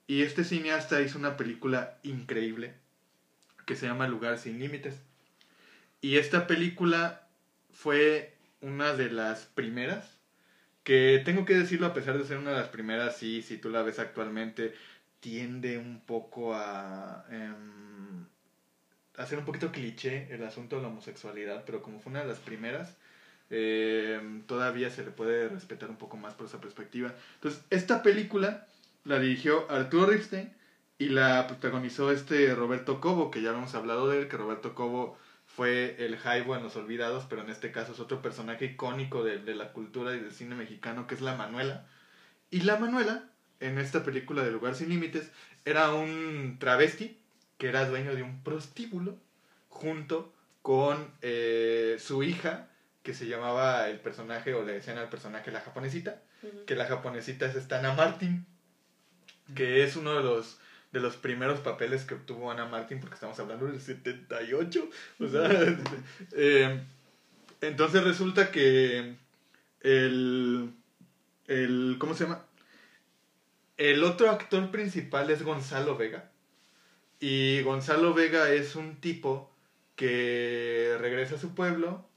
Y 0.08 0.22
este 0.22 0.44
cineasta 0.44 1.02
hizo 1.02 1.18
una 1.18 1.38
película 1.38 1.98
increíble 2.04 2.74
que 3.66 3.76
se 3.76 3.88
llama 3.88 4.08
Lugar 4.08 4.38
sin 4.38 4.60
Límites. 4.60 4.96
Y 6.02 6.18
esta 6.18 6.46
película 6.46 7.28
fue 7.74 8.34
una 8.62 8.94
de 8.94 9.10
las 9.10 9.46
primeras 9.46 10.15
que 10.86 11.22
tengo 11.26 11.46
que 11.46 11.56
decirlo 11.56 11.88
a 11.88 11.94
pesar 11.94 12.18
de 12.18 12.26
ser 12.26 12.38
una 12.38 12.52
de 12.52 12.60
las 12.60 12.70
primeras, 12.70 13.18
sí, 13.18 13.42
si 13.42 13.58
tú 13.58 13.70
la 13.70 13.82
ves 13.82 14.00
actualmente, 14.00 14.74
tiende 15.20 15.80
un 15.80 16.02
poco 16.06 16.54
a, 16.56 17.26
em, 17.32 18.28
a 19.18 19.26
ser 19.26 19.40
un 19.40 19.46
poquito 19.46 19.72
cliché 19.72 20.28
el 20.32 20.44
asunto 20.46 20.76
de 20.78 20.84
la 20.84 20.90
homosexualidad, 20.90 21.64
pero 21.66 21.82
como 21.82 22.00
fue 22.00 22.12
una 22.12 22.22
de 22.22 22.28
las 22.28 22.40
primeras, 22.40 22.98
em, 23.50 24.44
todavía 24.44 24.90
se 24.92 25.04
le 25.04 25.12
puede 25.12 25.50
respetar 25.50 25.90
un 25.90 25.98
poco 25.98 26.18
más 26.18 26.36
por 26.36 26.48
esa 26.48 26.62
perspectiva. 26.62 27.14
Entonces, 27.36 27.64
esta 27.72 28.04
película 28.04 28.68
la 29.06 29.20
dirigió 29.20 29.70
Arturo 29.72 30.08
Ripstein 30.08 30.54
y 31.00 31.10
la 31.10 31.48
protagonizó 31.48 32.12
este 32.12 32.54
Roberto 32.56 33.02
Cobo, 33.02 33.32
que 33.32 33.42
ya 33.42 33.52
hemos 33.52 33.76
hablado 33.76 34.08
de 34.10 34.20
él, 34.22 34.28
que 34.28 34.38
Roberto 34.38 34.76
Cobo 34.76 35.18
fue 35.56 35.96
el 36.00 36.18
Jaibo 36.18 36.56
en 36.56 36.64
Los 36.64 36.76
Olvidados, 36.76 37.26
pero 37.30 37.42
en 37.42 37.50
este 37.50 37.72
caso 37.72 37.94
es 37.94 38.00
otro 38.00 38.22
personaje 38.22 38.66
icónico 38.66 39.24
de, 39.24 39.40
de 39.40 39.56
la 39.56 39.72
cultura 39.72 40.14
y 40.14 40.20
del 40.20 40.34
cine 40.34 40.56
mexicano, 40.56 41.08
que 41.08 41.16
es 41.16 41.22
la 41.22 41.36
Manuela. 41.36 41.86
Y 42.52 42.62
la 42.62 42.78
Manuela, 42.78 43.24
en 43.60 43.78
esta 43.78 44.04
película 44.04 44.44
de 44.44 44.52
Lugar 44.52 44.76
Sin 44.76 44.90
Límites, 44.90 45.32
era 45.64 45.94
un 45.94 46.58
travesti 46.60 47.18
que 47.58 47.68
era 47.70 47.88
dueño 47.88 48.16
de 48.16 48.24
un 48.24 48.44
prostíbulo 48.44 49.18
junto 49.70 50.34
con 50.62 51.12
eh, 51.22 51.98
su 52.00 52.24
hija, 52.24 52.68
que 53.04 53.14
se 53.14 53.28
llamaba 53.28 53.88
el 53.90 54.00
personaje, 54.00 54.54
o 54.54 54.64
le 54.64 54.74
decían 54.74 54.98
al 54.98 55.10
personaje 55.10 55.52
la 55.52 55.62
japonesita, 55.62 56.22
que 56.66 56.76
la 56.76 56.86
japonesita 56.86 57.46
es 57.46 57.56
esta 57.56 57.80
Ana 57.80 57.94
Martin, 57.94 58.46
que 59.56 59.84
es 59.84 59.96
uno 59.96 60.16
de 60.16 60.24
los 60.24 60.60
de 60.96 61.02
los 61.02 61.18
primeros 61.18 61.60
papeles 61.60 62.06
que 62.06 62.14
obtuvo 62.14 62.50
Ana 62.50 62.68
Martin, 62.68 63.02
porque 63.02 63.16
estamos 63.16 63.38
hablando 63.38 63.66
del 63.66 63.82
78, 63.82 64.90
o 65.20 65.28
sea, 65.28 65.50
eh, 66.32 66.82
entonces 67.60 68.02
resulta 68.02 68.50
que 68.50 69.18
el, 69.82 70.72
el, 71.48 71.98
¿cómo 72.00 72.14
se 72.16 72.24
llama? 72.24 72.46
El 73.76 74.06
otro 74.06 74.30
actor 74.30 74.72
principal 74.72 75.30
es 75.30 75.44
Gonzalo 75.44 75.98
Vega, 75.98 76.32
y 77.20 77.62
Gonzalo 77.64 78.14
Vega 78.14 78.50
es 78.52 78.78
un 78.78 78.96
tipo 78.96 79.52
que 79.98 80.96
regresa 81.02 81.36
a 81.36 81.40
su 81.40 81.54
pueblo 81.54 82.08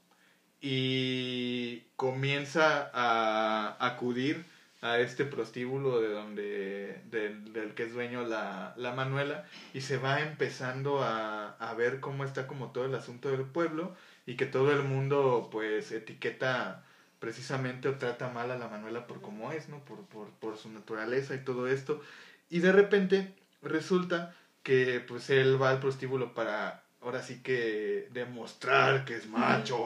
y 0.61 1.81
comienza 1.97 2.89
a 2.93 3.75
acudir 3.85 4.45
a 4.81 4.99
este 4.99 5.25
prostíbulo 5.25 5.99
de 5.99 6.09
donde 6.09 7.01
del, 7.05 7.51
del 7.51 7.73
que 7.73 7.83
es 7.83 7.93
dueño 7.93 8.25
la, 8.25 8.73
la 8.77 8.93
Manuela 8.93 9.45
y 9.73 9.81
se 9.81 9.97
va 9.97 10.21
empezando 10.21 11.03
a, 11.03 11.51
a 11.57 11.73
ver 11.73 11.99
cómo 11.99 12.23
está 12.23 12.47
como 12.47 12.71
todo 12.71 12.85
el 12.85 12.95
asunto 12.95 13.29
del 13.29 13.43
pueblo 13.43 13.95
y 14.25 14.35
que 14.35 14.45
todo 14.45 14.71
el 14.71 14.83
mundo 14.83 15.49
pues 15.51 15.91
etiqueta 15.91 16.85
precisamente 17.19 17.89
o 17.89 17.95
trata 17.95 18.29
mal 18.29 18.51
a 18.51 18.57
la 18.57 18.69
Manuela 18.69 19.05
por 19.05 19.21
cómo 19.21 19.51
es, 19.51 19.67
¿no? 19.67 19.79
Por, 19.83 20.05
por, 20.05 20.29
por 20.31 20.57
su 20.57 20.69
naturaleza 20.69 21.35
y 21.35 21.43
todo 21.43 21.67
esto. 21.67 22.01
Y 22.49 22.59
de 22.59 22.71
repente 22.71 23.33
resulta 23.61 24.33
que 24.63 25.03
pues 25.05 25.29
él 25.29 25.61
va 25.61 25.71
al 25.71 25.79
prostíbulo 25.79 26.33
para 26.33 26.83
ahora 27.01 27.21
sí 27.23 27.41
que 27.41 28.07
demostrar 28.11 29.05
que 29.05 29.15
es 29.15 29.27
macho, 29.27 29.77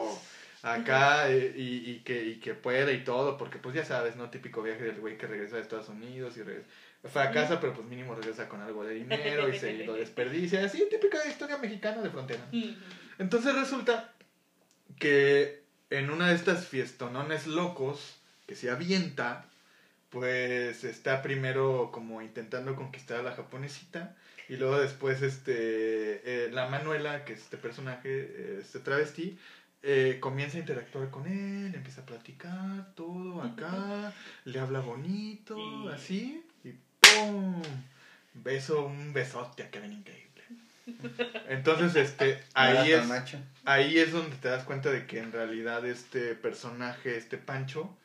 acá 0.64 1.30
eh, 1.30 1.54
y, 1.58 1.92
y, 1.92 2.00
que, 2.00 2.24
y 2.24 2.36
que 2.40 2.54
puede 2.54 2.94
y 2.94 3.04
todo, 3.04 3.38
porque 3.38 3.60
pues 3.60 3.76
ya 3.76 3.84
sabes, 3.84 4.16
¿no? 4.16 4.30
Típico 4.30 4.64
viaje 4.64 4.86
del 4.86 5.02
güey 5.02 5.18
que 5.18 5.28
regresa 5.28 5.58
de 5.58 5.62
Estados 5.62 5.90
Unidos 5.90 6.38
y 6.38 6.44
regresa, 6.44 6.68
fue 7.04 7.22
a 7.22 7.32
casa, 7.32 7.60
pero 7.60 7.74
pues 7.74 7.86
mínimo 7.86 8.16
regresa 8.16 8.48
con 8.48 8.62
algo 8.62 8.86
de 8.86 8.96
dinero 8.96 9.50
y 9.50 9.60
se 9.60 9.74
lo 9.86 9.94
desperdicia, 9.94 10.66
así, 10.66 10.82
típica 10.90 11.20
historia 11.28 11.58
mexicana 11.58 12.02
de 12.02 12.10
frontera. 12.10 12.48
Entonces 13.20 13.54
resulta 13.54 14.14
que 14.98 15.64
en 15.90 16.10
una 16.10 16.30
de 16.30 16.36
estas 16.36 16.66
fiestonones 16.66 17.46
locos 17.46 18.22
que 18.48 18.56
se 18.56 18.72
avienta, 18.72 19.50
pues 20.10 20.86
está 20.86 21.22
primero 21.22 21.90
como 21.92 22.22
intentando 22.22 22.76
conquistar 22.76 23.20
a 23.20 23.24
la 23.24 23.34
japonesita 23.34 24.16
y 24.48 24.56
luego 24.56 24.80
después 24.80 25.22
este 25.22 26.22
eh, 26.46 26.52
la 26.52 26.68
Manuela, 26.68 27.26
que 27.26 27.34
es 27.34 27.40
este 27.40 27.58
personaje, 27.58 28.60
este 28.60 28.80
travesti, 28.80 29.38
eh, 29.86 30.18
comienza 30.22 30.56
a 30.56 30.62
interactuar 30.62 31.10
con 31.10 31.28
él, 31.28 31.76
empieza 31.76 32.02
a 32.02 32.06
platicar 32.06 32.94
todo 32.96 33.42
acá, 33.42 34.14
le 34.46 34.60
habla 34.60 34.80
bonito, 34.80 35.90
así, 35.90 36.42
y 36.64 36.72
¡pum! 37.02 37.62
Beso, 38.34 38.86
un 38.86 39.12
besote 39.12 39.70
que 39.70 39.80
ven 39.82 39.92
increíble. 39.92 40.24
Entonces, 41.50 41.96
este, 41.98 42.42
ahí 42.54 42.94
es, 42.94 43.06
ahí 43.66 43.98
es 43.98 44.14
donde 44.14 44.38
te 44.38 44.48
das 44.48 44.64
cuenta 44.64 44.90
de 44.90 45.06
que 45.06 45.20
en 45.20 45.34
realidad 45.34 45.86
este 45.86 46.34
personaje, 46.34 47.18
este 47.18 47.38
Pancho, 47.38 47.96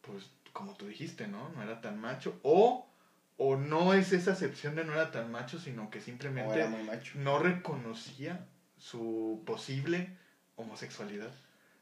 pues 0.00 0.30
como 0.54 0.74
tú 0.74 0.86
dijiste, 0.86 1.28
¿no? 1.28 1.50
No 1.50 1.62
era 1.62 1.82
tan 1.82 2.00
macho. 2.00 2.40
O, 2.42 2.88
o 3.36 3.56
no 3.56 3.92
es 3.92 4.12
esa 4.12 4.32
acepción 4.32 4.74
de 4.74 4.84
no 4.84 4.94
era 4.94 5.10
tan 5.10 5.30
macho, 5.30 5.58
sino 5.58 5.90
que 5.90 6.00
simplemente 6.00 6.66
no 7.14 7.38
reconocía 7.38 8.46
su 8.78 9.42
posible 9.46 10.16
homosexualidad. 10.56 11.30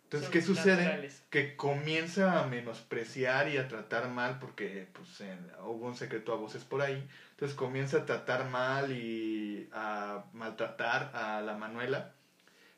Entonces, 0.04 0.30
¿qué 0.30 0.42
sucede? 0.42 1.10
Que 1.30 1.56
comienza 1.56 2.40
a 2.40 2.46
menospreciar 2.46 3.48
y 3.48 3.56
a 3.56 3.66
tratar 3.66 4.10
mal, 4.10 4.38
porque 4.38 4.86
pues, 4.92 5.08
hubo 5.64 5.86
un 5.86 5.96
secreto 5.96 6.32
a 6.32 6.36
voces 6.36 6.62
por 6.62 6.82
ahí. 6.82 7.04
Entonces 7.32 7.56
comienza 7.56 7.98
a 7.98 8.06
tratar 8.06 8.48
mal 8.48 8.92
y 8.92 9.68
a 9.72 10.24
maltratar 10.32 11.10
a 11.14 11.40
la 11.40 11.56
Manuela. 11.56 12.12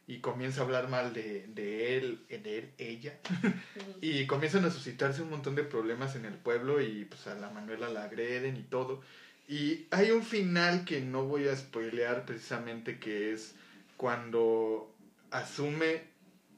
Y 0.08 0.20
comienza 0.20 0.60
a 0.60 0.64
hablar 0.64 0.88
mal 0.88 1.12
de, 1.12 1.48
de 1.48 1.98
él, 1.98 2.24
de 2.28 2.58
él, 2.58 2.72
ella. 2.78 3.18
y 4.00 4.26
comienzan 4.26 4.64
a 4.64 4.70
suscitarse 4.70 5.20
un 5.20 5.30
montón 5.30 5.56
de 5.56 5.64
problemas 5.64 6.14
en 6.14 6.24
el 6.24 6.34
pueblo 6.34 6.80
y 6.80 7.04
pues 7.06 7.26
a 7.26 7.34
la 7.34 7.50
Manuela 7.50 7.88
la 7.88 8.04
agreden 8.04 8.56
y 8.56 8.62
todo. 8.62 9.02
Y 9.48 9.86
hay 9.90 10.10
un 10.10 10.22
final 10.22 10.84
que 10.84 11.00
no 11.00 11.24
voy 11.24 11.48
a 11.48 11.56
spoilear 11.56 12.24
precisamente, 12.24 12.98
que 12.98 13.32
es 13.32 13.56
cuando 13.96 14.95
asume 15.38 16.02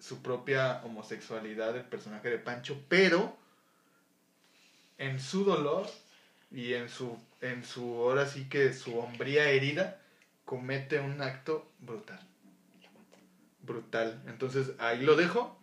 su 0.00 0.22
propia 0.22 0.80
homosexualidad 0.84 1.76
el 1.76 1.84
personaje 1.84 2.30
de 2.30 2.38
Pancho, 2.38 2.80
pero 2.88 3.36
en 4.98 5.20
su 5.20 5.44
dolor 5.44 5.88
y 6.50 6.74
en 6.74 6.88
su, 6.88 7.18
en 7.40 7.64
su, 7.64 7.82
ahora 7.82 8.26
sí 8.26 8.48
que 8.48 8.72
su 8.72 8.98
hombría 8.98 9.50
herida, 9.50 10.00
comete 10.44 10.98
un 11.00 11.20
acto 11.20 11.68
brutal. 11.80 12.20
Brutal. 13.62 14.22
Entonces 14.26 14.72
ahí 14.78 15.02
lo 15.02 15.16
dejo. 15.16 15.56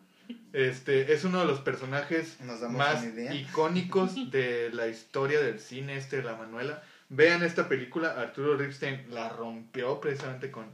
Este 0.54 1.14
es 1.14 1.24
uno 1.24 1.40
de 1.40 1.46
los 1.46 1.60
personajes 1.60 2.40
más 2.70 3.04
icónicos 3.32 4.32
de 4.32 4.72
la 4.74 4.88
historia 4.88 5.40
del 5.40 5.60
cine, 5.60 5.98
este 5.98 6.18
de 6.18 6.24
la 6.24 6.36
Manuela. 6.36 6.84
Vean 7.10 7.44
esta 7.44 7.68
película, 7.68 8.20
Arturo 8.20 8.58
Ripstein 8.58 9.14
la 9.14 9.30
rompió 9.30 10.00
precisamente 10.00 10.50
con 10.50 10.66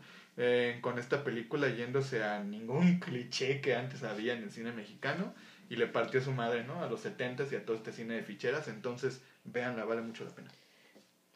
eh, 0.44 0.80
con 0.82 0.98
esta 0.98 1.24
película 1.24 1.70
yéndose 1.70 2.24
a 2.24 2.44
ningún 2.44 3.00
cliché 3.00 3.62
que 3.62 3.76
antes 3.76 4.02
había 4.02 4.34
en 4.34 4.42
el 4.42 4.52
cine 4.52 4.72
mexicano 4.72 5.36
y 5.70 5.76
le 5.76 5.86
partió 5.86 6.20
a 6.20 6.24
su 6.24 6.32
madre, 6.32 6.64
¿no? 6.64 6.82
A 6.82 6.90
los 6.90 7.02
70 7.02 7.46
y 7.52 7.56
a 7.56 7.64
todo 7.64 7.78
este 7.78 7.94
cine 7.94 8.16
de 8.16 8.24
ficheras, 8.24 8.68
entonces 8.68 9.22
véanla, 9.44 9.86
vale 9.86 10.02
mucho 10.02 10.24
la 10.26 10.32
pena. 10.32 10.50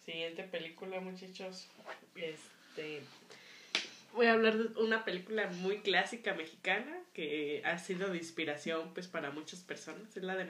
Siguiente 0.03 0.43
película, 0.43 0.99
muchachos. 1.01 1.69
Este 2.15 3.03
voy 4.15 4.25
a 4.25 4.33
hablar 4.33 4.57
de 4.57 4.81
una 4.81 5.05
película 5.05 5.51
muy 5.51 5.81
clásica 5.81 6.33
mexicana 6.33 6.97
que 7.13 7.61
ha 7.63 7.77
sido 7.77 8.09
de 8.09 8.17
inspiración 8.17 8.91
pues 8.93 9.07
para 9.07 9.29
muchas 9.29 9.59
personas 9.59 10.15
es 10.15 10.23
la 10.23 10.35
de 10.35 10.47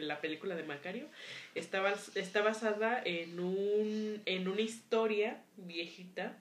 la 0.00 0.20
película 0.20 0.56
de 0.56 0.64
Macario 0.64 1.06
está, 1.54 1.94
está 2.16 2.42
basada 2.42 3.00
en 3.04 3.38
un 3.38 4.20
en 4.26 4.48
una 4.48 4.62
historia 4.62 5.40
viejita 5.56 6.36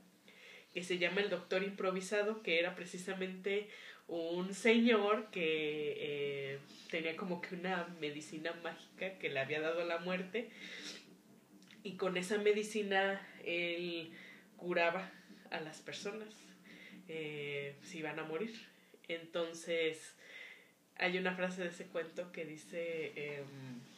que 0.74 0.84
se 0.84 0.98
llama 0.98 1.22
El 1.22 1.30
Doctor 1.30 1.64
Improvisado, 1.64 2.42
que 2.42 2.60
era 2.60 2.76
precisamente 2.76 3.70
un 4.08 4.54
señor 4.54 5.30
que 5.32 5.96
eh, 5.98 6.60
tenía 6.90 7.16
como 7.16 7.42
que 7.42 7.56
una 7.56 7.88
medicina 8.00 8.54
mágica 8.64 9.18
que 9.18 9.30
le 9.30 9.40
había 9.40 9.62
dado 9.62 9.86
la 9.86 10.00
muerte 10.00 10.50
y 11.84 11.96
con 11.96 12.18
esa 12.18 12.38
medicina 12.38 13.26
él 13.46 14.12
curaba 14.58 15.12
a 15.52 15.60
las 15.62 15.80
personas 15.82 16.34
eh, 17.08 17.76
si 17.82 18.00
iban 18.00 18.20
a 18.20 18.24
morir. 18.24 18.54
Entonces 19.08 20.16
hay 20.96 21.18
una 21.18 21.36
frase 21.36 21.64
de 21.64 21.70
ese 21.70 21.86
cuento 21.86 22.32
que 22.32 22.46
dice... 22.46 23.14
Em, 23.16 23.94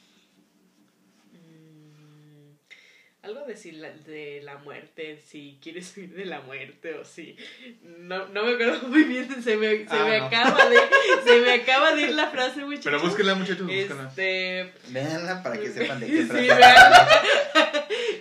algo 3.25 3.45
de, 3.45 3.57
si 3.57 3.71
la, 3.71 3.89
de 3.89 4.41
la 4.43 4.57
muerte, 4.57 5.19
si 5.25 5.57
quieres 5.61 5.95
huir 5.97 6.13
de 6.13 6.25
la 6.25 6.41
muerte 6.41 6.93
o 6.93 7.05
si... 7.05 7.35
No, 7.81 8.27
no 8.27 8.43
me 8.43 8.53
acuerdo 8.53 8.87
muy 8.87 9.03
bien, 9.03 9.27
se 9.43 9.57
me, 9.57 9.79
se 9.79 9.87
ah, 9.89 10.05
me 10.05 10.17
acaba 10.17 10.69
de... 10.69 10.77
Se 11.23 11.41
me 11.41 11.53
acaba 11.53 11.95
de 11.95 12.01
ir 12.03 12.11
la 12.11 12.29
frase, 12.29 12.59
muchachos. 12.65 12.85
Pero 12.85 13.01
búsquenla, 13.01 13.35
muchachos, 13.35 13.65
búsquenla. 13.65 14.09
Este... 14.09 14.73
Véanla 14.89 15.43
para 15.43 15.57
que 15.57 15.69
sepan 15.69 15.99
de 15.99 16.07
qué 16.07 16.25
frase. 16.25 16.49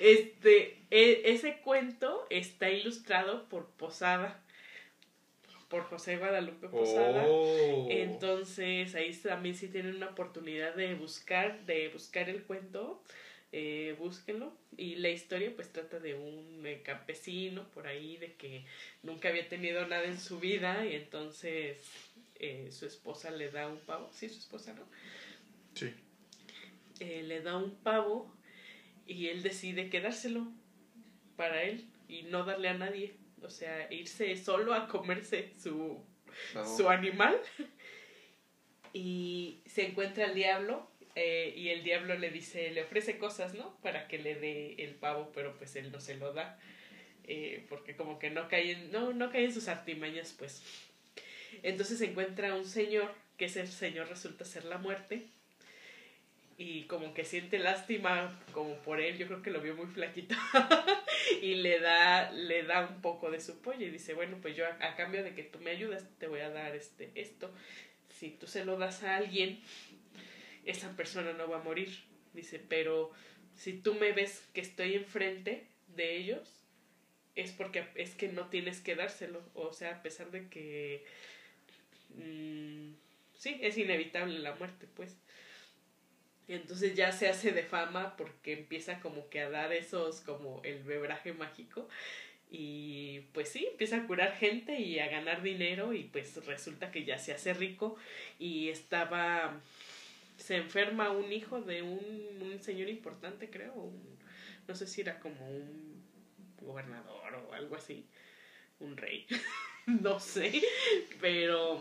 este, 0.01 0.79
e, 0.91 1.23
ese 1.27 1.59
cuento 1.59 2.27
está 2.31 2.71
ilustrado 2.71 3.49
por 3.49 3.67
Posada 3.67 4.41
por 5.69 5.83
José 5.85 6.19
Guadalupe 6.19 6.69
Posada. 6.69 7.25
Oh. 7.27 7.89
Entonces, 7.91 8.95
ahí 8.95 9.13
también 9.13 9.57
sí 9.57 9.67
tienen 9.67 9.97
una 9.97 10.07
oportunidad 10.07 10.75
de 10.75 10.95
buscar, 10.95 11.65
de 11.67 11.89
buscar 11.89 12.29
el 12.29 12.45
cuento 12.45 13.03
eh, 13.57 13.95
búsquenlo. 14.01 14.53
Y 14.77 14.97
la 14.97 15.11
historia 15.11 15.53
pues 15.55 15.73
trata 15.73 16.01
de 16.01 16.17
un 16.17 16.67
eh, 16.67 16.83
campesino 16.83 17.71
por 17.71 17.87
ahí, 17.87 18.17
de 18.17 18.35
que 18.35 18.65
nunca 19.05 19.29
había 19.29 19.49
tenido 19.49 19.87
nada 19.87 20.05
en 20.05 20.19
su 20.19 20.41
vida 20.41 20.85
y 20.85 20.97
entonces 20.97 21.79
eh, 22.41 22.69
su 22.73 22.85
esposa 22.85 23.31
le 23.31 23.53
da 23.53 23.69
un 23.69 23.79
pavo, 23.79 24.11
sí, 24.13 24.29
su 24.29 24.41
esposa, 24.41 24.75
¿no? 24.75 24.83
Sí. 25.75 25.95
Eh, 26.99 27.23
le 27.23 27.43
da 27.43 27.57
un 27.57 27.77
pavo 27.77 28.35
y 29.07 29.29
él 29.29 29.45
decide 29.45 29.89
quedárselo 29.89 30.49
para 31.37 31.63
él 31.63 31.87
y 32.09 32.23
no 32.23 32.45
darle 32.45 32.71
a 32.71 32.75
nadie. 32.75 33.15
O 33.41 33.51
sea, 33.51 33.87
irse 33.93 34.37
solo 34.37 34.75
a 34.75 34.89
comerse 34.89 35.53
su, 35.63 36.03
su 36.77 36.89
animal. 36.89 37.41
y 38.93 39.61
se 39.67 39.87
encuentra 39.87 40.27
el 40.27 40.35
diablo 40.35 40.91
eh, 41.17 41.55
y 41.57 41.69
el 41.69 41.85
diablo 41.85 42.19
le 42.19 42.31
dice, 42.31 42.71
le 42.71 42.83
ofrece 42.83 43.19
cosas, 43.19 43.55
¿no? 43.55 43.77
Para 43.83 44.09
que 44.09 44.19
le 44.19 44.35
dé 44.35 44.75
el 44.79 44.95
pavo, 44.95 45.31
pero 45.35 45.57
pues 45.57 45.77
él 45.77 45.93
no 45.93 46.01
se 46.01 46.17
lo 46.17 46.33
da. 46.33 46.59
Eh, 47.27 47.65
porque 47.69 47.97
como 47.97 48.19
que 48.19 48.31
no 48.31 48.49
cae 48.49 48.73
en, 48.73 48.93
no, 48.93 49.13
no 49.13 49.31
cae 49.31 49.45
en 49.45 49.55
sus 49.55 49.69
artimañas, 49.69 50.35
pues. 50.37 50.63
Entonces 51.63 52.01
encuentra 52.01 52.55
un 52.55 52.67
señor, 52.67 53.15
que 53.39 53.47
ese 53.47 53.67
señor 53.67 54.09
resulta 54.09 54.45
ser 54.45 54.65
la 54.65 54.79
muerte. 54.79 55.27
Y 56.57 56.83
como 56.85 57.15
que 57.15 57.25
siente 57.25 57.59
lástima 57.59 58.41
como 58.53 58.77
por 58.77 59.01
él, 59.01 59.19
yo 59.19 59.27
creo 59.27 59.43
que 59.43 59.51
lo 59.51 59.61
vio 59.61 59.75
muy 59.75 59.87
flaquito. 59.87 60.35
y 61.43 61.57
le 61.57 61.81
da, 61.81 62.31
le 62.33 62.65
da 62.65 62.89
un 62.89 63.01
poco 63.01 63.31
de 63.31 63.41
su 63.41 63.61
pollo 63.61 63.87
y 63.87 63.91
dice, 63.91 64.15
bueno, 64.15 64.39
pues 64.43 64.57
yo 64.57 64.67
a, 64.67 64.87
a, 64.87 64.97
cambio 64.97 65.23
de 65.25 65.35
que 65.35 65.43
tú 65.43 65.59
me 65.61 65.71
ayudas, 65.71 66.05
te 66.19 66.27
voy 66.27 66.41
a 66.41 66.51
dar 66.51 66.75
este, 66.77 67.11
esto. 67.15 67.53
Si 68.11 68.31
tú 68.31 68.47
se 68.47 68.65
lo 68.65 68.77
das 68.77 69.03
a 69.03 69.17
alguien, 69.17 69.61
esa 70.67 70.97
persona 70.97 71.33
no 71.33 71.49
va 71.49 71.59
a 71.59 71.63
morir. 71.63 71.91
Dice, 72.33 72.59
pero 72.59 73.13
si 73.57 73.75
tú 73.75 73.95
me 73.95 74.13
ves 74.13 74.45
que 74.53 74.61
estoy 74.61 74.95
enfrente 74.95 75.67
de 75.89 76.17
ellos, 76.17 76.61
es 77.35 77.53
porque 77.53 77.87
es 77.95 78.15
que 78.15 78.29
no 78.29 78.49
tienes 78.49 78.81
que 78.81 78.95
dárselo. 78.97 79.43
O 79.55 79.73
sea, 79.73 79.97
a 79.97 80.03
pesar 80.03 80.31
de 80.31 80.49
que... 80.49 81.05
Mmm, 82.17 82.93
sí, 83.37 83.59
es 83.61 83.77
inevitable 83.79 84.39
la 84.39 84.55
muerte, 84.55 84.87
pues. 84.95 85.17
Entonces 86.47 86.95
ya 86.95 87.11
se 87.13 87.29
hace 87.29 87.53
de 87.53 87.63
fama 87.63 88.17
porque 88.17 88.53
empieza 88.53 89.01
como 89.01 89.29
que 89.31 89.41
a 89.41 89.51
dar 89.51 89.73
esos, 89.73 90.21
como 90.21 90.61
el 90.65 90.83
bebraje 90.83 91.33
mágico. 91.33 91.89
Y 92.51 93.21
pues 93.33 93.49
sí, 93.49 93.67
empieza 93.71 93.97
a 93.97 94.07
curar 94.07 94.37
gente 94.37 94.79
y 94.79 94.99
a 95.01 95.09
ganar 95.09 95.43
dinero 95.43 95.93
y 95.93 96.05
pues 96.05 96.45
resulta 96.47 96.93
que 96.93 97.05
ya 97.05 97.19
se 97.19 97.33
hace 97.33 97.55
rico 97.55 97.97
y 98.39 98.69
estaba 98.69 99.61
se 100.37 100.57
enferma 100.57 101.11
un 101.11 101.33
hijo 101.33 101.61
de 101.61 101.83
un, 101.83 102.41
un 102.43 102.63
señor 102.63 102.89
importante, 102.89 103.51
creo, 103.51 103.93
no 104.67 104.75
sé 104.75 104.87
si 104.87 105.01
era 105.01 105.19
como 105.21 105.49
un 105.49 106.03
gobernador 106.61 107.35
o 107.35 107.53
algo 107.53 107.77
así, 107.77 108.07
un 108.81 108.97
rey, 108.97 109.27
no 109.87 110.19
sé, 110.19 110.63
pero 111.21 111.81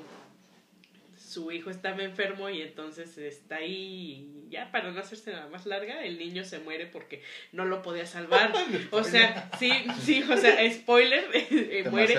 su 1.34 1.52
hijo 1.52 1.70
estaba 1.70 2.04
enfermo 2.04 2.50
y 2.50 2.62
entonces 2.62 3.18
está 3.18 3.56
ahí 3.58 3.74
y 3.74 4.50
ya 4.50 4.72
para 4.72 4.92
no 4.92 5.00
hacerse 5.00 5.32
nada 5.32 5.48
más 5.48 5.66
larga, 5.66 6.04
el 6.04 6.20
niño 6.20 6.44
se 6.44 6.60
muere 6.60 6.86
porque 6.86 7.24
no 7.52 7.66
lo 7.66 7.82
podía 7.82 8.06
salvar. 8.06 8.54
o 8.92 9.04
sea, 9.04 9.50
sí, 9.58 9.72
sí, 10.02 10.24
o 10.24 10.38
sea, 10.38 10.72
spoiler, 10.72 11.26
eh, 11.34 11.88
muere. 11.90 12.16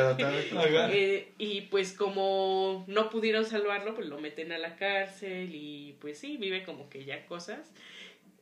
Eh, 0.90 1.32
y 1.38 1.62
pues 1.62 1.92
como 1.92 2.84
no 2.88 3.08
pudieron 3.10 3.44
salvarlo, 3.44 3.94
pues 3.94 4.08
lo 4.08 4.18
meten 4.18 4.50
a 4.52 4.58
la 4.58 4.76
cárcel 4.76 5.54
y 5.54 5.96
pues 6.00 6.18
sí, 6.18 6.36
vive 6.36 6.64
como 6.64 6.88
que 6.90 7.04
ya 7.04 7.24
cosas. 7.26 7.70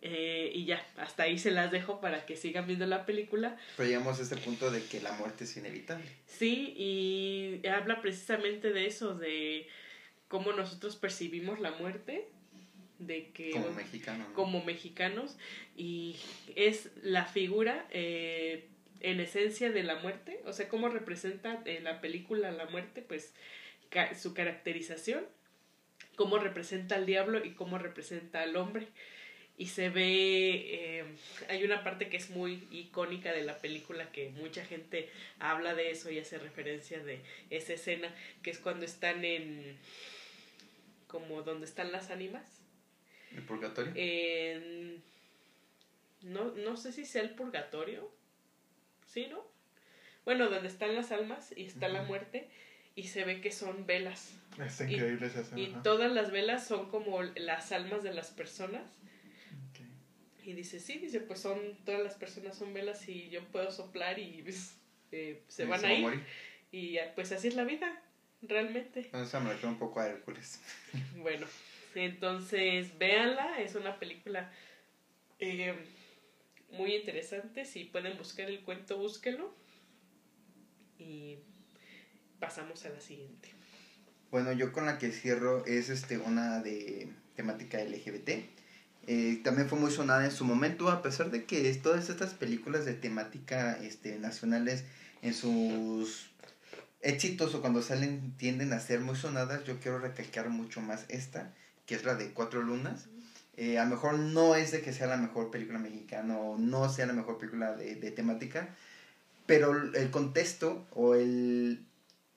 Eh, 0.05 0.51
y 0.53 0.65
ya, 0.65 0.85
hasta 0.97 1.25
ahí 1.25 1.39
se 1.39 1.53
las 1.53 1.71
dejo 1.71 2.01
para 2.01 2.27
que 2.27 2.35
sigan 2.35 2.67
viendo 2.67 2.87
la 2.87 3.07
película. 3.07 3.57
Pero 3.77 3.89
llegamos 3.89 4.19
a 4.19 4.23
este 4.23 4.37
punto 4.37 4.71
de 4.73 4.83
que 4.83 5.01
la 5.01 5.13
muerte 5.13 5.45
es 5.45 5.57
inevitable. 5.57 6.05
Sí, 6.27 6.75
y 6.77 7.67
habla 7.69 8.01
precisamente 8.01 8.73
de 8.73 8.87
eso, 8.87 9.15
de 9.15 9.69
cómo 10.33 10.55
nosotros 10.55 10.97
percibimos 10.97 11.61
la 11.61 11.73
muerte, 11.73 12.27
de 12.99 13.29
que... 13.33 13.51
Como 13.51 13.71
mexicanos. 13.73 14.27
Como 14.33 14.65
mexicanos, 14.65 15.37
y 15.77 16.17
es 16.57 16.91
la 17.03 17.27
figura 17.27 17.87
eh, 17.91 18.67
en 19.01 19.21
esencia 19.21 19.71
de 19.71 19.83
la 19.83 19.97
muerte, 19.97 20.41
o 20.47 20.55
sea, 20.55 20.71
cómo 20.71 20.89
representa 20.89 21.61
en 21.67 21.85
la 21.85 22.01
película 22.01 22.51
la 22.51 22.65
muerte, 22.65 23.03
pues 23.03 23.35
su 24.19 24.33
caracterización, 24.33 25.23
cómo 26.17 26.39
representa 26.39 26.95
al 26.95 27.05
diablo 27.05 27.45
y 27.45 27.51
cómo 27.51 27.77
representa 27.77 28.41
al 28.41 28.57
hombre 28.57 28.89
y 29.59 29.67
se 29.67 29.91
ve, 29.91 30.65
eh, 30.71 31.05
hay 31.51 31.63
una 31.63 31.85
parte 31.85 32.09
que 32.09 32.17
es 32.17 32.31
muy 32.31 32.67
icónica 32.71 33.33
de 33.33 33.43
la 33.43 33.59
película 33.59 34.11
que 34.11 34.31
mucha 34.31 34.65
gente 34.65 35.11
habla 35.39 35.75
de 35.75 35.91
eso 35.91 36.11
y 36.11 36.19
hace 36.19 36.39
referencia 36.39 37.05
de 37.05 37.21
esa 37.51 37.75
escena, 37.75 38.15
que 38.43 38.51
es 38.51 38.59
cuando 38.59 38.87
están 38.87 39.25
en, 39.25 39.77
como 41.13 41.43
donde 41.43 41.67
están 41.67 41.93
las 41.93 42.11
ánimas. 42.11 42.63
¿El 43.31 43.45
purgatorio? 43.45 43.93
no, 46.23 46.53
no 46.53 46.77
sé 46.77 46.93
si 46.93 47.05
sea 47.05 47.23
el 47.23 47.35
purgatorio, 47.35 48.11
¿sí, 49.07 49.29
no? 49.29 49.45
Bueno, 50.25 50.49
donde 50.49 50.69
están 50.69 50.95
las 50.95 51.13
almas 51.13 51.53
y 51.57 51.65
está 51.65 51.89
la 51.89 52.03
muerte 52.03 52.49
y 52.95 53.05
se 53.05 53.25
ve 53.25 53.41
que 53.41 53.53
son 53.53 53.87
velas. 53.87 54.35
Es 54.59 54.81
increíble 54.81 55.27
esa 55.27 55.41
escena. 55.41 55.61
Y 55.61 55.75
todas 55.83 56.11
las 56.13 56.31
velas 56.31 56.67
son 56.67 56.89
como 56.89 57.23
las 57.23 57.73
almas 57.73 58.03
de 58.03 58.15
las 58.15 58.31
personas 58.31 58.83
y 60.45 60.55
dice, 60.55 60.81
sí, 60.81 60.99
dice, 60.99 61.21
pues 61.21 61.41
son, 61.41 61.77
todas 61.85 62.03
las 62.03 62.15
personas 62.15 62.57
son 62.57 62.75
velas 62.75 63.09
y 63.09 63.29
yo 63.29 63.45
puedo 63.49 63.71
soplar 63.71 64.19
y 64.19 64.43
pues, 64.43 64.77
eh, 65.13 65.43
se 65.47 65.65
van 65.65 65.85
a 65.85 65.93
ir. 65.93 66.25
Y 66.73 66.99
pues 67.15 67.31
así 67.33 67.49
es 67.49 67.55
la 67.55 67.65
vida, 67.65 68.03
realmente. 68.43 69.01
Entonces 69.01 69.41
me 69.41 69.69
un 69.69 69.79
poco 69.79 70.01
a 70.01 70.09
Hércules. 70.09 70.61
Bueno, 71.17 71.47
entonces 71.95 72.99
véanla, 72.99 73.61
es 73.61 73.75
una 73.75 73.99
película 73.99 74.51
eh, 75.39 75.75
muy 76.71 76.95
interesante. 76.95 77.65
Si 77.65 77.85
pueden 77.85 78.19
buscar 78.19 78.49
el 78.49 78.63
cuento, 78.63 78.99
búsquelo. 78.99 79.55
Y 80.99 81.39
pasamos 82.39 82.85
a 82.85 82.91
la 82.91 83.01
siguiente. 83.01 83.49
Bueno, 84.31 84.53
yo 84.53 84.73
con 84.73 84.87
la 84.87 84.99
que 84.99 85.13
cierro 85.13 85.65
es 85.67 85.91
este 85.91 86.19
una 86.19 86.61
de 86.61 87.09
temática 87.37 87.79
LGBT 87.83 88.31
eh, 89.07 89.41
también 89.43 89.69
fue 89.69 89.79
muy 89.79 89.91
sonada 89.91 90.25
en 90.25 90.31
su 90.31 90.45
momento, 90.45 90.89
a 90.89 91.03
pesar 91.03 91.31
de 91.31 91.45
que 91.45 91.73
todas 91.75 92.09
estas 92.09 92.35
películas 92.35 92.85
de 92.85 92.95
temática 92.95 93.77
este, 93.83 94.19
nacionales 94.19 94.85
en 95.23 95.35
sus 95.35 96.31
éxitos 97.03 97.55
o 97.55 97.61
cuando 97.61 97.83
salen 97.83 98.33
tienden 98.37 98.73
a 98.73 98.81
ser 98.81 99.01
muy 99.01 99.17
sonadas, 99.17 99.65
yo 99.65 99.79
quiero 99.81 99.99
recalcar 99.99 100.49
mucho 100.49 100.81
más 100.81 101.05
esta, 101.09 101.53
que 101.87 101.95
es 101.95 102.05
la 102.05 102.15
de 102.15 102.33
Cuatro 102.33 102.63
Lunas. 102.63 103.07
Eh, 103.57 103.79
a 103.79 103.85
lo 103.85 103.91
mejor 103.91 104.19
no 104.19 104.55
es 104.55 104.71
de 104.71 104.81
que 104.81 104.95
sea 104.95 105.07
la 105.07 105.19
mejor 105.19 105.51
película 105.51 105.79
mexicana 105.79 106.39
o 106.39 106.57
no 106.57 106.89
sea 106.89 107.07
la 107.07 107.13
mejor 107.13 107.39
película 107.39 107.75
de, 107.77 107.97
de 107.97 108.11
temática, 108.11 108.69
pero 109.45 109.73
el 109.95 110.11
contexto 110.11 110.87
o 110.93 111.15
el 111.15 111.85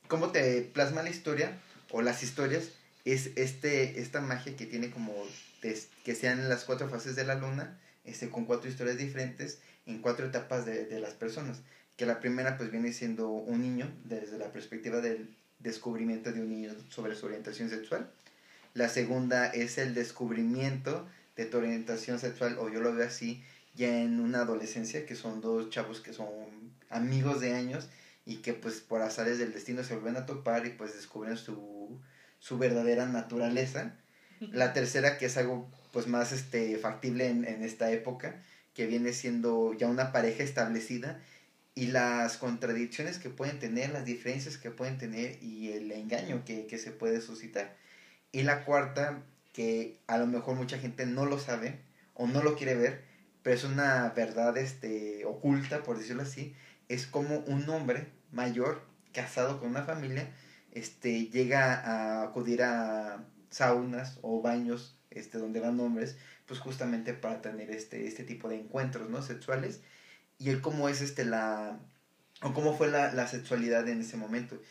cómo 0.07 0.31
te 0.31 0.61
plasma 0.61 1.03
la 1.03 1.09
historia 1.09 1.57
o 1.91 2.01
las 2.01 2.21
historias 2.21 2.71
es 3.05 3.31
este 3.37 4.01
esta 4.01 4.19
magia 4.19 4.57
que 4.57 4.65
tiene 4.65 4.89
como 4.89 5.13
que 6.03 6.15
sean 6.15 6.47
las 6.49 6.63
cuatro 6.63 6.89
fases 6.89 7.15
de 7.15 7.23
la 7.23 7.35
luna, 7.35 7.79
este, 8.03 8.29
con 8.29 8.45
cuatro 8.45 8.69
historias 8.69 8.97
diferentes 8.97 9.59
en 9.85 9.99
cuatro 9.99 10.27
etapas 10.27 10.65
de, 10.65 10.85
de 10.85 10.99
las 10.99 11.13
personas. 11.13 11.61
Que 11.97 12.05
la 12.05 12.19
primera 12.19 12.57
pues 12.57 12.71
viene 12.71 12.91
siendo 12.93 13.29
un 13.29 13.61
niño, 13.61 13.91
desde 14.03 14.37
la 14.37 14.51
perspectiva 14.51 15.01
del 15.01 15.35
descubrimiento 15.59 16.31
de 16.31 16.41
un 16.41 16.49
niño 16.49 16.73
sobre 16.89 17.15
su 17.15 17.25
orientación 17.25 17.69
sexual. 17.69 18.09
La 18.73 18.89
segunda 18.89 19.47
es 19.47 19.77
el 19.77 19.93
descubrimiento 19.93 21.07
de 21.35 21.45
tu 21.45 21.57
orientación 21.57 22.19
sexual, 22.19 22.57
o 22.59 22.69
yo 22.69 22.81
lo 22.81 22.93
veo 22.93 23.07
así, 23.07 23.43
ya 23.75 24.01
en 24.01 24.19
una 24.19 24.41
adolescencia, 24.41 25.05
que 25.05 25.15
son 25.15 25.41
dos 25.41 25.69
chavos 25.69 26.01
que 26.01 26.13
son 26.13 26.27
amigos 26.89 27.41
de 27.41 27.53
años 27.53 27.87
y 28.25 28.37
que 28.37 28.53
pues 28.53 28.81
por 28.81 29.01
azares 29.01 29.37
del 29.37 29.53
destino 29.53 29.83
se 29.83 29.95
vuelven 29.95 30.17
a 30.17 30.25
topar 30.25 30.65
y 30.65 30.71
pues 30.71 30.93
descubren 30.93 31.37
su, 31.37 31.99
su 32.39 32.57
verdadera 32.57 33.05
naturaleza 33.05 33.95
la 34.39 34.73
tercera, 34.73 35.17
que 35.17 35.27
es 35.27 35.37
algo 35.37 35.69
pues 35.91 36.07
más 36.07 36.31
este, 36.31 36.77
factible 36.77 37.27
en, 37.27 37.63
esta 37.63 37.91
época, 37.91 38.41
que 38.73 38.85
viene 38.85 39.13
siendo 39.13 39.73
ya 39.73 39.87
una 39.87 40.11
pareja 40.11 40.43
establecida 40.43 41.21
y 41.75 41.87
las 41.87 42.37
contradicciones 42.37 43.19
que 43.19 43.29
pueden 43.29 43.59
tener, 43.59 43.91
las 43.91 44.05
diferencias 44.05 44.57
que 44.57 44.71
pueden 44.71 44.97
tener 44.97 45.37
y 45.43 45.71
el 45.73 45.91
engaño 45.91 46.43
que, 46.45 46.65
que 46.67 46.77
se 46.77 46.91
puede 46.91 47.21
suscitar. 47.21 47.75
Y 48.31 48.43
la 48.43 48.63
cuarta, 48.63 49.23
que 49.53 49.99
a 50.07 50.17
lo 50.17 50.25
mejor 50.25 50.55
mucha 50.55 50.79
gente 50.79 51.05
no 51.05 51.25
lo 51.25 51.37
sabe 51.37 51.79
o 52.13 52.27
no 52.27 52.41
lo 52.41 52.55
quiere 52.55 52.75
ver, 52.75 53.03
pero 53.43 53.55
es 53.55 53.63
una 53.63 54.09
verdad 54.15 54.57
este, 54.57 55.25
oculta, 55.25 55.83
por 55.83 55.97
decirlo 55.97 56.23
así, 56.23 56.55
es 56.89 57.07
como 57.07 57.39
un 57.39 57.69
hombre 57.69 58.07
mayor, 58.31 58.81
casado 59.13 59.59
con 59.59 59.69
una 59.69 59.83
familia, 59.83 60.29
este, 60.71 61.27
llega 61.27 61.75
a 61.75 62.23
acudir 62.23 62.63
a 62.63 63.23
saunas 63.49 64.19
o 64.21 64.41
baños 64.41 64.97
este, 65.09 65.37
donde 65.37 65.59
van 65.59 65.79
hombres, 65.79 66.17
pues 66.45 66.59
justamente 66.59 67.13
para 67.13 67.41
tener 67.41 67.71
este, 67.71 68.07
este 68.07 68.23
tipo 68.23 68.49
de 68.49 68.59
encuentros, 68.59 69.09
¿no? 69.09 69.21
Sexuales. 69.21 69.81
Y 70.37 70.49
el 70.49 70.61
cómo 70.61 70.89
es 70.89 71.01
este 71.01 71.25
la, 71.25 71.79
o 72.41 72.53
cómo 72.53 72.77
fue 72.77 72.89
la, 72.89 73.13
la 73.13 73.27
sexualidad 73.27 73.87
en 73.87 74.01
ese 74.01 74.17
momento. 74.17 74.61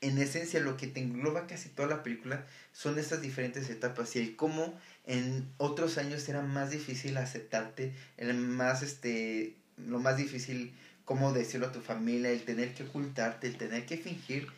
En 0.00 0.18
esencia, 0.18 0.60
lo 0.60 0.76
que 0.76 0.86
te 0.86 1.00
engloba 1.00 1.46
casi 1.46 1.70
toda 1.70 1.88
la 1.88 2.02
película 2.02 2.44
son 2.72 2.98
estas 2.98 3.22
diferentes 3.22 3.70
etapas 3.70 4.14
y 4.14 4.20
el 4.20 4.36
cómo 4.36 4.78
en 5.06 5.48
otros 5.56 5.96
años 5.98 6.28
era 6.28 6.42
más 6.42 6.70
difícil 6.70 7.16
aceptarte, 7.16 7.94
el 8.18 8.34
más, 8.34 8.82
este, 8.82 9.56
lo 9.78 9.98
más 9.98 10.16
difícil, 10.16 10.74
cómo 11.04 11.32
decirlo 11.32 11.68
a 11.68 11.72
tu 11.72 11.80
familia, 11.80 12.30
el 12.30 12.44
tener 12.44 12.74
que 12.74 12.82
ocultarte, 12.82 13.46
el 13.46 13.56
tener 13.56 13.86
que 13.86 13.96
fingir 13.96 14.48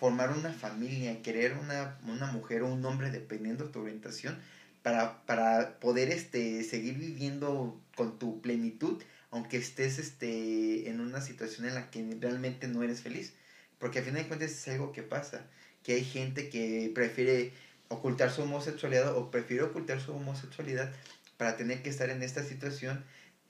formar 0.00 0.30
una 0.30 0.50
familia, 0.50 1.20
querer 1.22 1.58
una, 1.58 1.98
una 2.08 2.32
mujer 2.32 2.62
o 2.62 2.72
un 2.72 2.82
hombre 2.86 3.10
dependiendo 3.10 3.66
de 3.66 3.70
tu 3.70 3.80
orientación 3.80 4.38
para, 4.82 5.20
para 5.26 5.78
poder 5.78 6.08
este, 6.08 6.64
seguir 6.64 6.96
viviendo 6.96 7.78
con 7.94 8.18
tu 8.18 8.40
plenitud, 8.40 9.02
aunque 9.30 9.56
estés 9.56 9.98
este, 9.98 10.88
en 10.88 11.00
una 11.00 11.20
situación 11.20 11.66
en 11.66 11.74
la 11.74 11.90
que 11.90 12.16
realmente 12.20 12.68
no 12.68 12.82
eres 12.82 13.02
feliz. 13.02 13.34
Porque 13.78 14.00
a 14.00 14.02
fin 14.02 14.14
de 14.14 14.26
cuentas 14.26 14.50
es 14.50 14.68
algo 14.68 14.92
que 14.92 15.02
pasa, 15.02 15.46
que 15.82 15.94
hay 15.94 16.04
gente 16.04 16.50
que 16.50 16.90
prefiere 16.94 17.52
ocultar 17.88 18.30
su 18.30 18.42
homosexualidad 18.42 19.16
o 19.16 19.30
prefiere 19.30 19.62
ocultar 19.62 20.00
su 20.00 20.12
homosexualidad 20.12 20.92
para 21.36 21.56
tener 21.56 21.82
que 21.82 21.90
estar 21.90 22.10
en 22.10 22.22
esta 22.22 22.44
situación 22.44 23.04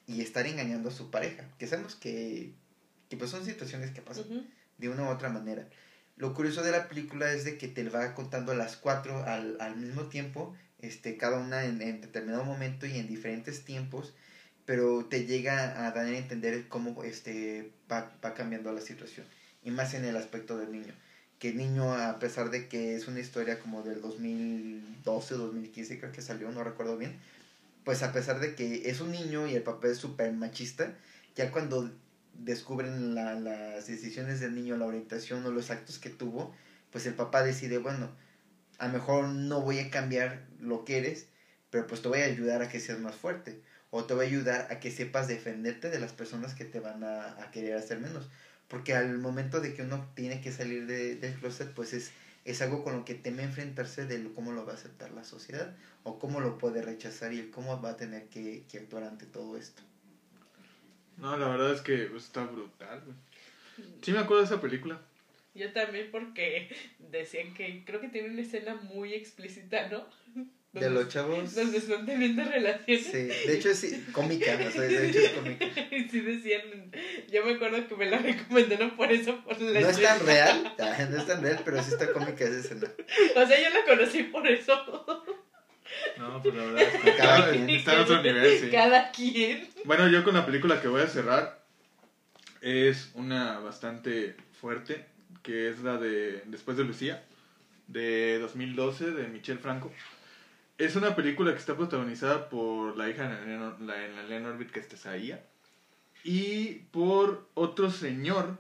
y 0.07 0.21
estar 0.21 0.47
engañando 0.47 0.89
a 0.89 0.93
su 0.93 1.11
pareja. 1.11 1.49
Que 1.59 1.67
sabemos 1.67 1.97
que, 1.97 2.53
que 3.09 3.17
pues 3.17 3.31
son 3.31 3.45
situaciones 3.45 3.91
que 3.91 4.03
pasan 4.03 4.49
de 4.79 4.89
una 4.89 5.05
u 5.05 5.09
otra 5.09 5.29
manera. 5.29 5.69
Lo 6.17 6.35
curioso 6.35 6.63
de 6.63 6.71
la 6.71 6.89
película 6.89 7.33
es 7.33 7.45
de 7.45 7.57
que 7.59 7.67
te 7.67 7.89
va 7.89 8.15
contando 8.15 8.55
las 8.55 8.77
cuatro 8.77 9.25
al, 9.25 9.57
al 9.61 9.77
mismo 9.77 10.05
tiempo, 10.05 10.55
este, 10.81 11.17
cada 11.17 11.39
una 11.39 11.65
en, 11.65 11.81
en, 11.83 12.01
determinado 12.01 12.45
momento 12.45 12.87
y 12.87 12.99
en 12.99 13.09
diferentes 13.09 13.65
tiempos, 13.65 14.15
pero 14.71 15.05
te 15.05 15.27
llega 15.27 15.85
a 15.85 15.91
dar 15.91 16.07
a 16.07 16.17
entender 16.17 16.69
cómo 16.69 17.03
este, 17.03 17.73
va, 17.91 18.13
va 18.25 18.35
cambiando 18.35 18.71
la 18.71 18.81
situación, 18.81 19.27
y 19.65 19.73
más 19.73 19.95
en 19.95 20.05
el 20.05 20.17
aspecto 20.17 20.57
del 20.59 20.71
niño. 20.71 20.95
Que 21.41 21.49
el 21.49 21.57
niño, 21.57 21.93
a 21.93 22.21
pesar 22.21 22.51
de 22.51 22.69
que 22.69 22.95
es 22.95 23.09
una 23.09 23.19
historia 23.19 23.59
como 23.59 23.83
del 23.83 24.01
2012 24.01 25.35
2015, 25.35 25.99
creo 25.99 26.13
que 26.13 26.23
salió, 26.23 26.53
no 26.53 26.63
recuerdo 26.63 26.97
bien, 26.97 27.19
pues 27.83 28.05
a 28.05 28.13
pesar 28.13 28.39
de 28.39 28.55
que 28.55 28.89
es 28.89 29.01
un 29.01 29.11
niño 29.11 29.49
y 29.49 29.57
el 29.57 29.65
papá 29.65 29.89
es 29.89 29.99
súper 29.99 30.33
machista, 30.35 30.95
ya 31.35 31.51
cuando 31.51 31.91
descubren 32.35 33.17
la, 33.17 33.35
las 33.35 33.89
decisiones 33.89 34.39
del 34.39 34.55
niño, 34.55 34.77
la 34.77 34.87
orientación 34.87 35.45
o 35.45 35.51
los 35.51 35.73
actos 35.73 35.99
que 35.99 36.11
tuvo, 36.11 36.55
pues 36.93 37.07
el 37.07 37.15
papá 37.15 37.43
decide, 37.43 37.79
bueno, 37.79 38.09
a 38.79 38.87
lo 38.87 38.93
mejor 38.93 39.31
no 39.31 39.63
voy 39.63 39.81
a 39.81 39.91
cambiar 39.91 40.47
lo 40.61 40.85
que 40.85 40.99
eres, 40.99 41.27
pero 41.71 41.89
pues 41.89 42.03
te 42.03 42.09
voy 42.09 42.21
a 42.21 42.27
ayudar 42.27 42.63
a 42.63 42.69
que 42.69 42.79
seas 42.79 43.01
más 43.01 43.17
fuerte. 43.17 43.69
O 43.91 44.05
te 44.05 44.15
voy 44.15 44.27
a 44.27 44.29
ayudar 44.29 44.69
a 44.71 44.81
que 44.81 44.91
sepas 44.91 45.29
defenderte 45.29 45.91
de 45.91 45.99
las 46.01 46.13
personas 46.13 46.55
que 46.55 46.65
te 46.65 46.81
van 46.81 47.03
a, 47.05 47.51
querer 47.53 47.77
hacer 47.77 47.99
menos. 47.99 48.29
Porque 48.69 48.95
al 48.95 49.19
momento 49.19 49.61
de 49.61 49.75
que 49.75 49.83
uno 49.83 50.09
tiene 50.15 50.41
que 50.41 50.53
salir 50.53 50.87
de, 50.87 51.17
del 51.17 51.35
closet, 51.35 51.73
pues 51.75 51.93
es, 51.93 52.13
es 52.45 52.63
algo 52.63 52.85
con 52.85 52.97
lo 52.97 53.05
que 53.05 53.15
teme 53.15 53.43
enfrentarse 53.43 54.07
de 54.07 54.19
lo- 54.19 54.33
cómo 54.35 54.53
lo 54.53 54.65
va 54.65 54.73
a 54.73 54.77
aceptar 54.77 55.11
la 55.11 55.25
sociedad 55.25 55.75
o 56.05 56.19
cómo 56.19 56.41
lo 56.41 56.57
puede 56.59 56.83
rechazar 56.83 57.33
y 57.33 57.51
cómo 57.51 57.81
va 57.83 57.91
a 57.91 57.97
tener 57.97 58.29
que, 58.29 58.65
que 58.71 58.79
actuar 58.79 59.05
ante 59.05 59.27
todo 59.27 59.57
esto. 59.57 59.83
No, 61.17 61.37
la 61.37 61.49
verdad 61.49 61.73
es 61.73 61.81
que 61.83 61.97
pues, 62.11 62.25
está 62.25 62.45
brutal. 62.45 63.03
Sí 64.03 64.13
me 64.13 64.19
acuerdo 64.21 64.43
de 64.43 64.47
esa 64.47 64.61
película. 64.61 65.01
Yo 65.55 65.73
también 65.73 66.11
porque 66.11 66.71
decían 66.99 67.55
que 67.55 67.85
creo 67.85 68.01
que 68.01 68.09
tiene 68.09 68.31
una 68.31 68.43
escena 68.43 68.75
muy 68.77 69.15
explícita, 69.15 69.89
¿no? 69.89 70.05
De 70.73 70.89
los 70.89 71.09
chavos... 71.09 71.55
Donde 71.55 71.79
están 71.79 72.07
teniendo 72.07 72.45
relaciones. 72.45 73.07
Sí, 73.07 73.19
de 73.19 73.57
hecho 73.57 73.71
es 73.71 73.79
sí, 73.79 74.07
cómica, 74.13 74.53
o 74.55 74.71
sea, 74.71 74.83
de 74.83 75.09
hecho 75.09 75.19
es 75.19 75.31
cómica. 75.31 75.67
Y 75.91 76.09
sí 76.09 76.21
decían, 76.21 76.93
yo 77.29 77.45
me 77.45 77.55
acuerdo 77.55 77.89
que 77.89 77.97
me 77.97 78.09
la 78.09 78.19
recomendaron 78.19 78.93
por 78.93 79.11
eso, 79.11 79.43
por 79.45 79.61
la 79.61 79.81
No 79.81 79.89
es 79.89 80.01
tan 80.01 80.25
real, 80.25 80.75
ah, 80.79 81.07
no 81.11 81.17
es 81.19 81.27
tan 81.27 81.43
real, 81.43 81.61
pero 81.65 81.83
sí 81.83 81.91
está 81.91 82.13
cómica 82.13 82.45
esa 82.45 82.61
escena. 82.61 82.89
O 83.35 83.47
sea, 83.47 83.61
yo 83.61 83.71
la 83.71 83.85
conocí 83.85 84.23
por 84.25 84.47
eso. 84.47 85.25
No, 86.19 86.41
pues 86.41 86.55
la 86.55 86.65
verdad 86.65 86.83
es 86.83 87.01
que 87.01 87.17
Cada 87.17 87.39
está, 87.39 87.51
quien. 87.51 87.71
está 87.71 87.95
en 87.95 88.01
otro 88.01 88.23
nivel, 88.23 88.61
sí. 88.61 88.71
Cada 88.71 89.11
quien. 89.11 89.69
Bueno, 89.85 90.09
yo 90.09 90.23
con 90.23 90.35
la 90.35 90.47
película 90.47 90.81
que 90.81 90.87
voy 90.87 91.03
a 91.03 91.09
cerrar 91.09 91.61
es 92.61 93.11
una 93.15 93.59
bastante 93.59 94.37
fuerte, 94.61 95.05
que 95.43 95.69
es 95.69 95.81
la 95.81 95.97
de 95.97 96.43
Después 96.47 96.77
de 96.77 96.85
Lucía, 96.85 97.25
de 97.89 98.39
2012, 98.39 99.11
de 99.11 99.27
Michel 99.29 99.59
Franco. 99.59 99.93
Es 100.81 100.97
una 100.97 101.15
película 101.15 101.53
que 101.53 101.59
está 101.59 101.77
protagonizada 101.77 102.49
por 102.49 102.97
la 102.97 103.11
hija 103.11 103.29
de 103.29 103.59
la 103.85 104.03
Elena 104.03 104.49
Orbit, 104.49 104.71
que 104.71 104.81
es 104.81 104.89
Tesaía, 104.89 105.45
y 106.25 106.87
por 106.91 107.47
otro 107.53 107.91
señor 107.91 108.57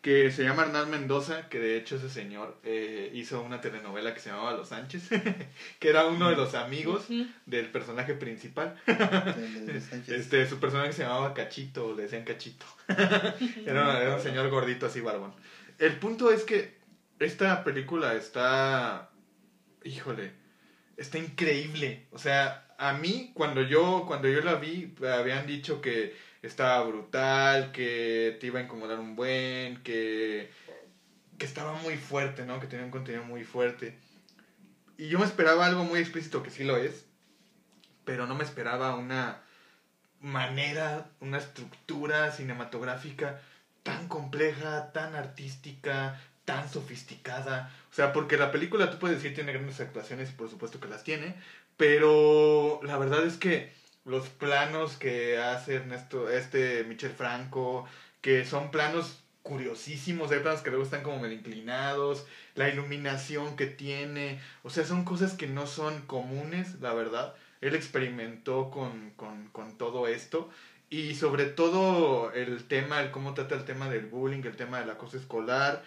que 0.00 0.30
se 0.30 0.44
llama 0.44 0.62
Hernán 0.62 0.88
Mendoza, 0.88 1.48
que 1.48 1.58
de 1.58 1.76
hecho 1.76 1.96
ese 1.96 2.10
señor 2.10 2.56
eh, 2.62 3.10
hizo 3.12 3.42
una 3.42 3.60
telenovela 3.60 4.14
que 4.14 4.20
se 4.20 4.30
llamaba 4.30 4.52
Los 4.52 4.68
Sánchez, 4.68 5.08
que 5.80 5.88
era 5.88 6.06
uno 6.06 6.30
de 6.30 6.36
los 6.36 6.54
amigos 6.54 7.08
del 7.44 7.72
personaje 7.72 8.14
principal. 8.14 8.80
Este, 10.06 10.48
su 10.48 10.60
personaje 10.60 10.92
se 10.92 11.02
llamaba 11.02 11.34
Cachito, 11.34 11.92
le 11.96 12.04
decían 12.04 12.22
Cachito. 12.22 12.66
era, 13.66 14.00
era 14.00 14.14
un 14.14 14.22
señor 14.22 14.48
gordito 14.48 14.86
así, 14.86 15.00
barbón. 15.00 15.34
El 15.78 15.96
punto 15.96 16.30
es 16.30 16.44
que 16.44 16.78
esta 17.18 17.64
película 17.64 18.14
está. 18.14 19.10
Híjole, 19.82 20.32
está 20.98 21.18
increíble. 21.18 22.06
O 22.10 22.18
sea, 22.18 22.66
a 22.76 22.92
mí, 22.92 23.30
cuando 23.34 23.62
yo, 23.62 24.04
cuando 24.06 24.28
yo 24.28 24.42
la 24.42 24.56
vi, 24.56 24.94
habían 25.02 25.46
dicho 25.46 25.80
que 25.80 26.14
estaba 26.42 26.84
brutal, 26.84 27.72
que 27.72 28.36
te 28.38 28.48
iba 28.48 28.60
a 28.60 28.64
incomodar 28.64 28.98
un 28.98 29.16
buen, 29.16 29.82
que, 29.82 30.50
que 31.38 31.46
estaba 31.46 31.74
muy 31.74 31.96
fuerte, 31.96 32.44
¿no? 32.44 32.60
Que 32.60 32.66
tenía 32.66 32.84
un 32.84 32.90
contenido 32.90 33.24
muy 33.24 33.44
fuerte. 33.44 33.98
Y 34.98 35.08
yo 35.08 35.18
me 35.18 35.24
esperaba 35.24 35.66
algo 35.66 35.84
muy 35.84 36.00
explícito, 36.00 36.42
que 36.42 36.50
sí 36.50 36.64
lo 36.64 36.76
es, 36.76 37.06
pero 38.04 38.26
no 38.26 38.34
me 38.34 38.44
esperaba 38.44 38.96
una 38.96 39.42
manera, 40.20 41.10
una 41.20 41.38
estructura 41.38 42.32
cinematográfica 42.32 43.40
tan 43.84 44.08
compleja, 44.08 44.92
tan 44.92 45.14
artística, 45.14 46.20
tan 46.48 46.66
sofisticada. 46.66 47.70
O 47.92 47.94
sea, 47.94 48.14
porque 48.14 48.38
la 48.38 48.50
película, 48.50 48.90
tú 48.90 48.98
puedes 48.98 49.18
decir, 49.18 49.34
tiene 49.34 49.52
grandes 49.52 49.80
actuaciones 49.80 50.30
y 50.30 50.32
por 50.32 50.48
supuesto 50.48 50.80
que 50.80 50.88
las 50.88 51.04
tiene, 51.04 51.34
pero 51.76 52.80
la 52.84 52.96
verdad 52.96 53.26
es 53.26 53.36
que 53.36 53.70
los 54.06 54.30
planos 54.30 54.96
que 54.96 55.36
hace 55.36 55.74
Ernesto, 55.74 56.30
este 56.30 56.84
Michel 56.84 57.10
Franco, 57.10 57.86
que 58.22 58.46
son 58.46 58.70
planos 58.70 59.22
curiosísimos, 59.42 60.32
hay 60.32 60.40
planos 60.40 60.62
que 60.62 60.70
luego 60.70 60.86
están 60.86 61.02
como 61.02 61.18
medio 61.18 61.36
inclinados, 61.36 62.24
la 62.54 62.70
iluminación 62.70 63.54
que 63.54 63.66
tiene, 63.66 64.40
o 64.62 64.70
sea, 64.70 64.86
son 64.86 65.04
cosas 65.04 65.34
que 65.34 65.48
no 65.48 65.66
son 65.66 66.00
comunes, 66.06 66.80
la 66.80 66.94
verdad. 66.94 67.34
Él 67.60 67.74
experimentó 67.74 68.70
con, 68.70 69.10
con, 69.16 69.48
con 69.48 69.76
todo 69.76 70.08
esto 70.08 70.48
y 70.88 71.14
sobre 71.14 71.44
todo 71.44 72.32
el 72.32 72.64
tema, 72.64 73.02
el 73.02 73.10
cómo 73.10 73.34
trata 73.34 73.54
el 73.54 73.66
tema 73.66 73.90
del 73.90 74.06
bullying, 74.06 74.42
el 74.44 74.56
tema 74.56 74.80
del 74.80 74.88
acoso 74.88 75.18
escolar, 75.18 75.84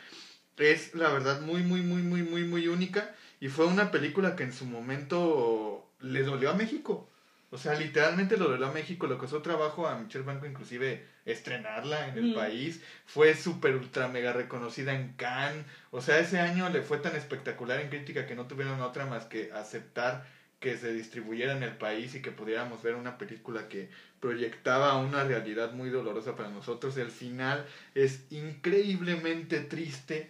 es 0.57 0.93
la 0.95 1.09
verdad 1.11 1.41
muy, 1.41 1.63
muy, 1.63 1.81
muy, 1.81 2.01
muy, 2.01 2.23
muy, 2.23 2.43
muy 2.43 2.67
única 2.67 3.13
y 3.39 3.49
fue 3.49 3.65
una 3.65 3.91
película 3.91 4.35
que 4.35 4.43
en 4.43 4.53
su 4.53 4.65
momento 4.65 5.89
le 5.99 6.23
dolió 6.23 6.51
a 6.51 6.53
México. 6.53 7.07
O 7.53 7.57
sea, 7.57 7.73
literalmente 7.75 8.37
lo 8.37 8.47
dolió 8.47 8.67
a 8.67 8.71
México, 8.71 9.07
le 9.07 9.17
costó 9.17 9.41
trabajo 9.41 9.85
a 9.87 9.97
Michelle 9.99 10.23
Franco 10.23 10.45
inclusive 10.45 11.05
estrenarla 11.25 12.07
en 12.07 12.17
el 12.17 12.31
Mm. 12.31 12.35
país. 12.35 12.81
Fue 13.05 13.35
súper 13.35 13.75
ultra 13.75 14.07
mega 14.07 14.31
reconocida 14.31 14.93
en 14.93 15.13
Cannes. 15.13 15.65
O 15.91 16.01
sea, 16.01 16.19
ese 16.19 16.39
año 16.39 16.69
le 16.69 16.81
fue 16.81 16.99
tan 16.99 17.15
espectacular 17.15 17.81
en 17.81 17.89
crítica 17.89 18.25
que 18.25 18.35
no 18.35 18.47
tuvieron 18.47 18.79
otra 18.81 19.05
más 19.05 19.25
que 19.25 19.51
aceptar 19.53 20.25
que 20.61 20.77
se 20.77 20.93
distribuyera 20.93 21.57
en 21.57 21.63
el 21.63 21.75
país 21.75 22.13
y 22.15 22.21
que 22.21 22.31
pudiéramos 22.31 22.83
ver 22.83 22.95
una 22.95 23.17
película 23.17 23.67
que 23.67 23.89
proyectaba 24.19 24.95
una 24.97 25.23
realidad 25.23 25.73
muy 25.73 25.89
dolorosa 25.89 26.35
para 26.35 26.49
nosotros. 26.51 26.95
El 26.97 27.09
final 27.11 27.65
es 27.95 28.21
increíblemente 28.29 29.59
triste, 29.59 30.29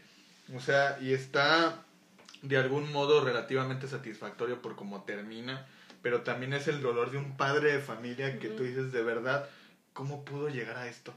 o 0.55 0.59
sea, 0.59 0.97
y 1.01 1.13
está 1.13 1.83
de 2.41 2.57
algún 2.57 2.91
modo 2.91 3.23
relativamente 3.23 3.87
satisfactorio 3.87 4.61
por 4.61 4.75
cómo 4.75 5.03
termina, 5.03 5.65
pero 6.01 6.21
también 6.21 6.53
es 6.53 6.67
el 6.67 6.81
dolor 6.81 7.11
de 7.11 7.17
un 7.17 7.37
padre 7.37 7.73
de 7.73 7.79
familia 7.79 8.39
que 8.39 8.47
Ujú. 8.47 8.57
tú 8.57 8.63
dices 8.63 8.91
de 8.91 9.03
verdad, 9.03 9.47
¿cómo 9.93 10.25
pudo 10.25 10.49
llegar 10.49 10.77
a 10.77 10.87
esto? 10.87 11.13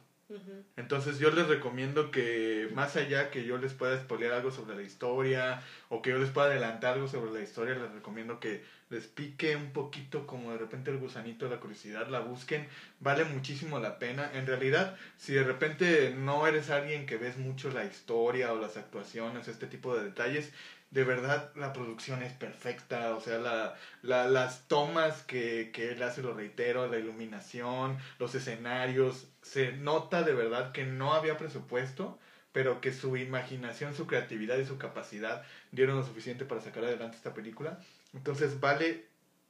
Entonces 0.76 1.18
yo 1.18 1.30
les 1.30 1.46
recomiendo 1.46 2.10
que 2.10 2.68
más 2.74 2.96
allá 2.96 3.30
que 3.30 3.44
yo 3.44 3.58
les 3.58 3.72
pueda 3.72 3.98
spoilear 3.98 4.34
algo 4.34 4.50
sobre 4.50 4.76
la 4.76 4.82
historia 4.82 5.62
o 5.88 6.02
que 6.02 6.10
yo 6.10 6.18
les 6.18 6.30
pueda 6.30 6.48
adelantar 6.48 6.94
algo 6.94 7.08
sobre 7.08 7.32
la 7.32 7.40
historia, 7.40 7.74
les 7.74 7.92
recomiendo 7.92 8.40
que 8.40 8.62
les 8.90 9.06
pique 9.06 9.56
un 9.56 9.72
poquito 9.72 10.26
como 10.26 10.52
de 10.52 10.58
repente 10.58 10.90
el 10.90 10.98
gusanito 10.98 11.46
de 11.46 11.54
la 11.54 11.60
curiosidad, 11.60 12.08
la 12.08 12.20
busquen, 12.20 12.68
vale 13.00 13.24
muchísimo 13.24 13.78
la 13.80 13.98
pena. 13.98 14.30
En 14.34 14.46
realidad, 14.46 14.96
si 15.16 15.32
de 15.32 15.44
repente 15.44 16.14
no 16.16 16.46
eres 16.46 16.70
alguien 16.70 17.06
que 17.06 17.16
ves 17.16 17.36
mucho 17.36 17.70
la 17.70 17.84
historia 17.84 18.52
o 18.52 18.60
las 18.60 18.76
actuaciones, 18.76 19.48
este 19.48 19.66
tipo 19.66 19.96
de 19.96 20.04
detalles, 20.04 20.52
de 20.94 21.02
verdad 21.02 21.50
la 21.56 21.72
producción 21.72 22.22
es 22.22 22.32
perfecta, 22.32 23.16
o 23.16 23.20
sea, 23.20 23.38
la, 23.38 23.74
la, 24.02 24.28
las 24.28 24.68
tomas 24.68 25.24
que, 25.24 25.72
que 25.72 25.90
él 25.90 26.02
hace, 26.04 26.22
lo 26.22 26.34
reitero, 26.34 26.86
la 26.86 26.98
iluminación, 26.98 27.98
los 28.20 28.36
escenarios, 28.36 29.26
se 29.42 29.72
nota 29.72 30.22
de 30.22 30.34
verdad 30.34 30.70
que 30.70 30.84
no 30.84 31.12
había 31.12 31.36
presupuesto, 31.36 32.20
pero 32.52 32.80
que 32.80 32.92
su 32.92 33.16
imaginación, 33.16 33.96
su 33.96 34.06
creatividad 34.06 34.56
y 34.58 34.66
su 34.66 34.78
capacidad 34.78 35.44
dieron 35.72 35.96
lo 35.96 36.06
suficiente 36.06 36.44
para 36.44 36.60
sacar 36.60 36.84
adelante 36.84 37.16
esta 37.16 37.34
película. 37.34 37.80
Entonces 38.12 38.60
vale 38.60 39.06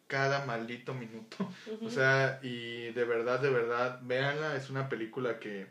cada 0.07 0.47
maldito 0.47 0.95
minuto. 0.95 1.37
O 1.83 1.91
sea, 1.91 2.41
y 2.43 2.91
de 2.93 3.05
verdad, 3.05 3.41
de 3.41 3.51
verdad, 3.51 4.01
véanla, 4.03 4.57
es 4.57 4.71
una 4.71 4.89
película 4.89 5.39
que 5.39 5.67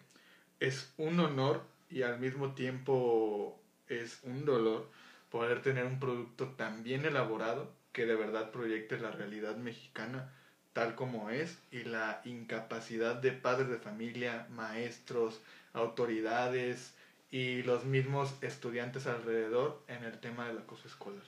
es 0.59 0.93
un 0.97 1.19
honor 1.19 1.63
y 1.89 2.03
al 2.03 2.19
mismo 2.19 2.53
tiempo 2.53 3.59
es 3.87 4.19
un 4.21 4.45
dolor 4.45 4.87
poder 5.33 5.63
tener 5.63 5.85
un 5.85 5.99
producto 5.99 6.49
tan 6.49 6.83
bien 6.83 7.05
elaborado 7.05 7.73
que 7.91 8.05
de 8.05 8.15
verdad 8.15 8.51
proyecte 8.51 8.99
la 8.99 9.09
realidad 9.09 9.57
mexicana 9.57 10.31
tal 10.73 10.93
como 10.93 11.31
es 11.31 11.57
y 11.71 11.85
la 11.85 12.21
incapacidad 12.23 13.15
de 13.15 13.31
padres 13.31 13.67
de 13.67 13.79
familia, 13.79 14.45
maestros, 14.51 15.41
autoridades 15.73 16.93
y 17.31 17.63
los 17.63 17.83
mismos 17.83 18.31
estudiantes 18.41 19.07
alrededor 19.07 19.81
en 19.87 20.03
el 20.03 20.19
tema 20.19 20.47
del 20.47 20.59
acoso 20.59 20.87
escolar. 20.87 21.23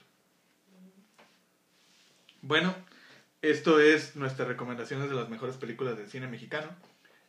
Bueno, 2.44 2.76
esto 3.42 3.80
es 3.80 4.16
nuestras 4.16 4.48
recomendaciones 4.48 5.10
de 5.10 5.16
las 5.16 5.30
mejores 5.30 5.56
películas 5.58 5.98
del 5.98 6.12
cine 6.12 6.28
mexicano. 6.28 6.70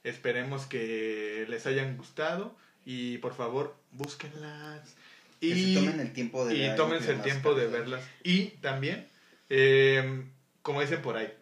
Esperemos 0.04 0.66
que 0.66 1.46
les 1.48 1.66
hayan 1.66 1.96
gustado 1.96 2.54
y 2.84 3.16
por 3.18 3.34
favor 3.34 3.74
búsquenlas. 3.92 4.95
Que 5.40 5.46
Y, 5.48 5.74
se 5.74 5.80
tomen 5.80 6.00
el 6.00 6.12
tiempo 6.12 6.44
de 6.46 6.54
y 6.54 6.76
tómense 6.76 7.12
el 7.12 7.22
tiempo 7.22 7.54
de 7.54 7.66
verlas. 7.66 8.04
Y 8.22 8.48
también, 8.62 9.06
eh, 9.48 10.24
como 10.62 10.80
dicen 10.80 11.02
por 11.02 11.16
ahí, 11.16 11.32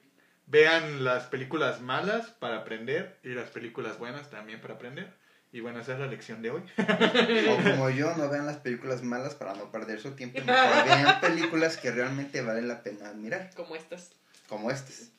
vean 0.46 1.04
las 1.04 1.24
películas 1.26 1.80
malas 1.80 2.28
para 2.30 2.58
aprender 2.58 3.18
y 3.22 3.30
las 3.30 3.50
películas 3.50 3.98
buenas 3.98 4.30
también 4.30 4.60
para 4.60 4.74
aprender. 4.74 5.12
Y 5.52 5.60
bueno, 5.60 5.78
esa 5.78 5.92
es 5.92 6.00
la 6.00 6.08
lección 6.08 6.42
de 6.42 6.50
hoy. 6.50 6.62
O 7.48 7.56
como 7.70 7.88
yo, 7.88 8.16
no 8.16 8.28
vean 8.28 8.44
las 8.44 8.56
películas 8.56 9.04
malas 9.04 9.36
para 9.36 9.54
no 9.54 9.70
perder 9.70 10.00
su 10.00 10.10
tiempo. 10.10 10.40
Mejor 10.44 10.84
vean 10.84 11.20
películas 11.20 11.76
que 11.76 11.92
realmente 11.92 12.42
vale 12.42 12.62
la 12.62 12.82
pena 12.82 13.10
admirar, 13.10 13.50
Como 13.54 13.76
estas. 13.76 14.10
como 14.48 14.72
estas. 14.72 15.10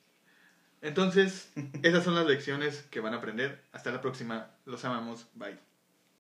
Entonces, 0.82 1.50
esas 1.84 2.04
son 2.04 2.16
las 2.16 2.26
lecciones 2.26 2.86
que 2.92 3.00
van 3.00 3.14
a 3.14 3.18
aprender. 3.18 3.64
Hasta 3.72 3.92
la 3.92 4.02
próxima. 4.02 4.52
Los 4.66 4.84
amamos. 4.84 5.26
Bye. 5.36 5.65